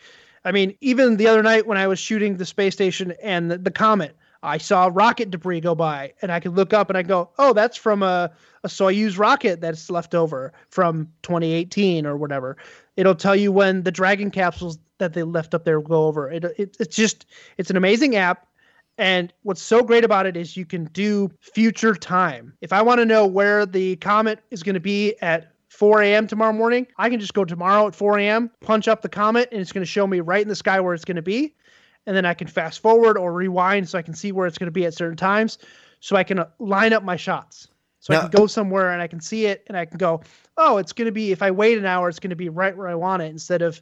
I 0.45 0.53
mean, 0.53 0.77
even 0.81 1.17
the 1.17 1.27
other 1.27 1.43
night 1.43 1.67
when 1.67 1.79
I 1.79 1.87
was 1.87 1.99
shooting 1.99 2.37
the 2.37 2.47
space 2.47 2.75
station 2.75 3.13
and 3.23 3.51
the, 3.51 3.59
the 3.59 3.71
comet, 3.71 4.17
I 4.43 4.59
saw 4.59 4.89
rocket 4.93 5.31
debris 5.31 5.61
go 5.61 5.75
by, 5.75 6.13
and 6.23 6.31
I 6.31 6.39
could 6.41 6.55
look 6.55 6.73
up 6.73 6.89
and 6.89 6.97
I 6.97 7.03
go, 7.03 7.31
"Oh, 7.39 7.53
that's 7.53 7.77
from 7.77 8.03
a, 8.03 8.31
a 8.63 8.69
Soyuz 8.69 9.19
rocket 9.19 9.61
that's 9.61 9.91
left 9.91 10.15
over 10.15 10.53
from 10.71 11.09
2018 11.23 12.07
or 12.07 12.17
whatever." 12.17 12.57
It'll 12.97 13.17
tell 13.17 13.35
you 13.35 13.51
when 13.51 13.83
the 13.83 13.91
Dragon 13.91 14.31
capsules 14.31 14.79
that 14.99 15.13
they 15.13 15.23
left 15.23 15.55
up 15.55 15.65
there 15.65 15.81
go 15.81 16.07
over. 16.07 16.31
It, 16.31 16.45
it 16.45 16.77
it's 16.79 16.97
just 16.97 17.27
it's 17.57 17.71
an 17.71 17.77
amazing 17.77 18.15
app. 18.17 18.48
And 18.99 19.33
what's 19.45 19.63
so 19.63 19.83
great 19.83 20.05
about 20.05 20.27
it 20.27 20.37
is 20.37 20.57
you 20.57 20.67
can 20.67 20.85
do 20.87 21.31
future 21.41 21.95
time. 21.95 22.53
If 22.61 22.73
I 22.73 22.83
want 22.83 22.99
to 22.99 23.07
know 23.07 23.27
where 23.27 23.65
the 23.65 23.95
comet 23.97 24.41
is 24.51 24.65
going 24.65 24.75
to 24.75 24.81
be 24.81 25.15
at 25.23 25.53
4 25.69 26.03
a.m. 26.03 26.27
tomorrow 26.27 26.53
morning, 26.53 26.89
I 26.99 27.09
can 27.09 27.21
just 27.21 27.33
go 27.33 27.45
tomorrow 27.45 27.87
at 27.87 27.95
4 27.95 28.19
a.m., 28.19 28.51
punch 28.61 28.89
up 28.89 29.03
the 29.03 29.09
comet, 29.09 29.49
and 29.53 29.61
it's 29.61 29.71
going 29.71 29.83
to 29.83 29.91
show 29.91 30.07
me 30.07 30.19
right 30.21 30.43
in 30.43 30.49
the 30.49 30.57
sky 30.57 30.81
where 30.81 30.95
it's 30.95 31.05
going 31.05 31.17
to 31.17 31.23
be. 31.23 31.55
And 32.07 32.17
then 32.17 32.25
I 32.27 32.35
can 32.35 32.49
fast 32.49 32.81
forward 32.81 33.17
or 33.17 33.33
rewind 33.33 33.89
so 33.89 33.99
I 33.99 34.03
can 34.03 34.15
see 34.15 34.33
where 34.33 34.47
it's 34.47 34.59
going 34.59 34.67
to 34.67 34.73
be 34.73 34.87
at 34.87 34.95
certain 34.95 35.17
times 35.17 35.59
so 36.01 36.17
I 36.17 36.25
can 36.25 36.41
uh, 36.41 36.47
line 36.59 36.93
up 36.93 37.05
my 37.05 37.17
shots. 37.17 37.69
So 38.01 38.13
Now- 38.13 38.21
I 38.21 38.23
can 38.23 38.31
go 38.31 38.47
somewhere 38.47 38.91
and 38.93 39.01
I 39.01 39.07
can 39.07 39.21
see 39.21 39.47
it 39.47 39.63
and 39.69 39.77
I 39.77 39.85
can 39.85 39.99
go, 39.99 40.23
oh, 40.57 40.79
it's 40.79 40.93
going 40.93 41.07
to 41.07 41.13
be, 41.13 41.31
if 41.31 41.43
I 41.43 41.51
wait 41.53 41.79
an 41.79 41.87
hour, 41.87 42.09
it's 42.09 42.19
going 42.19 42.31
to 42.31 42.37
be 42.37 42.49
right 42.49 42.77
where 42.77 42.89
I 42.89 42.95
want 42.95 43.23
it 43.23 43.27
instead 43.27 43.63
of 43.63 43.81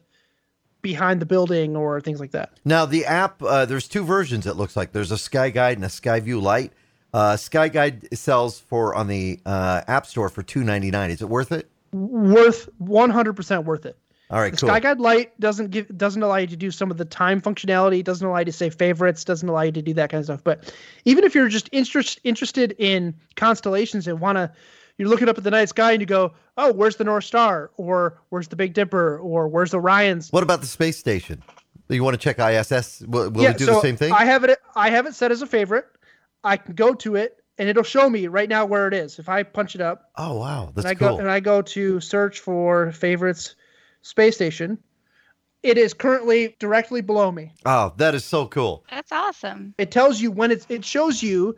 behind 0.87 1.19
the 1.21 1.25
building 1.25 1.75
or 1.75 1.99
things 1.99 2.19
like 2.21 2.31
that. 2.31 2.51
Now, 2.63 2.85
the 2.85 3.05
app, 3.05 3.43
uh, 3.43 3.65
there's 3.65 3.89
two 3.89 4.05
versions, 4.05 4.47
it 4.47 4.55
looks 4.55 4.77
like. 4.77 4.93
There's 4.93 5.11
a 5.11 5.17
Sky 5.17 5.49
Guide 5.49 5.77
and 5.77 5.83
a 5.83 5.89
Skyview 5.89 6.41
Lite. 6.41 6.71
Uh, 7.13 7.35
Sky 7.35 7.67
Guide 7.67 8.07
sells 8.17 8.59
for 8.59 8.95
on 8.95 9.07
the 9.07 9.39
uh, 9.45 9.81
App 9.87 10.05
Store 10.05 10.29
for 10.29 10.43
two 10.43 10.63
ninety 10.63 10.89
nine. 10.91 11.11
Is 11.11 11.21
it 11.21 11.27
worth 11.27 11.51
it? 11.51 11.69
Worth 11.91 12.69
100% 12.81 13.63
worth 13.65 13.85
it. 13.85 13.97
All 14.29 14.39
right, 14.41 14.51
The 14.51 14.57
cool. 14.57 14.69
Sky 14.69 14.79
Guide 14.79 14.99
Lite 14.99 15.39
doesn't 15.39 15.71
give 15.71 15.87
doesn't 15.97 16.21
allow 16.21 16.35
you 16.37 16.47
to 16.47 16.55
do 16.57 16.69
some 16.71 16.91
of 16.91 16.97
the 16.97 17.05
time 17.05 17.41
functionality. 17.41 18.03
Doesn't 18.03 18.25
allow 18.27 18.39
you 18.39 18.45
to 18.45 18.51
save 18.53 18.75
favorites. 18.75 19.23
Doesn't 19.23 19.47
allow 19.47 19.61
you 19.61 19.71
to 19.71 19.81
do 19.81 19.93
that 19.95 20.09
kind 20.09 20.19
of 20.19 20.25
stuff. 20.25 20.43
But 20.43 20.73
even 21.05 21.23
if 21.23 21.33
you're 21.35 21.47
just 21.47 21.69
interest, 21.71 22.19
interested 22.23 22.75
in 22.77 23.13
constellations 23.35 24.05
and 24.07 24.19
want 24.19 24.37
to, 24.37 24.51
you're 24.97 25.09
looking 25.09 25.29
up 25.29 25.37
at 25.37 25.43
the 25.43 25.51
night 25.51 25.69
sky 25.69 25.91
and 25.91 26.01
you 26.01 26.05
go, 26.05 26.33
oh, 26.57 26.73
where's 26.73 26.95
the 26.95 27.03
North 27.03 27.23
Star, 27.23 27.71
or 27.77 28.19
where's 28.29 28.47
the 28.47 28.55
Big 28.55 28.73
Dipper, 28.73 29.19
or 29.19 29.47
where's 29.47 29.73
Orion's? 29.73 30.31
What 30.31 30.43
about 30.43 30.61
the 30.61 30.67
space 30.67 30.97
station? 30.97 31.43
You 31.89 32.03
want 32.03 32.19
to 32.19 32.23
check 32.23 32.39
ISS? 32.39 33.01
Will, 33.07 33.29
will 33.29 33.43
yeah, 33.43 33.51
it 33.51 33.57
do 33.57 33.65
so 33.65 33.75
the 33.75 33.81
same 33.81 33.95
thing? 33.95 34.11
I 34.11 34.25
have 34.25 34.43
it. 34.43 34.59
I 34.75 34.89
have 34.89 35.05
it 35.05 35.15
set 35.15 35.31
as 35.31 35.41
a 35.41 35.47
favorite. 35.47 35.85
I 36.43 36.57
can 36.57 36.75
go 36.75 36.93
to 36.95 37.15
it 37.15 37.37
and 37.57 37.69
it'll 37.69 37.83
show 37.83 38.09
me 38.09 38.27
right 38.27 38.49
now 38.49 38.65
where 38.65 38.87
it 38.87 38.93
is. 38.93 39.19
If 39.19 39.29
I 39.29 39.43
punch 39.43 39.75
it 39.75 39.81
up, 39.81 40.11
oh, 40.17 40.37
wow. 40.37 40.71
That's 40.75 40.85
and 40.85 40.87
I 40.87 40.95
cool. 40.95 41.15
go 41.15 41.19
and 41.19 41.29
I 41.29 41.39
go 41.39 41.61
to 41.61 41.99
search 41.99 42.39
for 42.39 42.91
favorites 42.91 43.55
space 44.01 44.35
station. 44.35 44.77
It 45.63 45.77
is 45.77 45.93
currently 45.93 46.55
directly 46.59 47.01
below 47.01 47.31
me. 47.31 47.51
oh, 47.65 47.93
that 47.97 48.15
is 48.15 48.23
so 48.23 48.47
cool. 48.47 48.85
That's 48.91 49.11
awesome. 49.11 49.73
It 49.77 49.91
tells 49.91 50.21
you 50.21 50.31
when 50.31 50.51
it's 50.51 50.65
it 50.69 50.85
shows 50.85 51.23
you 51.23 51.55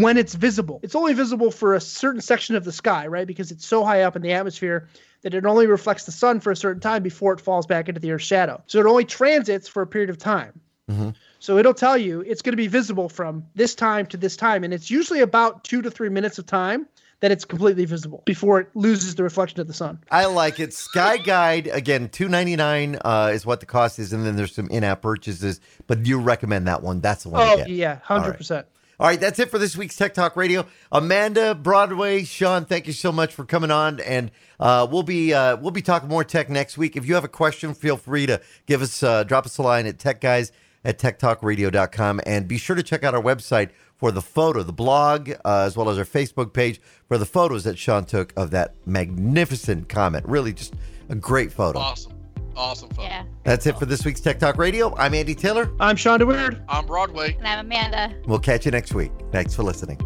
when 0.00 0.16
it's 0.16 0.34
visible. 0.34 0.80
It's 0.82 0.94
only 0.94 1.14
visible 1.14 1.50
for 1.50 1.74
a 1.74 1.80
certain 1.80 2.20
section 2.20 2.56
of 2.56 2.64
the 2.64 2.72
sky, 2.72 3.06
right? 3.06 3.26
Because 3.26 3.50
it's 3.50 3.66
so 3.66 3.84
high 3.84 4.02
up 4.02 4.16
in 4.16 4.22
the 4.22 4.32
atmosphere 4.32 4.88
that 5.22 5.34
it 5.34 5.46
only 5.46 5.66
reflects 5.66 6.04
the 6.04 6.12
sun 6.12 6.40
for 6.40 6.50
a 6.50 6.56
certain 6.56 6.80
time 6.80 7.02
before 7.02 7.32
it 7.32 7.40
falls 7.40 7.66
back 7.66 7.88
into 7.88 8.00
the 8.00 8.10
Earth's 8.10 8.24
shadow. 8.24 8.62
So 8.66 8.80
it 8.80 8.86
only 8.86 9.04
transits 9.04 9.68
for 9.68 9.82
a 9.82 9.86
period 9.86 10.10
of 10.10 10.18
time. 10.18 10.60
Mhm. 10.90 11.14
So 11.38 11.58
it'll 11.58 11.74
tell 11.74 11.96
you 11.96 12.20
it's 12.20 12.42
going 12.42 12.52
to 12.52 12.56
be 12.56 12.66
visible 12.66 13.08
from 13.08 13.44
this 13.54 13.74
time 13.74 14.06
to 14.06 14.16
this 14.16 14.36
time, 14.36 14.64
and 14.64 14.74
it's 14.74 14.90
usually 14.90 15.20
about 15.20 15.64
two 15.64 15.82
to 15.82 15.90
three 15.90 16.08
minutes 16.08 16.38
of 16.38 16.46
time 16.46 16.86
that 17.20 17.30
it's 17.30 17.44
completely 17.44 17.84
visible 17.84 18.22
before 18.26 18.58
it 18.60 18.68
loses 18.74 19.14
the 19.14 19.22
reflection 19.22 19.60
of 19.60 19.68
the 19.68 19.72
sun. 19.72 20.00
I 20.10 20.26
like 20.26 20.58
it. 20.58 20.74
Sky 20.74 21.18
Guide 21.18 21.68
again, 21.68 22.08
two 22.08 22.28
ninety 22.28 22.56
nine 22.56 22.98
uh, 23.04 23.30
is 23.32 23.46
what 23.46 23.60
the 23.60 23.66
cost 23.66 24.00
is, 24.00 24.12
and 24.12 24.26
then 24.26 24.34
there's 24.34 24.54
some 24.54 24.68
in 24.70 24.82
app 24.82 25.02
purchases. 25.02 25.60
But 25.86 26.04
you 26.04 26.18
recommend 26.18 26.66
that 26.66 26.82
one? 26.82 27.00
That's 27.00 27.22
the 27.22 27.28
one. 27.28 27.42
Oh 27.42 27.64
yeah, 27.66 27.98
hundred 28.02 28.34
percent. 28.34 28.66
All 29.02 29.08
right, 29.08 29.18
that's 29.18 29.40
it 29.40 29.50
for 29.50 29.58
this 29.58 29.76
week's 29.76 29.96
Tech 29.96 30.14
Talk 30.14 30.36
Radio. 30.36 30.64
Amanda 30.92 31.56
Broadway, 31.56 32.22
Shawn, 32.22 32.66
thank 32.66 32.86
you 32.86 32.92
so 32.92 33.10
much 33.10 33.34
for 33.34 33.44
coming 33.44 33.72
on, 33.72 33.98
and 33.98 34.30
uh, 34.60 34.86
we'll 34.88 35.02
be 35.02 35.34
uh, 35.34 35.56
we'll 35.56 35.72
be 35.72 35.82
talking 35.82 36.08
more 36.08 36.22
tech 36.22 36.48
next 36.48 36.78
week. 36.78 36.96
If 36.96 37.04
you 37.04 37.14
have 37.14 37.24
a 37.24 37.28
question, 37.28 37.74
feel 37.74 37.96
free 37.96 38.26
to 38.26 38.40
give 38.66 38.80
us 38.80 39.02
uh, 39.02 39.24
drop 39.24 39.44
us 39.44 39.58
a 39.58 39.62
line 39.62 39.86
at 39.86 39.98
techguys 39.98 40.52
at 40.84 41.00
techtalkradio.com, 41.00 42.20
and 42.26 42.46
be 42.46 42.58
sure 42.58 42.76
to 42.76 42.82
check 42.84 43.02
out 43.02 43.12
our 43.12 43.20
website 43.20 43.70
for 43.96 44.12
the 44.12 44.22
photo, 44.22 44.62
the 44.62 44.72
blog, 44.72 45.32
uh, 45.44 45.64
as 45.66 45.76
well 45.76 45.90
as 45.90 45.98
our 45.98 46.04
Facebook 46.04 46.52
page 46.52 46.80
for 47.08 47.18
the 47.18 47.26
photos 47.26 47.64
that 47.64 47.76
Shawn 47.78 48.04
took 48.04 48.32
of 48.36 48.52
that 48.52 48.76
magnificent 48.86 49.88
comet. 49.88 50.24
Really, 50.26 50.52
just 50.52 50.74
a 51.08 51.16
great 51.16 51.50
photo. 51.50 51.80
Awesome. 51.80 52.21
Awesome 52.56 52.90
fun. 52.90 53.06
Yeah. 53.06 53.24
That's 53.44 53.66
it 53.66 53.78
for 53.78 53.86
this 53.86 54.04
week's 54.04 54.20
Tech 54.20 54.38
Talk 54.38 54.56
Radio. 54.58 54.94
I'm 54.96 55.14
Andy 55.14 55.34
Taylor. 55.34 55.72
I'm 55.80 55.96
Shawn 55.96 56.20
DeWeird. 56.20 56.64
On 56.68 56.86
Broadway. 56.86 57.34
And 57.38 57.46
I'm 57.46 57.60
Amanda. 57.60 58.14
We'll 58.26 58.38
catch 58.38 58.64
you 58.64 58.70
next 58.72 58.94
week. 58.94 59.12
Thanks 59.30 59.54
for 59.54 59.62
listening. 59.62 59.98